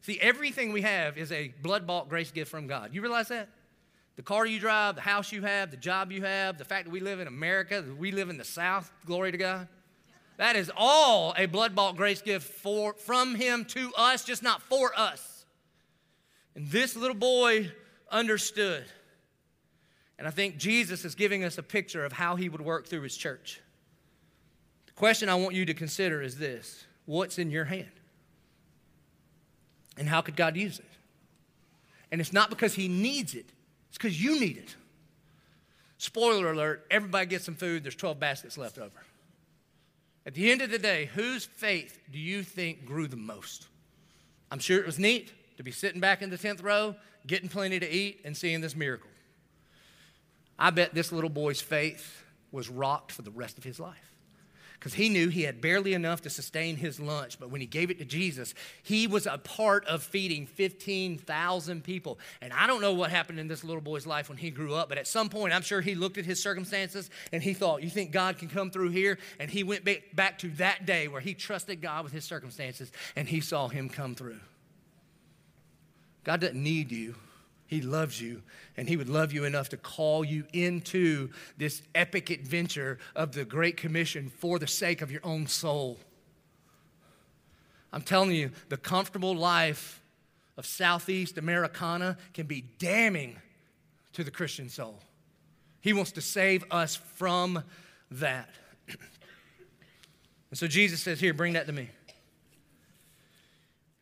See, 0.01 0.19
everything 0.19 0.73
we 0.73 0.81
have 0.81 1.17
is 1.17 1.31
a 1.31 1.53
blood 1.61 1.85
bought 1.85 2.09
grace 2.09 2.31
gift 2.31 2.49
from 2.49 2.65
God. 2.65 2.93
You 2.93 3.01
realize 3.01 3.27
that? 3.27 3.49
The 4.15 4.21
car 4.21 4.45
you 4.45 4.59
drive, 4.59 4.95
the 4.95 5.01
house 5.01 5.31
you 5.31 5.41
have, 5.41 5.71
the 5.71 5.77
job 5.77 6.11
you 6.11 6.21
have, 6.21 6.57
the 6.57 6.65
fact 6.65 6.85
that 6.85 6.91
we 6.91 6.99
live 6.99 7.19
in 7.19 7.27
America, 7.27 7.83
we 7.97 8.11
live 8.11 8.29
in 8.29 8.37
the 8.37 8.43
South, 8.43 8.91
glory 9.05 9.31
to 9.31 9.37
God. 9.37 9.67
That 10.37 10.55
is 10.55 10.71
all 10.75 11.33
a 11.37 11.45
blood 11.45 11.75
bought 11.75 11.95
grace 11.95 12.21
gift 12.21 12.47
for, 12.47 12.93
from 12.93 13.35
Him 13.35 13.65
to 13.65 13.91
us, 13.97 14.23
just 14.23 14.43
not 14.43 14.61
for 14.61 14.91
us. 14.97 15.45
And 16.55 16.67
this 16.67 16.95
little 16.95 17.15
boy 17.15 17.71
understood. 18.11 18.85
And 20.17 20.27
I 20.27 20.31
think 20.31 20.57
Jesus 20.57 21.05
is 21.05 21.15
giving 21.15 21.43
us 21.43 21.57
a 21.57 21.63
picture 21.63 22.05
of 22.05 22.13
how 22.13 22.35
He 22.35 22.49
would 22.49 22.61
work 22.61 22.87
through 22.87 23.01
His 23.01 23.17
church. 23.17 23.61
The 24.85 24.93
question 24.93 25.29
I 25.29 25.35
want 25.35 25.55
you 25.55 25.65
to 25.65 25.73
consider 25.73 26.21
is 26.21 26.37
this 26.37 26.85
What's 27.05 27.39
in 27.39 27.49
your 27.49 27.65
hand? 27.65 27.91
And 29.97 30.07
how 30.07 30.21
could 30.21 30.35
God 30.35 30.55
use 30.55 30.79
it? 30.79 30.85
And 32.11 32.21
it's 32.21 32.33
not 32.33 32.49
because 32.49 32.75
He 32.75 32.87
needs 32.87 33.35
it, 33.35 33.47
it's 33.93 33.99
because 33.99 34.19
you 34.19 34.39
need 34.39 34.57
it. 34.57 34.75
Spoiler 35.99 36.51
alert 36.51 36.87
everybody 36.89 37.27
gets 37.27 37.45
some 37.45 37.53
food, 37.53 37.83
there's 37.83 37.95
12 37.95 38.19
baskets 38.19 38.57
left 38.57 38.79
over. 38.79 39.03
At 40.25 40.33
the 40.33 40.51
end 40.51 40.63
of 40.63 40.71
the 40.71 40.79
day, 40.79 41.11
whose 41.13 41.45
faith 41.45 41.99
do 42.11 42.17
you 42.17 42.41
think 42.41 42.85
grew 42.85 43.05
the 43.05 43.17
most? 43.17 43.67
I'm 44.49 44.57
sure 44.57 44.79
it 44.79 44.85
was 44.87 44.97
neat 44.97 45.31
to 45.57 45.63
be 45.63 45.69
sitting 45.69 46.01
back 46.01 46.23
in 46.23 46.31
the 46.31 46.39
10th 46.39 46.63
row, 46.63 46.95
getting 47.27 47.49
plenty 47.49 47.79
to 47.79 47.87
eat, 47.87 48.21
and 48.25 48.35
seeing 48.35 48.61
this 48.61 48.75
miracle. 48.75 49.11
I 50.57 50.71
bet 50.71 50.95
this 50.95 51.11
little 51.11 51.29
boy's 51.29 51.61
faith 51.61 52.23
was 52.51 52.71
rocked 52.71 53.11
for 53.11 53.21
the 53.21 53.29
rest 53.29 53.59
of 53.59 53.63
his 53.63 53.79
life 53.79 54.12
because 54.83 54.95
he 54.95 55.07
knew 55.07 55.29
he 55.29 55.43
had 55.43 55.61
barely 55.61 55.93
enough 55.93 56.23
to 56.23 56.29
sustain 56.29 56.75
his 56.75 56.99
lunch. 56.99 57.39
But 57.39 57.49
when 57.49 57.61
he 57.61 57.67
gave 57.67 57.89
it 57.89 57.99
to 57.99 58.05
Jesus, 58.05 58.53
he 58.83 59.07
was 59.07 59.25
a 59.25 59.37
part 59.37 59.85
of 59.85 60.03
feeding 60.03 60.45
15,000 60.45 61.81
people. 61.85 62.19
And 62.41 62.51
I 62.51 62.67
don't 62.67 62.81
know 62.81 62.91
what 62.91 63.09
happened 63.09 63.39
in 63.39 63.47
this 63.47 63.63
little 63.63 63.79
boy's 63.79 64.05
life 64.05 64.27
when 64.27 64.37
he 64.37 64.51
grew 64.51 64.73
up, 64.73 64.89
but 64.89 64.97
at 64.97 65.07
some 65.07 65.29
point, 65.29 65.53
I'm 65.53 65.61
sure 65.61 65.79
he 65.79 65.95
looked 65.95 66.17
at 66.17 66.25
his 66.25 66.43
circumstances 66.43 67.09
and 67.31 67.41
he 67.41 67.53
thought, 67.53 67.81
You 67.81 67.89
think 67.89 68.11
God 68.11 68.37
can 68.37 68.49
come 68.49 68.71
through 68.71 68.89
here? 68.89 69.19
And 69.39 69.49
he 69.49 69.63
went 69.63 69.85
back 70.13 70.39
to 70.39 70.49
that 70.55 70.85
day 70.85 71.07
where 71.07 71.21
he 71.21 71.33
trusted 71.33 71.81
God 71.81 72.03
with 72.03 72.11
his 72.11 72.25
circumstances 72.25 72.91
and 73.15 73.25
he 73.25 73.39
saw 73.39 73.69
him 73.69 73.87
come 73.87 74.15
through. 74.15 74.41
God 76.25 76.41
doesn't 76.41 76.61
need 76.61 76.91
you. 76.91 77.15
He 77.73 77.81
loves 77.81 78.21
you, 78.21 78.43
and 78.77 78.87
He 78.87 78.97
would 78.97 79.09
love 79.09 79.33
you 79.33 79.45
enough 79.45 79.69
to 79.69 79.77
call 79.77 80.23
you 80.23 80.45
into 80.53 81.31
this 81.57 81.81
epic 81.95 82.29
adventure 82.29 82.99
of 83.15 83.31
the 83.31 83.45
Great 83.45 83.77
Commission 83.77 84.29
for 84.29 84.59
the 84.59 84.67
sake 84.67 85.01
of 85.01 85.09
your 85.09 85.21
own 85.23 85.47
soul. 85.47 85.97
I'm 87.91 88.03
telling 88.03 88.29
you, 88.29 88.51
the 88.69 88.77
comfortable 88.77 89.35
life 89.35 90.03
of 90.55 90.67
Southeast 90.67 91.39
Americana 91.39 92.15
can 92.35 92.45
be 92.45 92.63
damning 92.77 93.37
to 94.13 94.23
the 94.23 94.29
Christian 94.29 94.69
soul. 94.69 94.99
He 95.81 95.93
wants 95.93 96.11
to 96.11 96.21
save 96.21 96.63
us 96.69 96.95
from 96.95 97.63
that. 98.11 98.49
and 98.87 100.59
so 100.59 100.67
Jesus 100.67 101.01
says, 101.01 101.19
Here, 101.19 101.33
bring 101.33 101.53
that 101.53 101.65
to 101.65 101.73
me. 101.73 101.89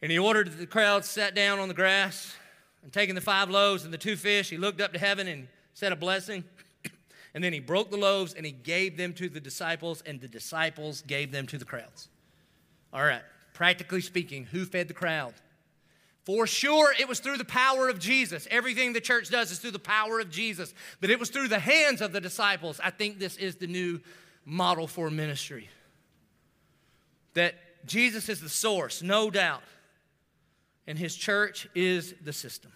And 0.01 0.11
he 0.11 0.19
ordered 0.19 0.57
the 0.57 0.67
crowd 0.67 1.05
sat 1.05 1.35
down 1.35 1.59
on 1.59 1.69
the 1.69 1.73
grass 1.73 2.35
and 2.83 2.91
taking 2.91 3.15
the 3.15 3.21
five 3.21 3.49
loaves 3.49 3.83
and 3.83 3.93
the 3.93 3.97
two 3.97 4.15
fish, 4.15 4.49
he 4.49 4.57
looked 4.57 4.81
up 4.81 4.93
to 4.93 4.99
heaven 4.99 5.27
and 5.27 5.47
said 5.73 5.91
a 5.91 5.95
blessing. 5.95 6.43
and 7.33 7.43
then 7.43 7.53
he 7.53 7.59
broke 7.59 7.91
the 7.91 7.97
loaves 7.97 8.33
and 8.33 8.45
he 8.45 8.51
gave 8.51 8.97
them 8.97 9.13
to 9.13 9.29
the 9.29 9.39
disciples, 9.39 10.01
and 10.05 10.19
the 10.19 10.27
disciples 10.27 11.01
gave 11.01 11.31
them 11.31 11.47
to 11.47 11.57
the 11.57 11.65
crowds. 11.65 12.09
All 12.93 13.03
right, 13.03 13.21
practically 13.53 14.01
speaking, 14.01 14.45
who 14.45 14.65
fed 14.65 14.87
the 14.87 14.93
crowd? 14.93 15.33
For 16.23 16.45
sure, 16.45 16.93
it 16.99 17.07
was 17.07 17.19
through 17.19 17.37
the 17.37 17.45
power 17.45 17.89
of 17.89 17.99
Jesus. 17.99 18.47
Everything 18.51 18.93
the 18.93 19.01
church 19.01 19.29
does 19.29 19.51
is 19.51 19.59
through 19.59 19.71
the 19.71 19.79
power 19.79 20.19
of 20.19 20.29
Jesus, 20.29 20.73
but 20.99 21.09
it 21.09 21.19
was 21.19 21.29
through 21.29 21.47
the 21.47 21.59
hands 21.59 21.99
of 21.99 22.11
the 22.11 22.21
disciples. 22.21 22.79
I 22.83 22.91
think 22.91 23.17
this 23.17 23.37
is 23.37 23.55
the 23.55 23.67
new 23.67 24.01
model 24.45 24.85
for 24.85 25.09
ministry. 25.09 25.69
That 27.33 27.55
Jesus 27.87 28.29
is 28.29 28.39
the 28.39 28.49
source, 28.49 29.01
no 29.01 29.31
doubt 29.31 29.63
and 30.87 30.97
his 30.97 31.15
church 31.15 31.67
is 31.75 32.13
the 32.23 32.33
system. 32.33 32.71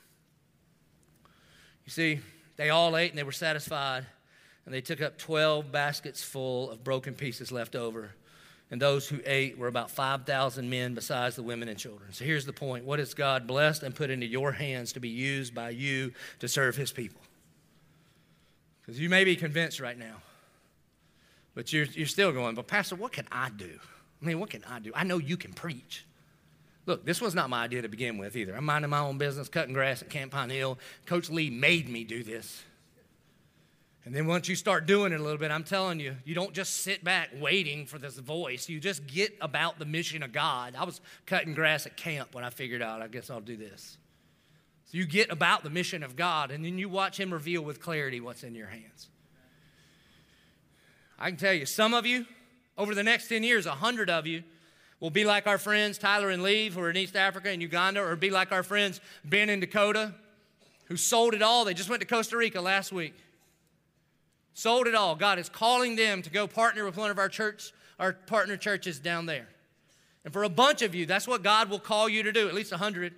You 1.85 1.91
see, 1.91 2.19
they 2.57 2.69
all 2.69 2.95
ate 2.97 3.11
and 3.11 3.17
they 3.17 3.23
were 3.23 3.31
satisfied, 3.31 4.05
and 4.65 4.73
they 4.73 4.81
took 4.81 5.01
up 5.01 5.17
12 5.17 5.71
baskets 5.71 6.23
full 6.23 6.71
of 6.71 6.83
broken 6.83 7.13
pieces 7.13 7.51
left 7.51 7.75
over. 7.75 8.11
And 8.71 8.81
those 8.81 9.07
who 9.07 9.19
ate 9.25 9.59
were 9.59 9.67
about 9.67 9.91
5,000 9.91 10.67
men, 10.67 10.95
besides 10.95 11.35
the 11.35 11.43
women 11.43 11.69
and 11.69 11.77
children. 11.77 12.11
So 12.11 12.25
here's 12.25 12.47
the 12.47 12.53
point 12.53 12.83
What 12.83 12.97
has 12.99 13.13
God 13.13 13.45
blessed 13.45 13.83
and 13.83 13.93
put 13.93 14.09
into 14.09 14.25
your 14.25 14.51
hands 14.51 14.93
to 14.93 14.99
be 14.99 15.09
used 15.09 15.53
by 15.53 15.69
you 15.69 16.13
to 16.39 16.47
serve 16.47 16.75
his 16.75 16.91
people? 16.91 17.21
Because 18.81 18.99
you 18.99 19.09
may 19.09 19.23
be 19.23 19.35
convinced 19.35 19.79
right 19.79 19.97
now, 19.97 20.15
but 21.53 21.71
you're, 21.71 21.85
you're 21.85 22.05
still 22.07 22.31
going, 22.31 22.55
but 22.55 22.67
Pastor, 22.67 22.95
what 22.95 23.11
can 23.11 23.27
I 23.31 23.49
do? 23.49 23.79
I 24.21 24.25
mean, 24.25 24.39
what 24.39 24.49
can 24.49 24.63
I 24.63 24.79
do? 24.79 24.91
I 24.95 25.03
know 25.03 25.17
you 25.17 25.37
can 25.37 25.53
preach. 25.53 26.05
Look, 26.85 27.05
this 27.05 27.19
was 27.19 27.33
not 27.33 27.49
my 27.49 27.63
idea 27.63 27.81
to 27.81 27.89
begin 27.89 28.17
with 28.17 28.35
either. 28.35 28.55
I'm 28.55 28.65
minding 28.65 28.91
my 28.91 28.99
own 28.99 29.17
business, 29.17 29.49
cutting 29.49 29.73
grass 29.73 30.01
at 30.01 30.09
Camp 30.09 30.31
Pine 30.31 30.49
Hill. 30.49 30.77
Coach 31.05 31.29
Lee 31.29 31.49
made 31.49 31.89
me 31.89 32.03
do 32.03 32.23
this. 32.23 32.63
And 34.05 34.13
then 34.13 34.27
once 34.27 34.47
you 34.47 34.55
start 34.55 34.85
doing 34.85 35.11
it 35.13 35.19
a 35.19 35.23
little 35.23 35.39
bit, 35.39 35.49
I'm 35.49 35.63
telling 35.63 35.99
you, 35.99 36.15
you 36.25 36.35
don't 36.35 36.53
just 36.53 36.83
sit 36.83 37.03
back 37.03 37.29
waiting 37.39 37.87
for 37.87 37.97
this 37.97 38.19
voice. 38.19 38.69
You 38.69 38.79
just 38.79 39.07
get 39.07 39.35
about 39.41 39.79
the 39.79 39.85
mission 39.85 40.21
of 40.21 40.31
God. 40.31 40.75
I 40.77 40.83
was 40.83 41.01
cutting 41.25 41.55
grass 41.55 41.87
at 41.87 41.97
camp 41.97 42.35
when 42.35 42.43
I 42.43 42.51
figured 42.51 42.83
out, 42.83 43.01
I 43.01 43.07
guess 43.07 43.31
I'll 43.31 43.41
do 43.41 43.57
this. 43.57 43.97
So 44.85 44.99
you 44.99 45.07
get 45.07 45.31
about 45.31 45.63
the 45.63 45.71
mission 45.71 46.03
of 46.03 46.15
God, 46.15 46.51
and 46.51 46.63
then 46.63 46.77
you 46.77 46.87
watch 46.87 47.19
Him 47.19 47.33
reveal 47.33 47.63
with 47.63 47.81
clarity 47.81 48.21
what's 48.21 48.43
in 48.43 48.53
your 48.53 48.67
hands. 48.67 49.09
I 51.17 51.29
can 51.29 51.37
tell 51.37 51.53
you, 51.53 51.65
some 51.65 51.95
of 51.95 52.05
you, 52.05 52.27
over 52.77 52.93
the 52.93 53.01
next 53.01 53.27
10 53.27 53.41
years, 53.41 53.65
a 53.65 53.71
hundred 53.71 54.11
of 54.11 54.27
you, 54.27 54.43
will 54.99 55.09
be 55.09 55.25
like 55.25 55.47
our 55.47 55.57
friends 55.57 55.97
Tyler 55.97 56.29
and 56.29 56.43
Lee, 56.43 56.69
who 56.69 56.79
are 56.81 56.89
in 56.89 56.97
East 56.97 57.15
Africa 57.15 57.49
and 57.49 57.61
Uganda, 57.61 58.01
or 58.01 58.15
be 58.15 58.29
like 58.29 58.51
our 58.51 58.63
friends 58.63 59.01
Ben 59.23 59.49
in 59.49 59.59
Dakota, 59.59 60.13
who 60.85 60.97
sold 60.97 61.33
it 61.33 61.41
all. 61.41 61.65
They 61.65 61.73
just 61.73 61.89
went 61.89 62.01
to 62.01 62.07
Costa 62.07 62.37
Rica 62.37 62.61
last 62.61 62.91
week 62.91 63.13
sold 64.55 64.87
it 64.87 64.95
all. 64.95 65.15
God 65.15 65.37
is 65.37 65.49
calling 65.49 65.95
them 65.95 66.23
to 66.23 66.31
go 66.31 66.47
partner 66.47 66.83
with 66.83 66.97
one 66.97 67.11
of 67.11 67.19
our 67.19 67.29
church, 67.29 67.71
our 67.99 68.13
partner 68.13 68.57
churches 68.57 68.97
down 68.97 69.27
there. 69.27 69.47
And 70.23 70.33
for 70.33 70.43
a 70.43 70.49
bunch 70.49 70.81
of 70.81 70.95
you, 70.95 71.05
that's 71.05 71.27
what 71.27 71.43
God 71.43 71.69
will 71.69 71.79
call 71.79 72.09
you 72.09 72.23
to 72.23 72.31
do, 72.31 72.47
at 72.47 72.55
least 72.55 72.71
a 72.71 72.77
hundred. 72.77 73.13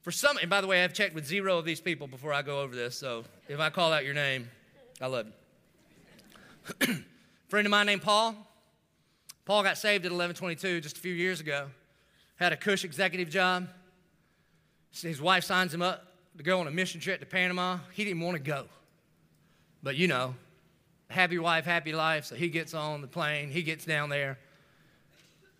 For 0.00 0.10
some, 0.10 0.38
and 0.38 0.48
by 0.48 0.62
the 0.62 0.66
way, 0.66 0.82
I've 0.82 0.94
checked 0.94 1.14
with 1.14 1.26
zero 1.26 1.58
of 1.58 1.66
these 1.66 1.80
people 1.80 2.06
before 2.06 2.32
I 2.32 2.40
go 2.40 2.62
over 2.62 2.74
this, 2.74 2.96
so 2.96 3.24
if 3.48 3.60
I 3.60 3.68
call 3.68 3.92
out 3.92 4.04
your 4.04 4.14
name, 4.14 4.48
I 4.98 5.08
love 5.08 5.26
you. 5.26 6.86
Friend 7.48 7.66
of 7.66 7.70
mine 7.70 7.86
named 7.86 8.02
Paul. 8.02 8.34
Paul 9.44 9.62
got 9.62 9.78
saved 9.78 10.04
at 10.04 10.12
1122 10.12 10.80
just 10.80 10.96
a 10.96 11.00
few 11.00 11.14
years 11.14 11.40
ago. 11.40 11.68
Had 12.36 12.52
a 12.52 12.56
cush 12.56 12.84
executive 12.84 13.30
job. 13.30 13.68
His 14.92 15.20
wife 15.20 15.44
signs 15.44 15.72
him 15.72 15.82
up 15.82 16.06
to 16.36 16.42
go 16.42 16.60
on 16.60 16.66
a 16.66 16.70
mission 16.70 17.00
trip 17.00 17.20
to 17.20 17.26
Panama. 17.26 17.78
He 17.92 18.04
didn't 18.04 18.20
want 18.20 18.36
to 18.36 18.42
go. 18.42 18.66
But 19.82 19.96
you 19.96 20.08
know, 20.08 20.34
happy 21.08 21.38
wife, 21.38 21.64
happy 21.64 21.92
life. 21.92 22.26
So 22.26 22.34
he 22.34 22.48
gets 22.48 22.74
on 22.74 23.00
the 23.00 23.08
plane, 23.08 23.50
he 23.50 23.62
gets 23.62 23.84
down 23.84 24.08
there. 24.08 24.38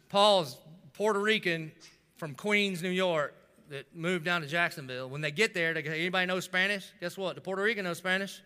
Paul's 0.09 0.57
Puerto 0.95 1.21
Rican 1.21 1.73
from 2.17 2.35
Queens, 2.35 2.83
New 2.83 2.91
York, 2.91 3.35
that 3.71 3.87
moved 3.95 4.25
down 4.25 4.41
to 4.43 4.47
Jacksonville. 4.47 5.09
When 5.09 5.21
they 5.21 5.31
get 5.31 5.55
there, 5.55 5.73
they 5.73 5.83
go, 5.83 5.93
anybody 5.93 6.27
know 6.27 6.41
Spanish? 6.41 6.91
Guess 7.01 7.17
what? 7.17 7.37
The 7.37 7.41
Puerto 7.41 7.63
Rican 7.63 7.85
knows 7.85 7.99
Spanish. 7.99 8.43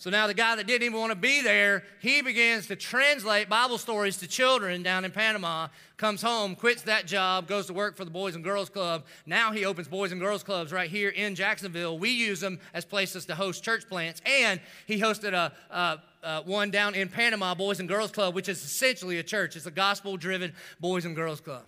So 0.00 0.08
now 0.08 0.26
the 0.26 0.32
guy 0.32 0.56
that 0.56 0.66
didn't 0.66 0.84
even 0.84 0.98
want 0.98 1.10
to 1.10 1.14
be 1.14 1.42
there, 1.42 1.84
he 2.00 2.22
begins 2.22 2.68
to 2.68 2.74
translate 2.74 3.50
Bible 3.50 3.76
stories 3.76 4.16
to 4.16 4.26
children 4.26 4.82
down 4.82 5.04
in 5.04 5.10
Panama, 5.10 5.68
comes 5.98 6.22
home, 6.22 6.56
quits 6.56 6.80
that 6.84 7.04
job, 7.04 7.46
goes 7.46 7.66
to 7.66 7.74
work 7.74 7.98
for 7.98 8.06
the 8.06 8.10
Boys 8.10 8.34
and 8.34 8.42
Girls 8.42 8.70
Club. 8.70 9.04
Now 9.26 9.52
he 9.52 9.66
opens 9.66 9.88
Boys 9.88 10.10
and 10.10 10.18
Girls 10.18 10.42
Clubs 10.42 10.72
right 10.72 10.88
here 10.88 11.10
in 11.10 11.34
Jacksonville. 11.34 11.98
We 11.98 12.08
use 12.08 12.40
them 12.40 12.60
as 12.72 12.86
places 12.86 13.26
to 13.26 13.34
host 13.34 13.62
church 13.62 13.90
plants. 13.90 14.22
And 14.24 14.58
he 14.86 14.98
hosted 14.98 15.34
a, 15.34 16.00
a 16.22 16.42
one 16.46 16.70
down 16.70 16.94
in 16.94 17.10
Panama, 17.10 17.54
Boys 17.54 17.78
and 17.78 17.86
Girls 17.86 18.10
Club, 18.10 18.34
which 18.34 18.48
is 18.48 18.64
essentially 18.64 19.18
a 19.18 19.22
church. 19.22 19.54
It's 19.54 19.66
a 19.66 19.70
gospel 19.70 20.16
driven 20.16 20.54
Boys 20.80 21.04
and 21.04 21.14
Girls 21.14 21.42
Club. 21.42 21.64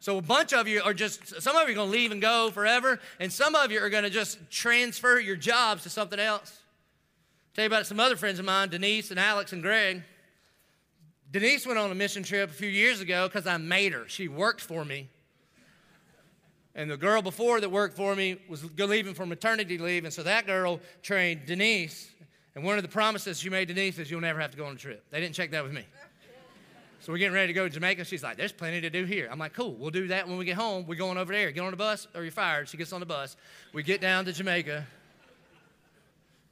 So 0.00 0.18
a 0.18 0.22
bunch 0.22 0.52
of 0.52 0.66
you 0.66 0.82
are 0.82 0.94
just, 0.94 1.40
some 1.40 1.54
of 1.54 1.68
you 1.68 1.74
are 1.74 1.76
going 1.76 1.92
to 1.92 1.96
leave 1.96 2.10
and 2.10 2.20
go 2.20 2.50
forever, 2.50 2.98
and 3.20 3.32
some 3.32 3.54
of 3.54 3.70
you 3.70 3.80
are 3.80 3.88
going 3.88 4.02
to 4.02 4.10
just 4.10 4.50
transfer 4.50 5.20
your 5.20 5.36
jobs 5.36 5.84
to 5.84 5.90
something 5.90 6.18
else. 6.18 6.58
Tell 7.58 7.64
you 7.64 7.70
about 7.70 7.88
some 7.88 7.98
other 7.98 8.14
friends 8.14 8.38
of 8.38 8.44
mine, 8.44 8.68
Denise 8.68 9.10
and 9.10 9.18
Alex 9.18 9.52
and 9.52 9.60
Greg. 9.60 10.04
Denise 11.32 11.66
went 11.66 11.76
on 11.76 11.90
a 11.90 11.94
mission 11.96 12.22
trip 12.22 12.50
a 12.50 12.52
few 12.52 12.68
years 12.68 13.00
ago 13.00 13.26
because 13.26 13.48
I 13.48 13.56
made 13.56 13.92
her. 13.94 14.04
She 14.06 14.28
worked 14.28 14.60
for 14.60 14.84
me. 14.84 15.08
And 16.76 16.88
the 16.88 16.96
girl 16.96 17.20
before 17.20 17.60
that 17.60 17.68
worked 17.68 17.96
for 17.96 18.14
me 18.14 18.36
was 18.48 18.64
leaving 18.78 19.12
for 19.12 19.26
maternity 19.26 19.76
leave, 19.76 20.04
and 20.04 20.14
so 20.14 20.22
that 20.22 20.46
girl 20.46 20.78
trained 21.02 21.46
Denise. 21.46 22.08
And 22.54 22.62
one 22.62 22.76
of 22.76 22.82
the 22.82 22.88
promises 22.88 23.40
she 23.40 23.50
made 23.50 23.66
Denise 23.66 23.98
is 23.98 24.08
you'll 24.08 24.20
never 24.20 24.38
have 24.38 24.52
to 24.52 24.56
go 24.56 24.64
on 24.64 24.74
a 24.74 24.78
trip. 24.78 25.04
They 25.10 25.18
didn't 25.18 25.34
check 25.34 25.50
that 25.50 25.64
with 25.64 25.72
me. 25.72 25.84
So 27.00 27.10
we're 27.10 27.18
getting 27.18 27.34
ready 27.34 27.48
to 27.48 27.54
go 27.54 27.64
to 27.64 27.74
Jamaica. 27.74 28.04
She's 28.04 28.22
like, 28.22 28.36
there's 28.36 28.52
plenty 28.52 28.80
to 28.82 28.90
do 28.90 29.04
here. 29.04 29.28
I'm 29.32 29.38
like, 29.40 29.54
cool, 29.54 29.74
we'll 29.74 29.90
do 29.90 30.06
that 30.06 30.28
when 30.28 30.38
we 30.38 30.44
get 30.44 30.54
home. 30.54 30.86
We're 30.86 30.94
going 30.94 31.18
over 31.18 31.32
there. 31.32 31.50
Get 31.50 31.64
on 31.64 31.72
the 31.72 31.76
bus 31.76 32.06
or 32.14 32.22
you're 32.22 32.30
fired. 32.30 32.68
She 32.68 32.76
gets 32.76 32.92
on 32.92 33.00
the 33.00 33.06
bus. 33.06 33.36
We 33.72 33.82
get 33.82 34.00
down 34.00 34.26
to 34.26 34.32
Jamaica. 34.32 34.86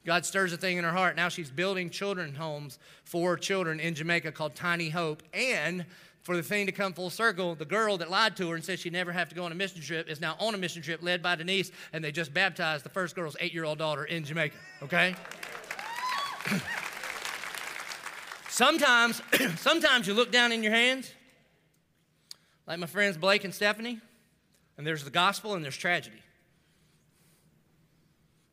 God 0.07 0.25
stirs 0.25 0.53
a 0.53 0.57
thing 0.57 0.77
in 0.77 0.85
her 0.85 0.93
heart. 0.93 1.17
Now 1.17 1.27
she's 1.27 1.51
building 1.51 1.89
children's 1.89 2.37
homes 2.37 2.79
for 3.03 3.35
children 3.35 3.81
in 3.81 3.93
Jamaica 3.93 4.31
called 4.31 4.55
Tiny 4.55 4.87
Hope. 4.87 5.21
And 5.33 5.85
for 6.21 6.37
the 6.37 6.43
thing 6.43 6.65
to 6.67 6.71
come 6.71 6.93
full 6.93 7.09
circle, 7.09 7.55
the 7.55 7.65
girl 7.65 7.97
that 7.97 8.09
lied 8.09 8.37
to 8.37 8.47
her 8.47 8.55
and 8.55 8.63
said 8.63 8.79
she'd 8.79 8.93
never 8.93 9.11
have 9.11 9.27
to 9.27 9.35
go 9.35 9.43
on 9.43 9.51
a 9.51 9.55
mission 9.55 9.81
trip 9.81 10.09
is 10.09 10.21
now 10.21 10.37
on 10.39 10.55
a 10.55 10.57
mission 10.57 10.81
trip 10.81 11.03
led 11.03 11.21
by 11.21 11.35
Denise, 11.35 11.73
and 11.91 12.01
they 12.01 12.13
just 12.13 12.33
baptized 12.33 12.85
the 12.85 12.89
first 12.89 13.15
girl's 13.15 13.35
eight 13.41 13.53
year 13.53 13.65
old 13.65 13.79
daughter 13.79 14.05
in 14.05 14.23
Jamaica, 14.23 14.55
okay? 14.83 15.13
sometimes, 18.49 19.21
sometimes 19.57 20.07
you 20.07 20.13
look 20.13 20.31
down 20.31 20.53
in 20.53 20.63
your 20.63 20.71
hands, 20.71 21.11
like 22.65 22.79
my 22.79 22.87
friends 22.87 23.17
Blake 23.17 23.43
and 23.43 23.53
Stephanie, 23.53 23.99
and 24.77 24.87
there's 24.87 25.03
the 25.03 25.09
gospel 25.09 25.53
and 25.55 25.65
there's 25.65 25.75
tragedy. 25.75 26.21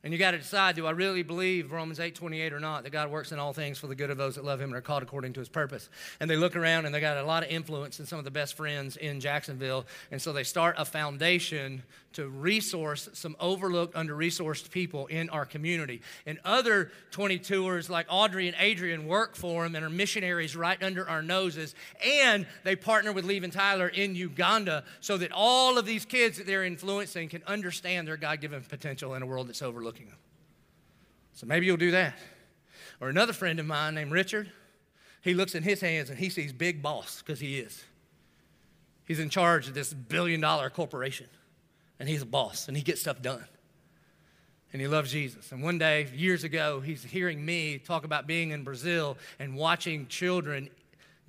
And 0.05 0.13
you 0.13 0.19
got 0.19 0.31
to 0.31 0.37
decide, 0.37 0.75
do 0.75 0.85
I 0.85 0.91
really 0.91 1.23
believe 1.23 1.71
Romans 1.71 1.99
8 1.99 2.13
28 2.13 2.53
or 2.53 2.59
not, 2.59 2.83
that 2.83 2.91
God 2.91 3.09
works 3.09 3.31
in 3.31 3.39
all 3.39 3.53
things 3.53 3.79
for 3.79 3.87
the 3.87 3.95
good 3.95 4.11
of 4.11 4.17
those 4.17 4.35
that 4.35 4.45
love 4.45 4.61
him 4.61 4.69
and 4.69 4.75
are 4.75 4.81
called 4.81 5.01
according 5.01 5.33
to 5.33 5.39
his 5.39 5.49
purpose? 5.49 5.89
And 6.19 6.29
they 6.29 6.35
look 6.35 6.55
around 6.55 6.85
and 6.85 6.93
they 6.93 7.01
got 7.01 7.17
a 7.17 7.23
lot 7.23 7.41
of 7.41 7.49
influence 7.49 7.97
and 7.97 8.07
some 8.07 8.19
of 8.19 8.23
the 8.23 8.29
best 8.29 8.55
friends 8.55 8.97
in 8.97 9.19
Jacksonville. 9.19 9.87
And 10.11 10.21
so 10.21 10.31
they 10.31 10.43
start 10.43 10.75
a 10.77 10.85
foundation 10.85 11.81
to 12.13 12.29
resource 12.29 13.09
some 13.13 13.35
overlooked, 13.39 13.95
under 13.95 14.15
resourced 14.15 14.69
people 14.69 15.07
in 15.07 15.29
our 15.31 15.43
community. 15.43 16.01
And 16.25 16.39
other 16.45 16.91
22ers 17.11 17.89
like 17.89 18.05
Audrey 18.07 18.47
and 18.47 18.55
Adrian 18.59 19.07
work 19.07 19.35
for 19.35 19.63
them 19.63 19.75
and 19.75 19.83
are 19.83 19.89
missionaries 19.89 20.55
right 20.55 20.81
under 20.81 21.09
our 21.09 21.21
noses. 21.21 21.73
And 22.05 22.45
they 22.63 22.75
partner 22.75 23.11
with 23.11 23.25
Levi 23.25 23.43
and 23.43 23.51
Tyler 23.51 23.87
in 23.87 24.15
Uganda 24.15 24.85
so 25.01 25.17
that 25.17 25.31
all 25.33 25.77
of 25.77 25.85
these 25.85 26.05
kids 26.05 26.37
that 26.37 26.45
they're 26.45 26.63
influencing 26.63 27.27
can 27.27 27.41
understand 27.47 28.07
their 28.07 28.17
God 28.17 28.39
given 28.39 28.61
potential 28.61 29.15
in 29.15 29.23
a 29.23 29.25
world 29.25 29.49
that's 29.49 29.63
overlooked 29.63 29.94
them. 30.03 30.17
So 31.33 31.45
maybe 31.45 31.65
you'll 31.65 31.77
do 31.77 31.91
that. 31.91 32.17
Or 33.01 33.09
another 33.09 33.33
friend 33.33 33.59
of 33.59 33.65
mine 33.65 33.95
named 33.95 34.11
Richard, 34.11 34.51
he 35.21 35.33
looks 35.33 35.55
in 35.55 35.63
his 35.63 35.81
hands 35.81 36.09
and 36.09 36.19
he 36.19 36.29
sees 36.29 36.53
big 36.53 36.81
boss 36.81 37.21
because 37.21 37.39
he 37.39 37.59
is. 37.59 37.83
He's 39.05 39.19
in 39.19 39.29
charge 39.29 39.67
of 39.67 39.73
this 39.73 39.93
billion 39.93 40.41
dollar 40.41 40.69
corporation 40.69 41.27
and 41.99 42.09
he's 42.09 42.21
a 42.21 42.25
boss 42.25 42.67
and 42.67 42.75
he 42.75 42.83
gets 42.83 43.01
stuff 43.01 43.21
done. 43.21 43.45
And 44.73 44.81
he 44.81 44.87
loves 44.87 45.11
Jesus. 45.11 45.51
And 45.51 45.63
one 45.63 45.77
day, 45.77 46.07
years 46.13 46.43
ago, 46.43 46.81
he's 46.81 47.03
hearing 47.03 47.45
me 47.45 47.77
talk 47.77 48.03
about 48.03 48.27
being 48.27 48.51
in 48.51 48.63
Brazil 48.63 49.17
and 49.39 49.55
watching 49.55 50.07
children 50.07 50.69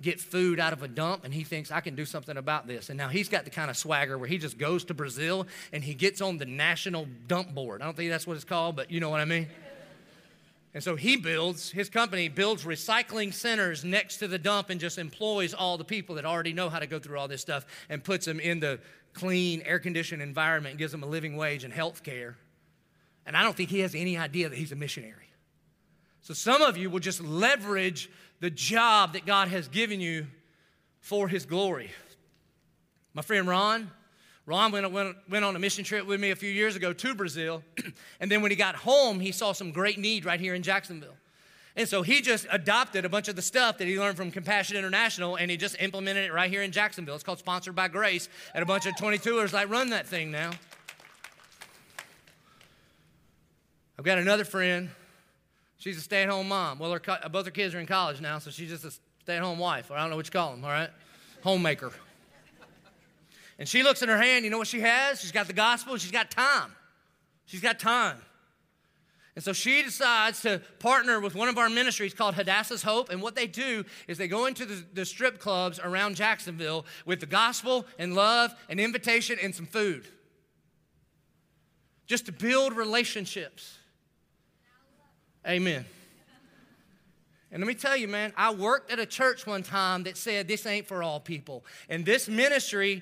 get 0.01 0.19
food 0.19 0.59
out 0.59 0.73
of 0.73 0.83
a 0.83 0.87
dump 0.87 1.23
and 1.23 1.33
he 1.33 1.43
thinks 1.43 1.71
I 1.71 1.81
can 1.81 1.95
do 1.95 2.05
something 2.05 2.37
about 2.37 2.67
this. 2.67 2.89
And 2.89 2.97
now 2.97 3.07
he's 3.07 3.29
got 3.29 3.45
the 3.45 3.49
kind 3.49 3.69
of 3.69 3.77
swagger 3.77 4.17
where 4.17 4.27
he 4.27 4.37
just 4.37 4.57
goes 4.57 4.85
to 4.85 4.93
Brazil 4.93 5.47
and 5.73 5.83
he 5.83 5.93
gets 5.93 6.21
on 6.21 6.37
the 6.37 6.45
national 6.45 7.07
dump 7.27 7.53
board. 7.53 7.81
I 7.81 7.85
don't 7.85 7.97
think 7.97 8.11
that's 8.11 8.27
what 8.27 8.35
it's 8.35 8.45
called, 8.45 8.75
but 8.75 8.91
you 8.91 8.99
know 8.99 9.09
what 9.09 9.21
I 9.21 9.25
mean. 9.25 9.47
And 10.73 10.83
so 10.83 10.95
he 10.95 11.17
builds, 11.17 11.71
his 11.71 11.89
company 11.89 12.27
builds 12.27 12.63
recycling 12.63 13.33
centers 13.33 13.83
next 13.83 14.17
to 14.17 14.27
the 14.27 14.37
dump 14.37 14.69
and 14.69 14.79
just 14.79 14.99
employs 14.99 15.55
all 15.55 15.77
the 15.77 15.83
people 15.83 16.15
that 16.15 16.25
already 16.25 16.53
know 16.53 16.69
how 16.69 16.77
to 16.77 16.85
go 16.85 16.99
through 16.99 17.17
all 17.17 17.27
this 17.27 17.41
stuff 17.41 17.65
and 17.89 18.03
puts 18.03 18.25
them 18.25 18.39
in 18.39 18.59
the 18.59 18.79
clean, 19.13 19.63
air 19.65 19.79
conditioned 19.79 20.21
environment 20.21 20.73
and 20.73 20.79
gives 20.79 20.91
them 20.91 21.01
a 21.01 21.07
living 21.07 21.35
wage 21.35 21.63
and 21.63 21.73
health 21.73 22.03
care. 22.03 22.37
And 23.25 23.35
I 23.35 23.41
don't 23.41 23.57
think 23.57 23.71
he 23.71 23.79
has 23.79 23.95
any 23.95 24.17
idea 24.17 24.49
that 24.49 24.55
he's 24.55 24.71
a 24.71 24.75
missionary. 24.75 25.27
So 26.21 26.33
some 26.33 26.61
of 26.61 26.77
you 26.77 26.89
will 26.89 26.99
just 26.99 27.23
leverage 27.23 28.11
the 28.39 28.49
job 28.49 29.13
that 29.13 29.25
God 29.25 29.47
has 29.47 29.67
given 29.67 29.99
you 29.99 30.27
for 30.99 31.27
His 31.27 31.45
glory. 31.45 31.91
My 33.13 33.21
friend 33.21 33.47
Ron, 33.47 33.89
Ron 34.45 34.71
went, 34.71 34.89
went, 34.91 35.17
went 35.29 35.43
on 35.43 35.55
a 35.55 35.59
mission 35.59 35.83
trip 35.83 36.07
with 36.07 36.21
me 36.21 36.31
a 36.31 36.35
few 36.35 36.49
years 36.49 36.75
ago 36.75 36.93
to 36.93 37.15
Brazil. 37.15 37.63
and 38.19 38.31
then 38.31 38.41
when 38.41 38.49
he 38.49 38.55
got 38.55 38.75
home, 38.75 39.19
he 39.19 39.31
saw 39.31 39.51
some 39.51 39.71
great 39.71 39.99
need 39.99 40.23
right 40.23 40.39
here 40.39 40.55
in 40.55 40.63
Jacksonville. 40.63 41.17
And 41.75 41.87
so 41.87 42.01
he 42.01 42.21
just 42.21 42.47
adopted 42.49 43.05
a 43.05 43.09
bunch 43.09 43.27
of 43.27 43.35
the 43.35 43.41
stuff 43.41 43.77
that 43.77 43.87
he 43.87 43.99
learned 43.99 44.17
from 44.17 44.31
Compassion 44.31 44.77
International 44.77 45.35
and 45.35 45.51
he 45.51 45.57
just 45.57 45.75
implemented 45.79 46.25
it 46.25 46.33
right 46.33 46.49
here 46.49 46.63
in 46.63 46.71
Jacksonville. 46.71 47.13
It's 47.13 47.23
called 47.23 47.39
Sponsored 47.39 47.75
by 47.75 47.87
Grace. 47.87 48.29
And 48.55 48.63
a 48.63 48.65
bunch 48.65 48.87
of 48.87 48.95
22ers 48.95 49.53
like 49.53 49.69
run 49.69 49.91
that 49.91 50.07
thing 50.07 50.31
now. 50.31 50.51
I've 53.99 54.05
got 54.05 54.17
another 54.17 54.45
friend 54.45 54.89
She's 55.77 55.97
a 55.97 56.01
stay 56.01 56.23
at 56.23 56.29
home 56.29 56.47
mom. 56.47 56.79
Well, 56.79 56.91
her, 56.91 57.01
uh, 57.07 57.29
both 57.29 57.45
her 57.45 57.51
kids 57.51 57.75
are 57.75 57.79
in 57.79 57.85
college 57.85 58.19
now, 58.19 58.39
so 58.39 58.49
she's 58.49 58.69
just 58.69 58.85
a 58.85 58.91
stay 58.91 59.37
at 59.37 59.43
home 59.43 59.59
wife, 59.59 59.91
or 59.91 59.93
I 59.95 60.01
don't 60.01 60.09
know 60.09 60.15
what 60.15 60.25
you 60.25 60.31
call 60.31 60.51
them, 60.51 60.63
all 60.63 60.71
right? 60.71 60.89
Homemaker. 61.43 61.91
And 63.59 63.67
she 63.67 63.83
looks 63.83 64.01
in 64.01 64.09
her 64.09 64.17
hand, 64.17 64.45
you 64.45 64.51
know 64.51 64.57
what 64.57 64.67
she 64.67 64.81
has? 64.81 65.19
She's 65.19 65.31
got 65.31 65.47
the 65.47 65.53
gospel 65.53 65.97
she's 65.97 66.11
got 66.11 66.29
time. 66.29 66.71
She's 67.45 67.61
got 67.61 67.79
time. 67.79 68.17
And 69.35 69.43
so 69.43 69.53
she 69.53 69.83
decides 69.83 70.41
to 70.41 70.61
partner 70.79 71.19
with 71.19 71.35
one 71.35 71.47
of 71.47 71.59
our 71.59 71.69
ministries 71.69 72.13
called 72.13 72.33
Hadassah's 72.33 72.81
Hope. 72.81 73.11
And 73.11 73.21
what 73.21 73.35
they 73.35 73.45
do 73.45 73.85
is 74.07 74.17
they 74.17 74.27
go 74.27 74.47
into 74.47 74.65
the, 74.65 74.83
the, 74.93 75.05
strip 75.05 75.37
clubs 75.37 75.79
around 75.79 76.15
Jacksonville 76.15 76.87
with 77.05 77.19
the 77.19 77.27
gospel 77.27 77.85
and 77.99 78.15
love 78.15 78.55
and 78.67 78.79
invitation 78.79 79.37
and 79.41 79.53
some 79.53 79.67
food. 79.67 80.07
Just 82.07 82.25
to 82.25 82.31
build 82.31 82.75
relationships. 82.75 83.76
Amen. 85.47 85.85
And 87.51 87.61
let 87.61 87.67
me 87.67 87.75
tell 87.75 87.95
you, 87.95 88.09
man, 88.09 88.33
I 88.35 88.53
worked 88.53 88.91
at 88.91 88.99
a 88.99 89.05
church 89.05 89.47
one 89.47 89.63
time 89.63 90.03
that 90.03 90.17
said 90.17 90.47
this 90.47 90.65
ain't 90.65 90.85
for 90.85 91.01
all 91.01 91.19
people. 91.19 91.63
And 91.87 92.05
this 92.05 92.27
ministry 92.27 93.01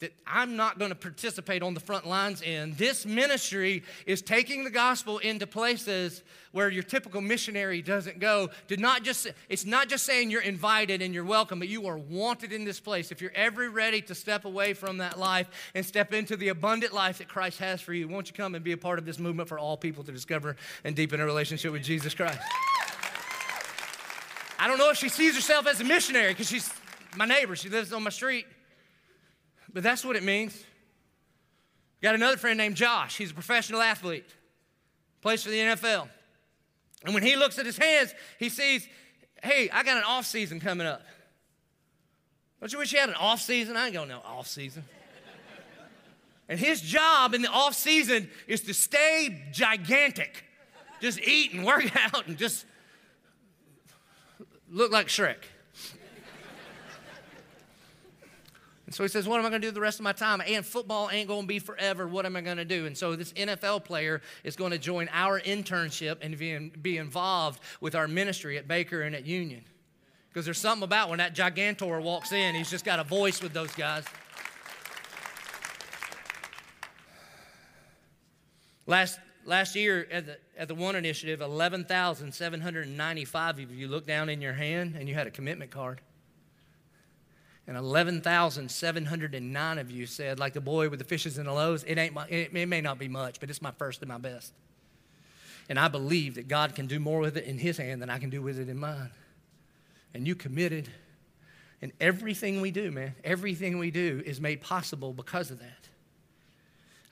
that 0.00 0.12
I'm 0.26 0.56
not 0.56 0.78
going 0.78 0.90
to 0.90 0.96
participate 0.96 1.62
on 1.62 1.72
the 1.72 1.80
front 1.80 2.06
lines 2.06 2.42
in. 2.42 2.74
This 2.74 3.06
ministry 3.06 3.84
is 4.06 4.22
taking 4.22 4.64
the 4.64 4.70
gospel 4.70 5.18
into 5.18 5.46
places 5.46 6.22
where 6.50 6.68
your 6.68 6.82
typical 6.82 7.20
missionary 7.20 7.80
doesn't 7.80 8.18
go. 8.18 8.50
To 8.68 8.76
not 8.76 9.04
just 9.04 9.28
it's 9.48 9.64
not 9.64 9.88
just 9.88 10.04
saying 10.04 10.30
you're 10.30 10.42
invited 10.42 11.00
and 11.00 11.14
you're 11.14 11.24
welcome, 11.24 11.58
but 11.60 11.68
you 11.68 11.86
are 11.86 11.96
wanted 11.96 12.52
in 12.52 12.64
this 12.64 12.80
place. 12.80 13.12
If 13.12 13.20
you're 13.20 13.32
ever 13.34 13.70
ready 13.70 14.00
to 14.02 14.14
step 14.14 14.44
away 14.44 14.74
from 14.74 14.98
that 14.98 15.18
life 15.18 15.48
and 15.74 15.86
step 15.86 16.12
into 16.12 16.36
the 16.36 16.48
abundant 16.48 16.92
life 16.92 17.18
that 17.18 17.28
Christ 17.28 17.60
has 17.60 17.80
for 17.80 17.94
you, 17.94 18.08
won't 18.08 18.28
you 18.28 18.34
come 18.34 18.54
and 18.54 18.64
be 18.64 18.72
a 18.72 18.76
part 18.76 18.98
of 18.98 19.06
this 19.06 19.18
movement 19.18 19.48
for 19.48 19.58
all 19.58 19.76
people 19.76 20.02
to 20.04 20.12
discover 20.12 20.56
and 20.82 20.96
deepen 20.96 21.20
a 21.20 21.24
relationship 21.24 21.72
with 21.72 21.82
Jesus 21.84 22.14
Christ? 22.14 22.40
I 24.58 24.66
don't 24.66 24.78
know 24.78 24.90
if 24.90 24.96
she 24.96 25.08
sees 25.08 25.34
herself 25.34 25.66
as 25.66 25.80
a 25.80 25.84
missionary 25.84 26.32
because 26.32 26.48
she's 26.48 26.72
my 27.16 27.26
neighbor. 27.26 27.54
She 27.54 27.68
lives 27.68 27.92
on 27.92 28.02
my 28.02 28.10
street. 28.10 28.46
But 29.74 29.82
that's 29.82 30.04
what 30.04 30.16
it 30.16 30.22
means. 30.22 30.64
Got 32.00 32.14
another 32.14 32.36
friend 32.36 32.56
named 32.56 32.76
Josh. 32.76 33.16
He's 33.18 33.32
a 33.32 33.34
professional 33.34 33.82
athlete, 33.82 34.24
plays 35.20 35.42
for 35.42 35.50
the 35.50 35.58
NFL. 35.58 36.08
And 37.04 37.12
when 37.12 37.22
he 37.22 37.36
looks 37.36 37.58
at 37.58 37.66
his 37.66 37.76
hands, 37.76 38.14
he 38.38 38.48
sees, 38.48 38.88
hey, 39.42 39.68
I 39.70 39.82
got 39.82 39.96
an 39.96 40.04
off 40.04 40.26
season 40.26 40.60
coming 40.60 40.86
up. 40.86 41.02
Don't 42.60 42.72
you 42.72 42.78
wish 42.78 42.92
you 42.92 43.00
had 43.00 43.10
an 43.10 43.16
off 43.16 43.40
season? 43.40 43.76
I 43.76 43.86
ain't 43.86 43.94
going 43.94 44.08
no 44.08 44.20
off 44.24 44.46
season. 44.46 44.84
and 46.48 46.58
his 46.58 46.80
job 46.80 47.34
in 47.34 47.42
the 47.42 47.50
off 47.50 47.74
season 47.74 48.30
is 48.46 48.62
to 48.62 48.74
stay 48.74 49.42
gigantic, 49.52 50.44
just 51.00 51.20
eat 51.20 51.52
and 51.52 51.66
work 51.66 51.90
out 52.14 52.26
and 52.26 52.38
just 52.38 52.64
look 54.70 54.92
like 54.92 55.08
Shrek. 55.08 55.42
And 58.86 58.94
so 58.94 59.02
he 59.02 59.08
says, 59.08 59.26
What 59.26 59.40
am 59.40 59.46
I 59.46 59.48
going 59.48 59.62
to 59.62 59.68
do 59.68 59.72
the 59.72 59.80
rest 59.80 59.98
of 59.98 60.04
my 60.04 60.12
time? 60.12 60.42
And 60.46 60.64
football 60.64 61.08
ain't 61.10 61.28
going 61.28 61.42
to 61.42 61.46
be 61.46 61.58
forever. 61.58 62.06
What 62.06 62.26
am 62.26 62.36
I 62.36 62.42
going 62.42 62.58
to 62.58 62.64
do? 62.64 62.86
And 62.86 62.96
so 62.96 63.16
this 63.16 63.32
NFL 63.32 63.84
player 63.84 64.20
is 64.42 64.56
going 64.56 64.72
to 64.72 64.78
join 64.78 65.08
our 65.12 65.40
internship 65.40 66.18
and 66.20 66.36
be, 66.36 66.58
be 66.58 66.98
involved 66.98 67.60
with 67.80 67.94
our 67.94 68.06
ministry 68.06 68.58
at 68.58 68.68
Baker 68.68 69.02
and 69.02 69.14
at 69.14 69.24
Union. 69.24 69.64
Because 70.28 70.44
there's 70.44 70.58
something 70.58 70.84
about 70.84 71.08
when 71.08 71.18
that 71.18 71.34
gigantor 71.34 72.02
walks 72.02 72.32
in, 72.32 72.54
he's 72.54 72.70
just 72.70 72.84
got 72.84 72.98
a 72.98 73.04
voice 73.04 73.40
with 73.40 73.52
those 73.52 73.72
guys. 73.72 74.04
Last, 78.86 79.18
last 79.46 79.76
year 79.76 80.06
at 80.10 80.26
the, 80.26 80.36
at 80.58 80.68
the 80.68 80.74
One 80.74 80.94
Initiative, 80.94 81.40
11,795 81.40 83.58
of 83.60 83.72
you 83.72 83.88
looked 83.88 84.06
down 84.06 84.28
in 84.28 84.42
your 84.42 84.52
hand 84.52 84.94
and 84.98 85.08
you 85.08 85.14
had 85.14 85.26
a 85.26 85.30
commitment 85.30 85.70
card. 85.70 86.02
And 87.66 87.78
11,709 87.78 89.78
of 89.78 89.90
you 89.90 90.06
said, 90.06 90.38
like 90.38 90.52
the 90.52 90.60
boy 90.60 90.90
with 90.90 90.98
the 90.98 91.04
fishes 91.04 91.38
and 91.38 91.48
the 91.48 91.52
loaves, 91.52 91.82
it, 91.84 91.96
ain't 91.96 92.12
my, 92.12 92.26
it, 92.28 92.52
may 92.52 92.82
not 92.82 92.98
be 92.98 93.08
much, 93.08 93.40
but 93.40 93.48
it's 93.48 93.62
my 93.62 93.70
first 93.72 94.02
and 94.02 94.08
my 94.08 94.18
best. 94.18 94.52
And 95.70 95.78
I 95.78 95.88
believe 95.88 96.34
that 96.34 96.46
God 96.46 96.74
can 96.74 96.86
do 96.86 97.00
more 97.00 97.20
with 97.20 97.38
it 97.38 97.44
in 97.44 97.56
His 97.56 97.78
hand 97.78 98.02
than 98.02 98.10
I 98.10 98.18
can 98.18 98.28
do 98.28 98.42
with 98.42 98.58
it 98.58 98.68
in 98.68 98.78
mine. 98.78 99.10
And 100.12 100.28
you 100.28 100.34
committed. 100.34 100.90
And 101.80 101.90
everything 102.00 102.60
we 102.60 102.70
do, 102.70 102.90
man, 102.90 103.14
everything 103.24 103.78
we 103.78 103.90
do 103.90 104.22
is 104.26 104.42
made 104.42 104.60
possible 104.60 105.14
because 105.14 105.50
of 105.50 105.58
that. 105.60 105.83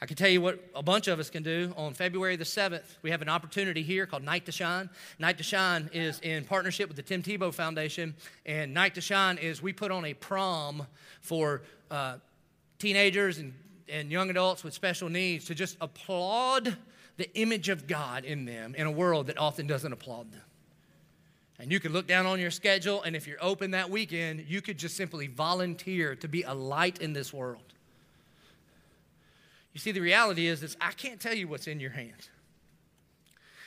I 0.03 0.05
can 0.05 0.17
tell 0.17 0.29
you 0.29 0.41
what 0.41 0.59
a 0.75 0.83
bunch 0.83 1.07
of 1.07 1.21
us 1.21 1.31
can 1.31 1.45
do. 1.45 1.73
On 1.77 1.95
February 1.95 2.35
the 2.35 2.43
7th, 2.43 2.97
we 3.03 3.13
have 3.13 3.23
an 3.23 3.29
opportunity 3.29 3.85
here 3.85 4.05
called 4.05 4.25
Night 4.25 4.45
to 4.47 4.51
Shine. 4.51 4.91
Night 5.21 5.39
to 5.39 5.45
Shine 5.45 5.89
is 5.93 6.19
in 6.25 6.45
partnership 6.45 6.89
with 6.89 6.97
the 6.97 7.05
Tim 7.05 7.23
Tebow 7.23 7.55
Foundation. 7.55 8.17
And 8.45 8.75
Night 8.75 8.97
to 8.97 9.01
Shine 9.01 9.39
is 9.39 9.63
we 9.63 9.73
put 9.73 9.93
on 9.93 10.05
a 10.05 10.15
prom 10.15 10.89
for 11.21 11.63
uh, 11.89 12.17
teenagers 12.81 13.39
and, 13.39 13.55
and 13.89 14.11
young 14.11 14.29
adults 14.29 14.65
with 14.65 14.75
special 14.75 15.09
needs 15.09 15.45
to 15.45 15.55
just 15.55 15.77
applaud 15.81 16.77
the 17.17 17.33
image 17.39 17.69
of 17.69 17.87
God 17.87 18.25
in 18.25 18.45
them 18.45 18.75
in 18.75 18.89
a 18.89 18.91
world 18.91 19.29
that 19.29 19.39
often 19.39 19.69
doesn't 19.69 19.93
applaud 19.93 20.33
them. 20.33 20.43
And 21.61 21.71
you 21.71 21.79
could 21.79 21.93
look 21.93 22.09
down 22.09 22.27
on 22.27 22.41
your 22.41 22.51
schedule, 22.51 23.05
and 23.05 23.15
if 23.15 23.29
you're 23.29 23.39
open 23.41 23.71
that 23.71 23.89
weekend, 23.89 24.47
you 24.49 24.63
could 24.63 24.79
just 24.79 24.97
simply 24.97 25.29
volunteer 25.29 26.17
to 26.17 26.27
be 26.27 26.43
a 26.43 26.53
light 26.53 27.01
in 27.01 27.13
this 27.13 27.33
world. 27.33 27.72
You 29.73 29.81
see, 29.81 29.93
the 29.93 30.01
reality 30.01 30.47
is, 30.47 30.63
is 30.63 30.77
I 30.81 30.93
can't 30.93 31.21
tell 31.21 31.35
you 31.35 31.49
what's 31.49 31.67
in 31.67 31.81
your 31.81 31.91
hands. 31.91 32.29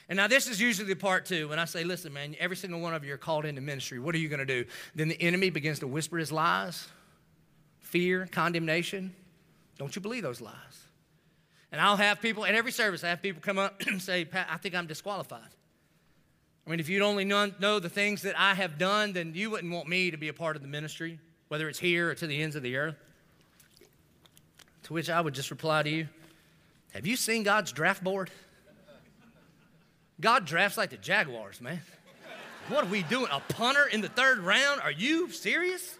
And 0.07 0.17
now 0.17 0.27
this 0.27 0.47
is 0.47 0.61
usually 0.61 0.87
the 0.87 0.95
part 0.95 1.25
two 1.25 1.49
when 1.49 1.57
I 1.57 1.65
say, 1.65 1.83
listen, 1.83 2.13
man, 2.13 2.35
every 2.39 2.55
single 2.55 2.79
one 2.79 2.93
of 2.93 3.03
you 3.03 3.13
are 3.13 3.17
called 3.17 3.45
into 3.45 3.61
ministry. 3.61 3.97
What 3.97 4.13
are 4.13 4.19
you 4.19 4.29
going 4.29 4.39
to 4.39 4.45
do? 4.45 4.65
Then 4.93 5.07
the 5.07 5.19
enemy 5.19 5.49
begins 5.49 5.79
to 5.79 5.87
whisper 5.87 6.17
his 6.17 6.31
lies, 6.31 6.87
fear, 7.79 8.27
condemnation. 8.31 9.15
Don't 9.79 9.95
you 9.95 10.01
believe 10.01 10.21
those 10.21 10.41
lies? 10.41 10.53
And 11.71 11.81
I'll 11.81 11.97
have 11.97 12.21
people, 12.21 12.45
at 12.45 12.53
every 12.53 12.71
service, 12.71 13.03
I 13.03 13.09
have 13.09 13.21
people 13.21 13.41
come 13.41 13.57
up 13.57 13.81
and 13.87 13.99
say, 13.99 14.25
Pat, 14.25 14.47
I 14.49 14.57
think 14.57 14.75
I'm 14.75 14.85
disqualified. 14.85 15.49
I 16.65 16.69
mean, 16.69 16.79
if 16.79 16.87
you'd 16.87 17.03
only 17.03 17.25
know 17.25 17.79
the 17.79 17.89
things 17.89 18.23
that 18.23 18.39
I 18.39 18.53
have 18.53 18.77
done, 18.77 19.13
then 19.13 19.33
you 19.35 19.51
wouldn't 19.51 19.71
want 19.71 19.87
me 19.87 20.11
to 20.11 20.17
be 20.17 20.29
a 20.29 20.33
part 20.33 20.55
of 20.55 20.61
the 20.61 20.67
ministry, 20.67 21.19
whether 21.47 21.67
it's 21.69 21.77
here 21.77 22.09
or 22.09 22.15
to 22.15 22.27
the 22.27 22.41
ends 22.41 22.55
of 22.55 22.63
the 22.63 22.75
earth. 22.75 22.95
To 24.85 24.93
which 24.93 25.09
I 25.09 25.19
would 25.19 25.33
just 25.33 25.49
reply 25.49 25.81
to 25.83 25.89
you 25.89 26.07
Have 26.93 27.05
you 27.05 27.15
seen 27.15 27.43
God's 27.43 27.71
draft 27.71 28.03
board? 28.03 28.29
God 30.21 30.45
drafts 30.45 30.77
like 30.77 30.91
the 30.91 30.97
Jaguars, 30.97 31.59
man. 31.59 31.81
What 32.69 32.85
are 32.85 32.89
we 32.89 33.03
doing? 33.03 33.27
A 33.31 33.41
punter 33.41 33.85
in 33.85 34.01
the 34.01 34.07
third 34.07 34.39
round? 34.39 34.81
Are 34.81 34.91
you 34.91 35.29
serious? 35.29 35.97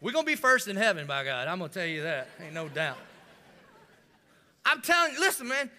We're 0.00 0.12
going 0.12 0.24
to 0.24 0.30
be 0.30 0.36
first 0.36 0.68
in 0.68 0.76
heaven, 0.76 1.06
by 1.06 1.22
God. 1.22 1.48
I'm 1.48 1.58
going 1.58 1.70
to 1.70 1.78
tell 1.78 1.86
you 1.86 2.02
that. 2.02 2.28
Ain't 2.40 2.54
no 2.54 2.68
doubt. 2.68 2.96
I'm 4.64 4.80
telling 4.80 5.12
you, 5.12 5.20
listen, 5.20 5.46
man, 5.46 5.70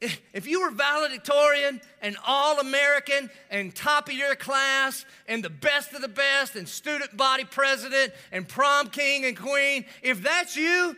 if 0.00 0.46
you 0.46 0.62
were 0.62 0.70
valedictorian 0.70 1.80
and 2.00 2.16
all 2.26 2.58
American 2.58 3.28
and 3.50 3.74
top 3.74 4.08
of 4.08 4.14
your 4.14 4.34
class 4.34 5.04
and 5.28 5.44
the 5.44 5.50
best 5.50 5.92
of 5.92 6.00
the 6.00 6.08
best 6.08 6.56
and 6.56 6.66
student 6.66 7.16
body 7.16 7.44
president 7.44 8.12
and 8.32 8.48
prom 8.48 8.88
king 8.88 9.26
and 9.26 9.36
queen, 9.36 9.84
if 10.02 10.22
that's 10.22 10.56
you, 10.56 10.96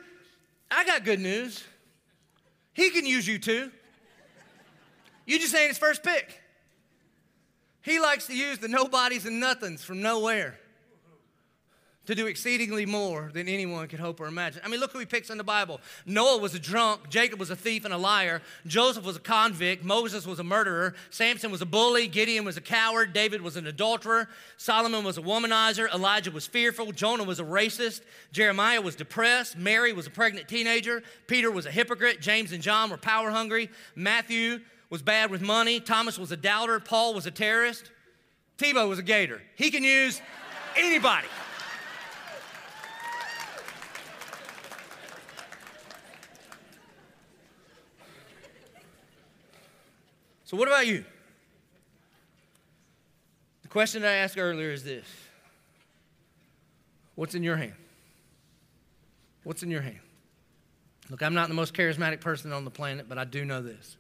I 0.71 0.85
got 0.85 1.05
good 1.05 1.21
news. 1.21 1.65
He 2.75 2.91
can 2.91 3.05
use 3.05 3.27
you 3.27 3.39
too. 3.39 3.71
You 5.27 5.39
just 5.39 5.55
ain't 5.55 5.69
his 5.69 5.79
first 5.79 6.03
pick. 6.03 6.41
He 7.83 7.99
likes 7.99 8.29
to 8.29 8.37
use 8.37 8.59
the 8.59 8.69
nobodies 8.69 9.27
and 9.27 9.41
nothings 9.41 9.83
from 9.83 10.01
nowhere 10.01 10.59
to 12.07 12.15
do 12.15 12.27
exceedingly 12.27 12.85
more 12.85 13.31
than 13.33 13.49
anyone 13.49 13.87
could 13.87 14.01
hope 14.01 14.19
or 14.21 14.27
imagine. 14.27 14.61
I 14.65 14.69
mean, 14.69 14.81
look 14.81 14.93
who 14.93 14.99
he 14.99 15.07
picks 15.07 15.31
in 15.31 15.39
the 15.39 15.45
Bible. 15.45 15.81
Noah 16.05 16.39
was 16.39 16.55
a 16.55 16.59
drunk, 16.59 17.09
Jacob 17.09 17.39
was 17.39 17.51
a 17.51 17.57
thief 17.57 17.85
and 17.85 17.95
a 17.95 17.99
liar, 17.99 18.43
Joseph 18.67 19.05
was 19.05 19.17
a 19.17 19.21
convict, 19.21 19.85
Moses 19.85 20.27
was 20.27 20.41
a 20.41 20.45
murderer, 20.45 20.95
Samson 21.11 21.53
was 21.53 21.63
a 21.63 21.67
bully, 21.67 22.09
Gideon 22.09 22.45
was 22.45 22.57
a 22.57 22.61
coward, 22.61 23.13
David 23.13 23.41
was 23.41 23.57
an 23.57 23.67
adulterer, 23.67 24.29
Solomon 24.57 25.05
was 25.05 25.17
a 25.17 25.23
womanizer, 25.23 25.93
Elijah 25.95 26.33
was 26.33 26.47
fearful, 26.47 26.91
Jonah 26.91 27.25
was 27.25 27.39
a 27.39 27.45
racist, 27.45 28.01
Jeremiah 28.33 28.81
was 28.81 28.97
depressed, 28.97 29.57
Mary 29.57 29.93
was 29.93 30.07
a 30.09 30.11
pregnant 30.11 30.49
teenager, 30.49 31.03
Peter 31.29 31.51
was 31.51 31.67
a 31.67 31.71
hypocrite, 31.71 32.21
James 32.21 32.53
and 32.53 32.63
John 32.63 32.91
were 32.91 32.97
power 32.97 33.31
hungry, 33.31 33.71
Matthew 33.95 34.61
was 34.91 35.03
bad 35.03 35.31
with 35.31 35.41
money, 35.41 35.79
Thomas 35.79 36.19
was 36.19 36.33
a 36.33 36.37
doubter, 36.37 36.81
Paul 36.81 37.15
was 37.15 37.27
a 37.27 37.31
terrorist, 37.31 37.91
Tebow 38.59 38.89
was 38.89 38.99
a 38.99 39.03
gator. 39.03 39.41
He 39.57 39.71
can 39.71 39.83
use 39.83 40.21
anybody. 40.77 41.27
So, 50.53 50.59
what 50.59 50.69
about 50.69 50.87
you? 50.87 51.03
The 53.63 53.69
question 53.69 54.05
I 54.05 54.17
asked 54.17 54.37
earlier 54.37 54.71
is 54.71 54.85
this 54.85 55.07
What's 57.15 57.35
in 57.35 57.43
your 57.43 57.57
hand? 57.57 57.73
What's 59.45 59.63
in 59.63 59.71
your 59.71 59.81
hand? 59.81 60.01
Look, 61.09 61.23
I'm 61.23 61.33
not 61.33 61.49
the 61.49 61.55
most 61.55 61.73
charismatic 61.73 62.21
person 62.21 62.53
on 62.53 62.67
the 62.67 62.71
planet, 62.71 63.09
but 63.09 63.17
I 63.17 63.25
do 63.25 63.47
know 63.47 63.63
this. 63.63 63.97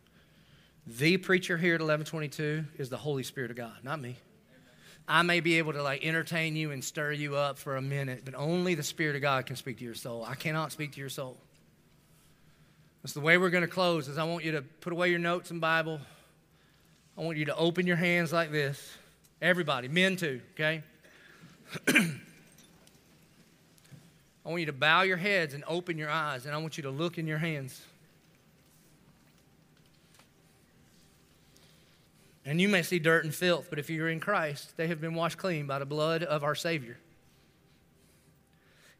The 0.87 1.17
preacher 1.17 1.57
here 1.57 1.75
at 1.75 1.81
1122 1.81 2.65
is 2.77 2.91
the 2.91 2.99
Holy 2.99 3.23
Spirit 3.23 3.51
of 3.51 3.57
God, 3.57 3.73
not 3.83 3.99
me. 3.99 4.17
I 5.09 5.23
may 5.23 5.41
be 5.41 5.57
able 5.57 5.73
to 5.73 5.83
like 5.83 6.05
entertain 6.05 6.55
you 6.55 6.71
and 6.71 6.85
stir 6.85 7.13
you 7.13 7.35
up 7.35 7.59
for 7.59 7.77
a 7.77 7.83
minute, 7.83 8.27
but 8.27 8.35
only 8.35 8.75
the 8.75 8.83
Spirit 8.83 9.17
of 9.17 9.23
God 9.23 9.47
can 9.47 9.57
speak 9.57 9.79
to 9.79 9.85
your 9.85 9.95
soul. 9.95 10.23
I 10.23 10.35
cannot 10.35 10.71
speak 10.71 10.93
to 10.93 11.01
your 11.01 11.09
soul. 11.09 11.39
That's 13.03 13.15
the 13.15 13.21
way 13.21 13.39
we're 13.39 13.49
going 13.49 13.65
to 13.65 13.69
close 13.69 14.07
is 14.07 14.19
I 14.19 14.25
want 14.25 14.45
you 14.45 14.53
to 14.53 14.61
put 14.63 14.93
away 14.93 15.09
your 15.09 15.19
notes 15.19 15.51
and 15.51 15.59
Bible. 15.59 15.99
I 17.17 17.21
want 17.21 17.39
you 17.39 17.45
to 17.47 17.57
open 17.57 17.87
your 17.87 17.97
hands 17.97 18.33
like 18.33 18.51
this. 18.51 18.97
Everybody, 19.41 19.89
men 19.89 20.17
too, 20.17 20.41
okay? 20.55 20.83
I 21.89 22.19
want 24.45 24.61
you 24.61 24.67
to 24.67 24.73
bow 24.73 25.03
your 25.03 25.17
heads 25.17 25.55
and 25.55 25.65
open 25.67 25.99
your 25.99 26.11
eyes, 26.11 26.47
and 26.47 26.55
I 26.55 26.59
want 26.59 26.77
you 26.77 26.85
to 26.85 26.91
look 26.91 27.19
in 27.19 27.27
your 27.27 27.39
hands. 27.39 27.81
And 32.45 32.61
you 32.61 32.69
may 32.69 32.83
see 32.83 32.99
dirt 32.99 33.25
and 33.25 33.35
filth, 33.35 33.69
but 33.71 33.79
if 33.79 33.89
you're 33.89 34.09
in 34.09 34.19
Christ, 34.19 34.77
they 34.77 34.89
have 34.89 35.01
been 35.01 35.15
washed 35.15 35.39
clean 35.39 35.67
by 35.67 35.79
the 35.79 35.87
blood 35.87 36.25
of 36.25 36.43
our 36.43 36.57
Savior. 36.57 36.99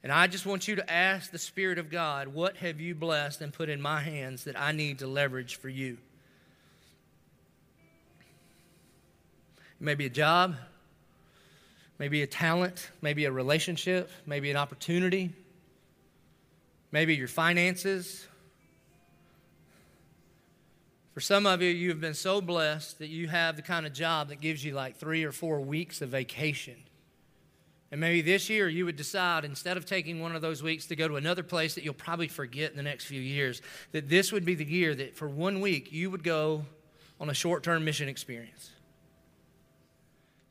And 0.05 0.13
I 0.13 0.27
just 0.27 0.47
want 0.47 0.69
you 0.69 0.77
to 0.77 0.93
ask 0.93 1.31
the 1.31 1.39
Spirit 1.39 1.79
of 1.79 1.91
God, 1.91 2.29
what 2.29 2.57
have 2.59 2.81
you 2.81 2.95
blessed 2.95 3.41
and 3.41 3.53
put 3.53 3.69
in 3.69 3.81
my 3.81 4.01
hands 4.01 4.45
that 4.45 4.61
I 4.61 4.73
need 4.73 5.01
to 5.01 5.07
leverage 5.07 5.57
for 5.57 5.69
you? 5.69 5.99
Maybe 9.83 10.07
a 10.07 10.11
job, 10.11 10.55
maybe 11.99 12.23
a 12.23 12.27
talent, 12.29 12.89
maybe 13.01 13.25
a 13.25 13.33
relationship, 13.33 14.13
maybe 14.27 14.49
an 14.49 14.57
opportunity, 14.57 15.33
maybe 16.93 17.17
your 17.17 17.27
finances. 17.27 18.25
For 21.15 21.21
some 21.21 21.47
of 21.47 21.61
you, 21.63 21.69
you've 21.69 22.01
been 22.01 22.15
so 22.15 22.41
blessed 22.41 23.01
that 23.01 23.09
you 23.09 23.27
have 23.27 23.57
the 23.57 23.63
kind 23.63 23.85
of 23.85 23.93
job 23.93 24.29
that 24.29 24.41
gives 24.41 24.65
you 24.65 24.73
like 24.73 24.99
three 24.99 25.25
or 25.25 25.33
four 25.33 25.61
weeks 25.61 26.01
of 26.01 26.11
vacation. 26.11 26.77
And 27.91 28.01
maybe 28.01 28.23
this 28.23 28.49
year 28.49 28.69
you 28.69 28.85
would 28.85 28.95
decide, 28.95 29.45
instead 29.45 29.77
of 29.77 29.85
taking 29.85 30.21
one 30.21 30.37
of 30.37 30.43
those 30.43 30.63
weeks 30.63 30.87
to 30.87 30.97
go 30.97 31.09
to 31.09 31.17
another 31.17 31.43
place 31.43 31.75
that 31.75 31.83
you'll 31.83 31.93
probably 31.95 32.29
forget 32.29 32.71
in 32.71 32.77
the 32.77 32.85
next 32.85 33.07
few 33.07 33.21
years, 33.21 33.61
that 33.91 34.09
this 34.09 34.31
would 34.31 34.45
be 34.45 34.55
the 34.55 34.65
year 34.65 34.95
that 34.95 35.17
for 35.17 35.29
one 35.29 35.61
week 35.61 35.91
you 35.91 36.09
would 36.09 36.23
go 36.23 36.67
on 37.21 37.29
a 37.29 37.35
short 37.35 37.65
term 37.65 37.85
mission 37.85 38.09
experience. 38.09 38.71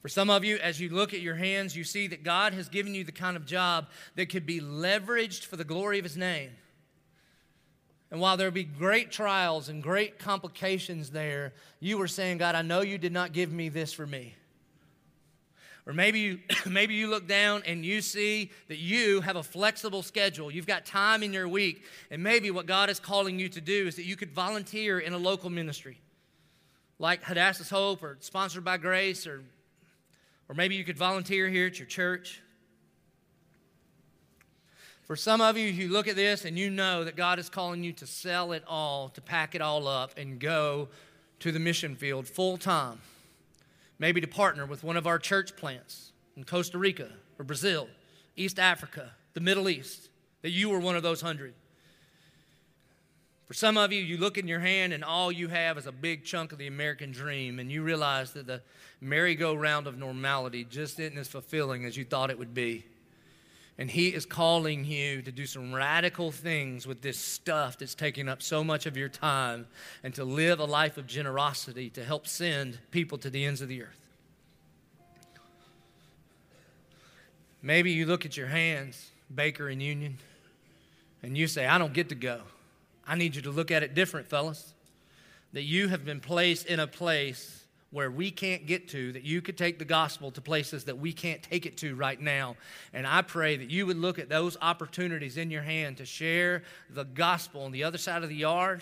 For 0.01 0.09
some 0.09 0.29
of 0.29 0.43
you, 0.43 0.57
as 0.57 0.79
you 0.79 0.89
look 0.89 1.13
at 1.13 1.21
your 1.21 1.35
hands, 1.35 1.75
you 1.75 1.83
see 1.83 2.07
that 2.07 2.23
God 2.23 2.53
has 2.53 2.69
given 2.69 2.95
you 2.95 3.03
the 3.03 3.11
kind 3.11 3.37
of 3.37 3.45
job 3.45 3.87
that 4.15 4.29
could 4.29 4.45
be 4.45 4.59
leveraged 4.59 5.45
for 5.45 5.57
the 5.57 5.63
glory 5.63 5.99
of 5.99 6.05
His 6.05 6.17
name. 6.17 6.51
And 8.09 8.19
while 8.19 8.35
there 8.35 8.51
be 8.51 8.63
great 8.63 9.11
trials 9.11 9.69
and 9.69 9.81
great 9.81 10.19
complications 10.19 11.11
there, 11.11 11.53
you 11.79 11.97
were 11.97 12.07
saying, 12.07 12.39
God, 12.39 12.55
I 12.55 12.61
know 12.61 12.81
you 12.81 12.97
did 12.97 13.13
not 13.13 13.31
give 13.31 13.51
me 13.51 13.69
this 13.69 13.93
for 13.93 14.05
me. 14.05 14.35
Or 15.85 15.93
maybe 15.93 16.19
you, 16.19 16.39
maybe 16.65 16.95
you 16.95 17.07
look 17.07 17.27
down 17.27 17.63
and 17.65 17.85
you 17.85 18.01
see 18.01 18.51
that 18.67 18.77
you 18.79 19.21
have 19.21 19.35
a 19.35 19.43
flexible 19.43 20.03
schedule. 20.03 20.51
You've 20.51 20.67
got 20.67 20.85
time 20.85 21.23
in 21.23 21.31
your 21.31 21.47
week. 21.47 21.83
And 22.09 22.21
maybe 22.23 22.51
what 22.51 22.65
God 22.65 22.89
is 22.89 22.99
calling 22.99 23.39
you 23.39 23.49
to 23.49 23.61
do 23.61 23.87
is 23.87 23.95
that 23.95 24.05
you 24.05 24.15
could 24.15 24.31
volunteer 24.31 24.99
in 24.99 25.13
a 25.13 25.17
local 25.17 25.49
ministry 25.49 25.99
like 26.99 27.23
Hadassah's 27.23 27.69
Hope 27.69 28.03
or 28.03 28.17
sponsored 28.19 28.63
by 28.63 28.77
Grace, 28.77 29.25
or, 29.25 29.43
or 30.51 30.53
maybe 30.53 30.75
you 30.75 30.83
could 30.83 30.97
volunteer 30.97 31.47
here 31.47 31.67
at 31.67 31.79
your 31.79 31.87
church. 31.87 32.41
For 35.03 35.15
some 35.15 35.39
of 35.39 35.55
you, 35.57 35.67
you 35.67 35.87
look 35.87 36.09
at 36.09 36.17
this 36.17 36.43
and 36.43 36.59
you 36.59 36.69
know 36.69 37.05
that 37.05 37.15
God 37.15 37.39
is 37.39 37.47
calling 37.47 37.85
you 37.85 37.93
to 37.93 38.05
sell 38.05 38.51
it 38.51 38.63
all, 38.67 39.07
to 39.07 39.21
pack 39.21 39.55
it 39.55 39.61
all 39.61 39.87
up, 39.87 40.11
and 40.17 40.39
go 40.39 40.89
to 41.39 41.53
the 41.53 41.59
mission 41.59 41.95
field 41.95 42.27
full 42.27 42.57
time 42.57 42.99
maybe 43.97 44.19
to 44.19 44.27
partner 44.27 44.65
with 44.65 44.83
one 44.83 44.97
of 44.97 45.07
our 45.07 45.19
church 45.19 45.55
plants 45.55 46.11
in 46.35 46.43
Costa 46.43 46.77
Rica 46.77 47.07
or 47.37 47.45
Brazil, 47.45 47.87
East 48.35 48.59
Africa, 48.59 49.11
the 49.33 49.39
Middle 49.39 49.69
East, 49.69 50.09
that 50.41 50.49
you 50.49 50.69
were 50.69 50.79
one 50.79 50.95
of 50.95 51.03
those 51.03 51.21
hundred. 51.21 51.53
For 53.51 53.55
some 53.55 53.75
of 53.75 53.91
you, 53.91 54.01
you 54.01 54.15
look 54.15 54.37
in 54.37 54.47
your 54.47 54.61
hand 54.61 54.93
and 54.93 55.03
all 55.03 55.29
you 55.29 55.49
have 55.49 55.77
is 55.77 55.85
a 55.85 55.91
big 55.91 56.23
chunk 56.23 56.53
of 56.53 56.57
the 56.57 56.67
American 56.67 57.11
dream, 57.11 57.59
and 57.59 57.69
you 57.69 57.83
realize 57.83 58.31
that 58.31 58.47
the 58.47 58.61
merry-go-round 59.01 59.87
of 59.87 59.97
normality 59.97 60.63
just 60.63 60.97
isn't 61.01 61.17
as 61.17 61.27
fulfilling 61.27 61.83
as 61.83 61.97
you 61.97 62.05
thought 62.05 62.29
it 62.29 62.39
would 62.39 62.53
be. 62.53 62.85
And 63.77 63.91
He 63.91 64.07
is 64.07 64.25
calling 64.25 64.85
you 64.85 65.21
to 65.23 65.33
do 65.33 65.45
some 65.45 65.73
radical 65.73 66.31
things 66.31 66.87
with 66.87 67.01
this 67.01 67.19
stuff 67.19 67.77
that's 67.77 67.93
taking 67.93 68.29
up 68.29 68.41
so 68.41 68.63
much 68.63 68.85
of 68.85 68.95
your 68.95 69.09
time 69.09 69.67
and 70.01 70.15
to 70.15 70.23
live 70.23 70.61
a 70.61 70.65
life 70.65 70.97
of 70.97 71.05
generosity 71.05 71.89
to 71.89 72.05
help 72.05 72.27
send 72.27 72.79
people 72.89 73.17
to 73.17 73.29
the 73.29 73.43
ends 73.43 73.59
of 73.59 73.67
the 73.67 73.83
earth. 73.83 74.09
Maybe 77.61 77.91
you 77.91 78.05
look 78.05 78.25
at 78.25 78.37
your 78.37 78.47
hands, 78.47 79.09
Baker 79.35 79.67
and 79.67 79.83
Union, 79.83 80.19
and 81.21 81.37
you 81.37 81.47
say, 81.47 81.67
I 81.67 81.77
don't 81.77 81.91
get 81.91 82.07
to 82.07 82.15
go. 82.15 82.39
I 83.07 83.15
need 83.15 83.35
you 83.35 83.41
to 83.43 83.51
look 83.51 83.71
at 83.71 83.83
it 83.83 83.93
different, 83.93 84.27
fellas. 84.27 84.73
That 85.53 85.63
you 85.63 85.89
have 85.89 86.05
been 86.05 86.21
placed 86.21 86.67
in 86.67 86.79
a 86.79 86.87
place 86.87 87.61
where 87.91 88.09
we 88.09 88.31
can't 88.31 88.65
get 88.65 88.87
to, 88.87 89.11
that 89.11 89.23
you 89.23 89.41
could 89.41 89.57
take 89.57 89.77
the 89.77 89.85
gospel 89.85 90.31
to 90.31 90.39
places 90.39 90.85
that 90.85 90.97
we 90.97 91.11
can't 91.11 91.43
take 91.43 91.65
it 91.65 91.77
to 91.77 91.93
right 91.93 92.19
now. 92.19 92.55
And 92.93 93.05
I 93.05 93.21
pray 93.21 93.57
that 93.57 93.69
you 93.69 93.85
would 93.85 93.97
look 93.97 94.17
at 94.17 94.29
those 94.29 94.55
opportunities 94.61 95.35
in 95.35 95.51
your 95.51 95.61
hand 95.61 95.97
to 95.97 96.05
share 96.05 96.63
the 96.89 97.03
gospel 97.03 97.63
on 97.63 97.73
the 97.73 97.83
other 97.83 97.97
side 97.97 98.23
of 98.23 98.29
the 98.29 98.35
yard, 98.35 98.81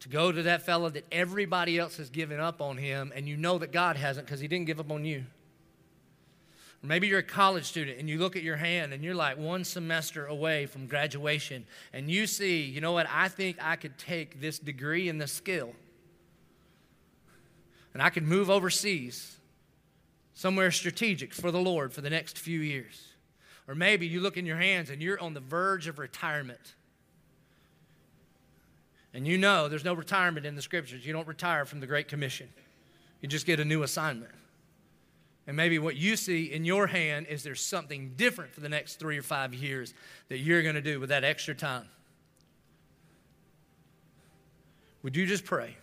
to 0.00 0.08
go 0.08 0.32
to 0.32 0.42
that 0.44 0.62
fellow 0.62 0.88
that 0.88 1.04
everybody 1.12 1.78
else 1.78 1.98
has 1.98 2.08
given 2.08 2.40
up 2.40 2.62
on 2.62 2.78
him, 2.78 3.12
and 3.14 3.28
you 3.28 3.36
know 3.36 3.58
that 3.58 3.72
God 3.72 3.96
hasn't 3.96 4.26
because 4.26 4.40
he 4.40 4.48
didn't 4.48 4.66
give 4.66 4.80
up 4.80 4.90
on 4.90 5.04
you. 5.04 5.24
Maybe 6.86 7.08
you're 7.08 7.18
a 7.18 7.22
college 7.22 7.64
student 7.64 7.98
and 7.98 8.08
you 8.08 8.18
look 8.18 8.36
at 8.36 8.42
your 8.42 8.56
hand 8.56 8.92
and 8.92 9.02
you're 9.02 9.14
like 9.14 9.38
one 9.38 9.64
semester 9.64 10.26
away 10.26 10.66
from 10.66 10.86
graduation, 10.86 11.66
and 11.92 12.10
you 12.10 12.26
see, 12.26 12.62
you 12.62 12.80
know 12.80 12.92
what, 12.92 13.06
I 13.10 13.28
think 13.28 13.56
I 13.60 13.76
could 13.76 13.98
take 13.98 14.40
this 14.40 14.58
degree 14.58 15.08
and 15.08 15.20
this 15.20 15.32
skill 15.32 15.72
and 17.96 18.02
I 18.02 18.10
could 18.10 18.24
move 18.24 18.50
overseas 18.50 19.38
somewhere 20.34 20.70
strategic 20.70 21.32
for 21.32 21.50
the 21.50 21.58
Lord 21.58 21.94
for 21.94 22.02
the 22.02 22.10
next 22.10 22.38
few 22.38 22.60
years. 22.60 23.14
Or 23.66 23.74
maybe 23.74 24.06
you 24.06 24.20
look 24.20 24.36
in 24.36 24.44
your 24.44 24.58
hands 24.58 24.90
and 24.90 25.00
you're 25.00 25.18
on 25.18 25.32
the 25.32 25.40
verge 25.40 25.86
of 25.86 25.98
retirement. 25.98 26.74
And 29.14 29.26
you 29.26 29.38
know 29.38 29.70
there's 29.70 29.82
no 29.82 29.94
retirement 29.94 30.44
in 30.44 30.56
the 30.56 30.60
scriptures. 30.60 31.06
You 31.06 31.14
don't 31.14 31.26
retire 31.26 31.64
from 31.64 31.80
the 31.80 31.86
Great 31.86 32.06
Commission, 32.06 32.50
you 33.22 33.30
just 33.30 33.46
get 33.46 33.60
a 33.60 33.64
new 33.64 33.82
assignment. 33.82 34.32
And 35.46 35.56
maybe 35.56 35.78
what 35.78 35.96
you 35.96 36.16
see 36.16 36.52
in 36.52 36.64
your 36.64 36.88
hand 36.88 37.26
is 37.28 37.42
there's 37.42 37.60
something 37.60 38.14
different 38.16 38.52
for 38.52 38.60
the 38.60 38.68
next 38.68 38.96
three 38.96 39.16
or 39.16 39.22
five 39.22 39.54
years 39.54 39.94
that 40.28 40.38
you're 40.38 40.62
going 40.62 40.74
to 40.74 40.80
do 40.80 40.98
with 40.98 41.10
that 41.10 41.22
extra 41.22 41.54
time. 41.54 41.88
Would 45.02 45.14
you 45.14 45.24
just 45.24 45.44
pray? 45.44 45.76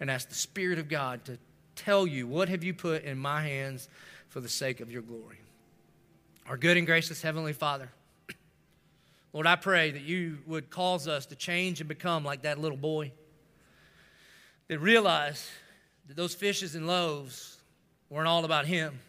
and 0.00 0.10
ask 0.10 0.28
the 0.28 0.34
Spirit 0.34 0.78
of 0.78 0.88
God 0.88 1.24
to 1.26 1.38
tell 1.76 2.06
you, 2.06 2.26
What 2.26 2.48
have 2.48 2.64
you 2.64 2.74
put 2.74 3.04
in 3.04 3.18
my 3.18 3.42
hands 3.42 3.88
for 4.28 4.40
the 4.40 4.48
sake 4.48 4.80
of 4.80 4.90
your 4.90 5.02
glory? 5.02 5.38
Our 6.46 6.56
good 6.56 6.76
and 6.76 6.86
gracious 6.86 7.22
Heavenly 7.22 7.52
Father, 7.52 7.90
Lord, 9.32 9.46
I 9.46 9.56
pray 9.56 9.92
that 9.92 10.02
you 10.02 10.38
would 10.46 10.70
cause 10.70 11.08
us 11.08 11.26
to 11.26 11.36
change 11.36 11.80
and 11.80 11.88
become 11.88 12.24
like 12.24 12.42
that 12.42 12.58
little 12.58 12.76
boy 12.76 13.12
that 14.68 14.78
realized 14.78 15.44
that 16.08 16.16
those 16.16 16.34
fishes 16.34 16.74
and 16.74 16.86
loaves 16.86 17.53
weren't 18.10 18.28
all 18.28 18.44
about 18.44 18.66
him 18.66 19.00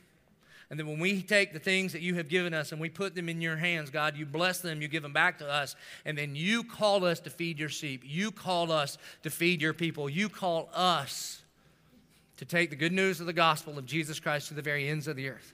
and 0.69 0.79
then 0.79 0.87
when 0.87 0.99
we 0.99 1.21
take 1.21 1.53
the 1.53 1.59
things 1.59 1.93
that 1.93 2.01
you 2.01 2.15
have 2.15 2.27
given 2.27 2.53
us 2.53 2.71
and 2.71 2.81
we 2.81 2.89
put 2.89 3.13
them 3.13 3.29
in 3.29 3.39
your 3.39 3.55
hands, 3.55 3.89
God, 3.89 4.17
you 4.17 4.25
bless 4.25 4.59
them, 4.59 4.81
you 4.81 4.87
give 4.87 5.03
them 5.03 5.13
back 5.13 5.37
to 5.39 5.49
us, 5.49 5.75
and 6.05 6.17
then 6.17 6.35
you 6.35 6.63
call 6.63 7.05
us 7.05 7.19
to 7.21 7.29
feed 7.29 7.59
your 7.59 7.69
sheep. 7.69 8.01
You 8.03 8.31
call 8.31 8.71
us 8.71 8.97
to 9.23 9.29
feed 9.29 9.61
your 9.61 9.73
people. 9.73 10.09
You 10.09 10.27
call 10.27 10.69
us 10.73 11.43
to 12.37 12.45
take 12.45 12.71
the 12.71 12.75
good 12.75 12.91
news 12.91 13.19
of 13.19 13.27
the 13.27 13.33
gospel 13.33 13.77
of 13.77 13.85
Jesus 13.85 14.19
Christ 14.19 14.47
to 14.47 14.53
the 14.55 14.61
very 14.61 14.89
ends 14.89 15.07
of 15.07 15.15
the 15.15 15.29
earth. 15.29 15.53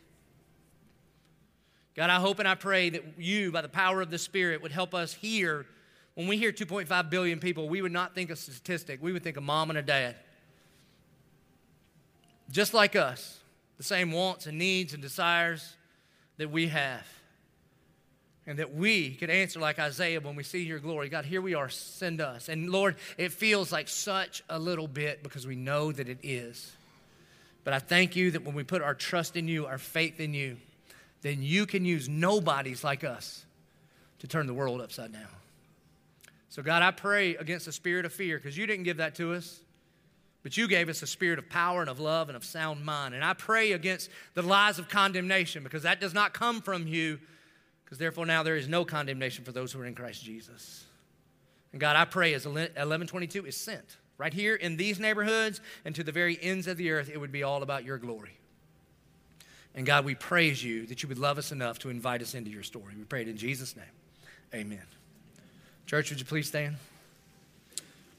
God, 1.93 2.09
I 2.09 2.15
hope 2.15 2.39
and 2.39 2.47
I 2.47 2.55
pray 2.55 2.89
that 2.89 3.03
you, 3.17 3.51
by 3.51 3.61
the 3.61 3.69
power 3.69 4.01
of 4.01 4.09
the 4.09 4.17
Spirit, 4.17 4.61
would 4.61 4.71
help 4.71 4.95
us 4.95 5.13
hear. 5.13 5.65
When 6.13 6.27
we 6.27 6.37
hear 6.37 6.53
2.5 6.53 7.09
billion 7.09 7.39
people, 7.39 7.67
we 7.67 7.81
would 7.81 7.91
not 7.91 8.15
think 8.15 8.29
a 8.29 8.35
statistic, 8.35 9.03
we 9.03 9.11
would 9.11 9.23
think 9.23 9.35
a 9.35 9.41
mom 9.41 9.69
and 9.69 9.77
a 9.77 9.81
dad. 9.81 10.15
Just 12.51 12.73
like 12.73 12.95
us 12.95 13.39
the 13.77 13.83
same 13.83 14.11
wants 14.11 14.45
and 14.45 14.59
needs 14.59 14.93
and 14.93 15.01
desires 15.01 15.75
that 16.37 16.51
we 16.51 16.67
have. 16.67 17.07
And 18.45 18.59
that 18.59 18.73
we 18.73 19.15
could 19.15 19.29
answer 19.29 19.59
like 19.59 19.79
Isaiah 19.79 20.19
when 20.19 20.35
we 20.35 20.43
see 20.43 20.63
your 20.63 20.79
glory 20.79 21.09
God, 21.09 21.25
here 21.25 21.41
we 21.41 21.53
are, 21.53 21.69
send 21.69 22.21
us. 22.21 22.49
And 22.49 22.69
Lord, 22.69 22.95
it 23.17 23.31
feels 23.31 23.71
like 23.71 23.87
such 23.87 24.43
a 24.49 24.59
little 24.59 24.87
bit 24.87 25.23
because 25.23 25.47
we 25.47 25.55
know 25.55 25.91
that 25.91 26.09
it 26.09 26.19
is. 26.23 26.71
But 27.63 27.73
I 27.73 27.79
thank 27.79 28.15
you 28.15 28.31
that 28.31 28.43
when 28.43 28.55
we 28.55 28.63
put 28.63 28.81
our 28.81 28.95
trust 28.95 29.35
in 29.35 29.47
you, 29.47 29.67
our 29.67 29.77
faith 29.77 30.19
in 30.19 30.33
you, 30.33 30.57
then 31.21 31.41
you 31.41 31.65
can 31.65 31.85
use 31.85 32.09
nobodies 32.09 32.83
like 32.83 33.03
us 33.03 33.45
to 34.19 34.27
turn 34.27 34.47
the 34.47 34.53
world 34.53 34.81
upside 34.81 35.13
down. 35.13 35.27
So, 36.49 36.61
God, 36.61 36.83
I 36.83 36.91
pray 36.91 37.35
against 37.35 37.65
the 37.65 37.71
spirit 37.71 38.05
of 38.05 38.11
fear 38.11 38.37
because 38.37 38.57
you 38.57 38.67
didn't 38.67 38.83
give 38.83 38.97
that 38.97 39.15
to 39.15 39.33
us. 39.33 39.59
But 40.43 40.57
you 40.57 40.67
gave 40.67 40.89
us 40.89 41.01
a 41.01 41.07
spirit 41.07 41.37
of 41.37 41.49
power 41.49 41.81
and 41.81 41.89
of 41.89 41.99
love 41.99 42.29
and 42.29 42.35
of 42.35 42.43
sound 42.43 42.83
mind. 42.83 43.13
And 43.13 43.23
I 43.23 43.33
pray 43.33 43.73
against 43.73 44.09
the 44.33 44.41
lies 44.41 44.79
of 44.79 44.89
condemnation 44.89 45.63
because 45.63 45.83
that 45.83 46.01
does 46.01 46.13
not 46.13 46.33
come 46.33 46.61
from 46.61 46.87
you, 46.87 47.19
because 47.85 47.99
therefore 47.99 48.25
now 48.25 48.41
there 48.41 48.55
is 48.55 48.67
no 48.67 48.83
condemnation 48.83 49.45
for 49.45 49.51
those 49.51 49.71
who 49.71 49.79
are 49.81 49.85
in 49.85 49.93
Christ 49.93 50.23
Jesus. 50.23 50.85
And 51.71 51.79
God, 51.79 51.95
I 51.95 52.05
pray 52.05 52.33
as 52.33 52.45
1122 52.45 53.45
is 53.45 53.55
sent 53.55 53.97
right 54.17 54.33
here 54.33 54.55
in 54.55 54.77
these 54.77 54.99
neighborhoods 54.99 55.61
and 55.83 55.95
to 55.95 56.03
the 56.03 56.11
very 56.11 56.37
ends 56.41 56.67
of 56.67 56.77
the 56.77 56.91
earth, 56.91 57.09
it 57.11 57.17
would 57.17 57.31
be 57.31 57.43
all 57.43 57.63
about 57.63 57.83
your 57.83 57.97
glory. 57.97 58.37
And 59.73 59.85
God, 59.85 60.05
we 60.05 60.15
praise 60.15 60.63
you 60.63 60.85
that 60.87 61.01
you 61.01 61.09
would 61.09 61.17
love 61.17 61.37
us 61.37 61.51
enough 61.51 61.79
to 61.79 61.89
invite 61.89 62.21
us 62.21 62.35
into 62.35 62.51
your 62.51 62.63
story. 62.63 62.93
We 62.97 63.03
pray 63.03 63.21
it 63.21 63.29
in 63.29 63.37
Jesus' 63.37 63.75
name. 63.75 63.85
Amen. 64.53 64.83
Church, 65.87 66.09
would 66.09 66.19
you 66.19 66.25
please 66.25 66.47
stand? 66.47 66.75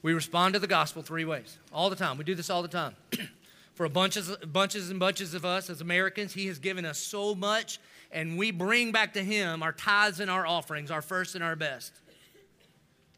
We 0.03 0.13
respond 0.13 0.53
to 0.53 0.59
the 0.59 0.67
gospel 0.67 1.01
three 1.01 1.25
ways 1.25 1.57
all 1.71 1.89
the 1.89 1.95
time. 1.95 2.17
We 2.17 2.25
do 2.25 2.35
this 2.35 2.49
all 2.49 2.61
the 2.61 2.67
time. 2.67 2.95
For 3.73 3.85
a 3.85 3.89
bunches, 3.89 4.29
bunches 4.45 4.91
and 4.91 4.99
bunches 4.99 5.33
of 5.33 5.45
us 5.45 5.67
as 5.69 5.81
Americans, 5.81 6.33
He 6.33 6.45
has 6.45 6.59
given 6.59 6.85
us 6.85 6.99
so 6.99 7.33
much, 7.33 7.79
and 8.11 8.37
we 8.37 8.51
bring 8.51 8.91
back 8.91 9.13
to 9.13 9.23
Him 9.23 9.63
our 9.63 9.71
tithes 9.71 10.19
and 10.19 10.29
our 10.29 10.45
offerings, 10.45 10.91
our 10.91 11.01
first 11.01 11.33
and 11.33 11.43
our 11.43 11.55
best. 11.55 11.91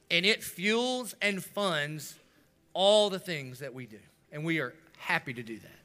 And 0.10 0.26
it 0.26 0.44
fuels 0.44 1.14
and 1.22 1.44
funds 1.44 2.16
all 2.74 3.10
the 3.10 3.20
things 3.20 3.60
that 3.60 3.74
we 3.74 3.86
do. 3.86 4.00
And 4.32 4.46
we 4.46 4.60
are 4.60 4.74
happy 4.98 5.34
to 5.34 5.44
do 5.44 5.60
that. 5.60 5.80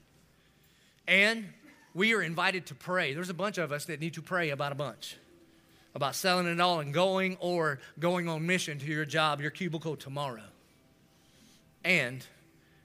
And 1.09 1.49
we 1.95 2.15
are 2.15 2.23
invited 2.23 2.67
to 2.67 2.75
pray. 2.77 3.13
There's 3.15 3.31
a 3.31 3.35
bunch 3.35 3.59
of 3.59 3.73
us 3.73 3.87
that 3.87 4.01
need 4.01 4.15
to 4.15 4.23
pray 4.23 4.51
about 4.51 4.71
a 4.71 4.77
bunch 4.77 5.17
about 5.95 6.15
selling 6.15 6.47
it 6.47 6.61
all 6.61 6.81
and 6.81 6.95
going 6.95 7.37
or 7.41 7.81
going 7.99 8.29
on 8.29 8.47
mission 8.47 8.79
to 8.79 8.87
your 8.87 9.05
job, 9.05 9.41
your 9.41 9.51
cubicle 9.51 9.97
tomorrow. 9.97 10.50
And 11.85 12.25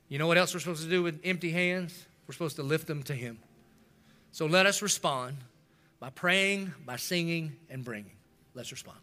you 0.10 0.20
know 0.20 0.28
what 0.28 0.38
else 0.38 0.54
we're 0.54 0.60
supposed 0.60 0.84
to 0.84 0.89
do 0.89 1.04
with 1.04 1.20
empty 1.24 1.52
hands? 1.52 2.06
We're 2.28 2.34
supposed 2.34 2.56
to 2.58 2.64
lift 2.64 2.88
them 2.88 3.04
to 3.04 3.14
Him. 3.14 3.39
So 4.32 4.46
let 4.46 4.66
us 4.66 4.82
respond 4.82 5.38
by 6.00 6.10
praying, 6.10 6.74
by 6.86 6.98
singing, 6.98 7.56
and 7.70 7.84
bringing. 7.84 8.12
Let's 8.54 8.72
respond. 8.72 8.98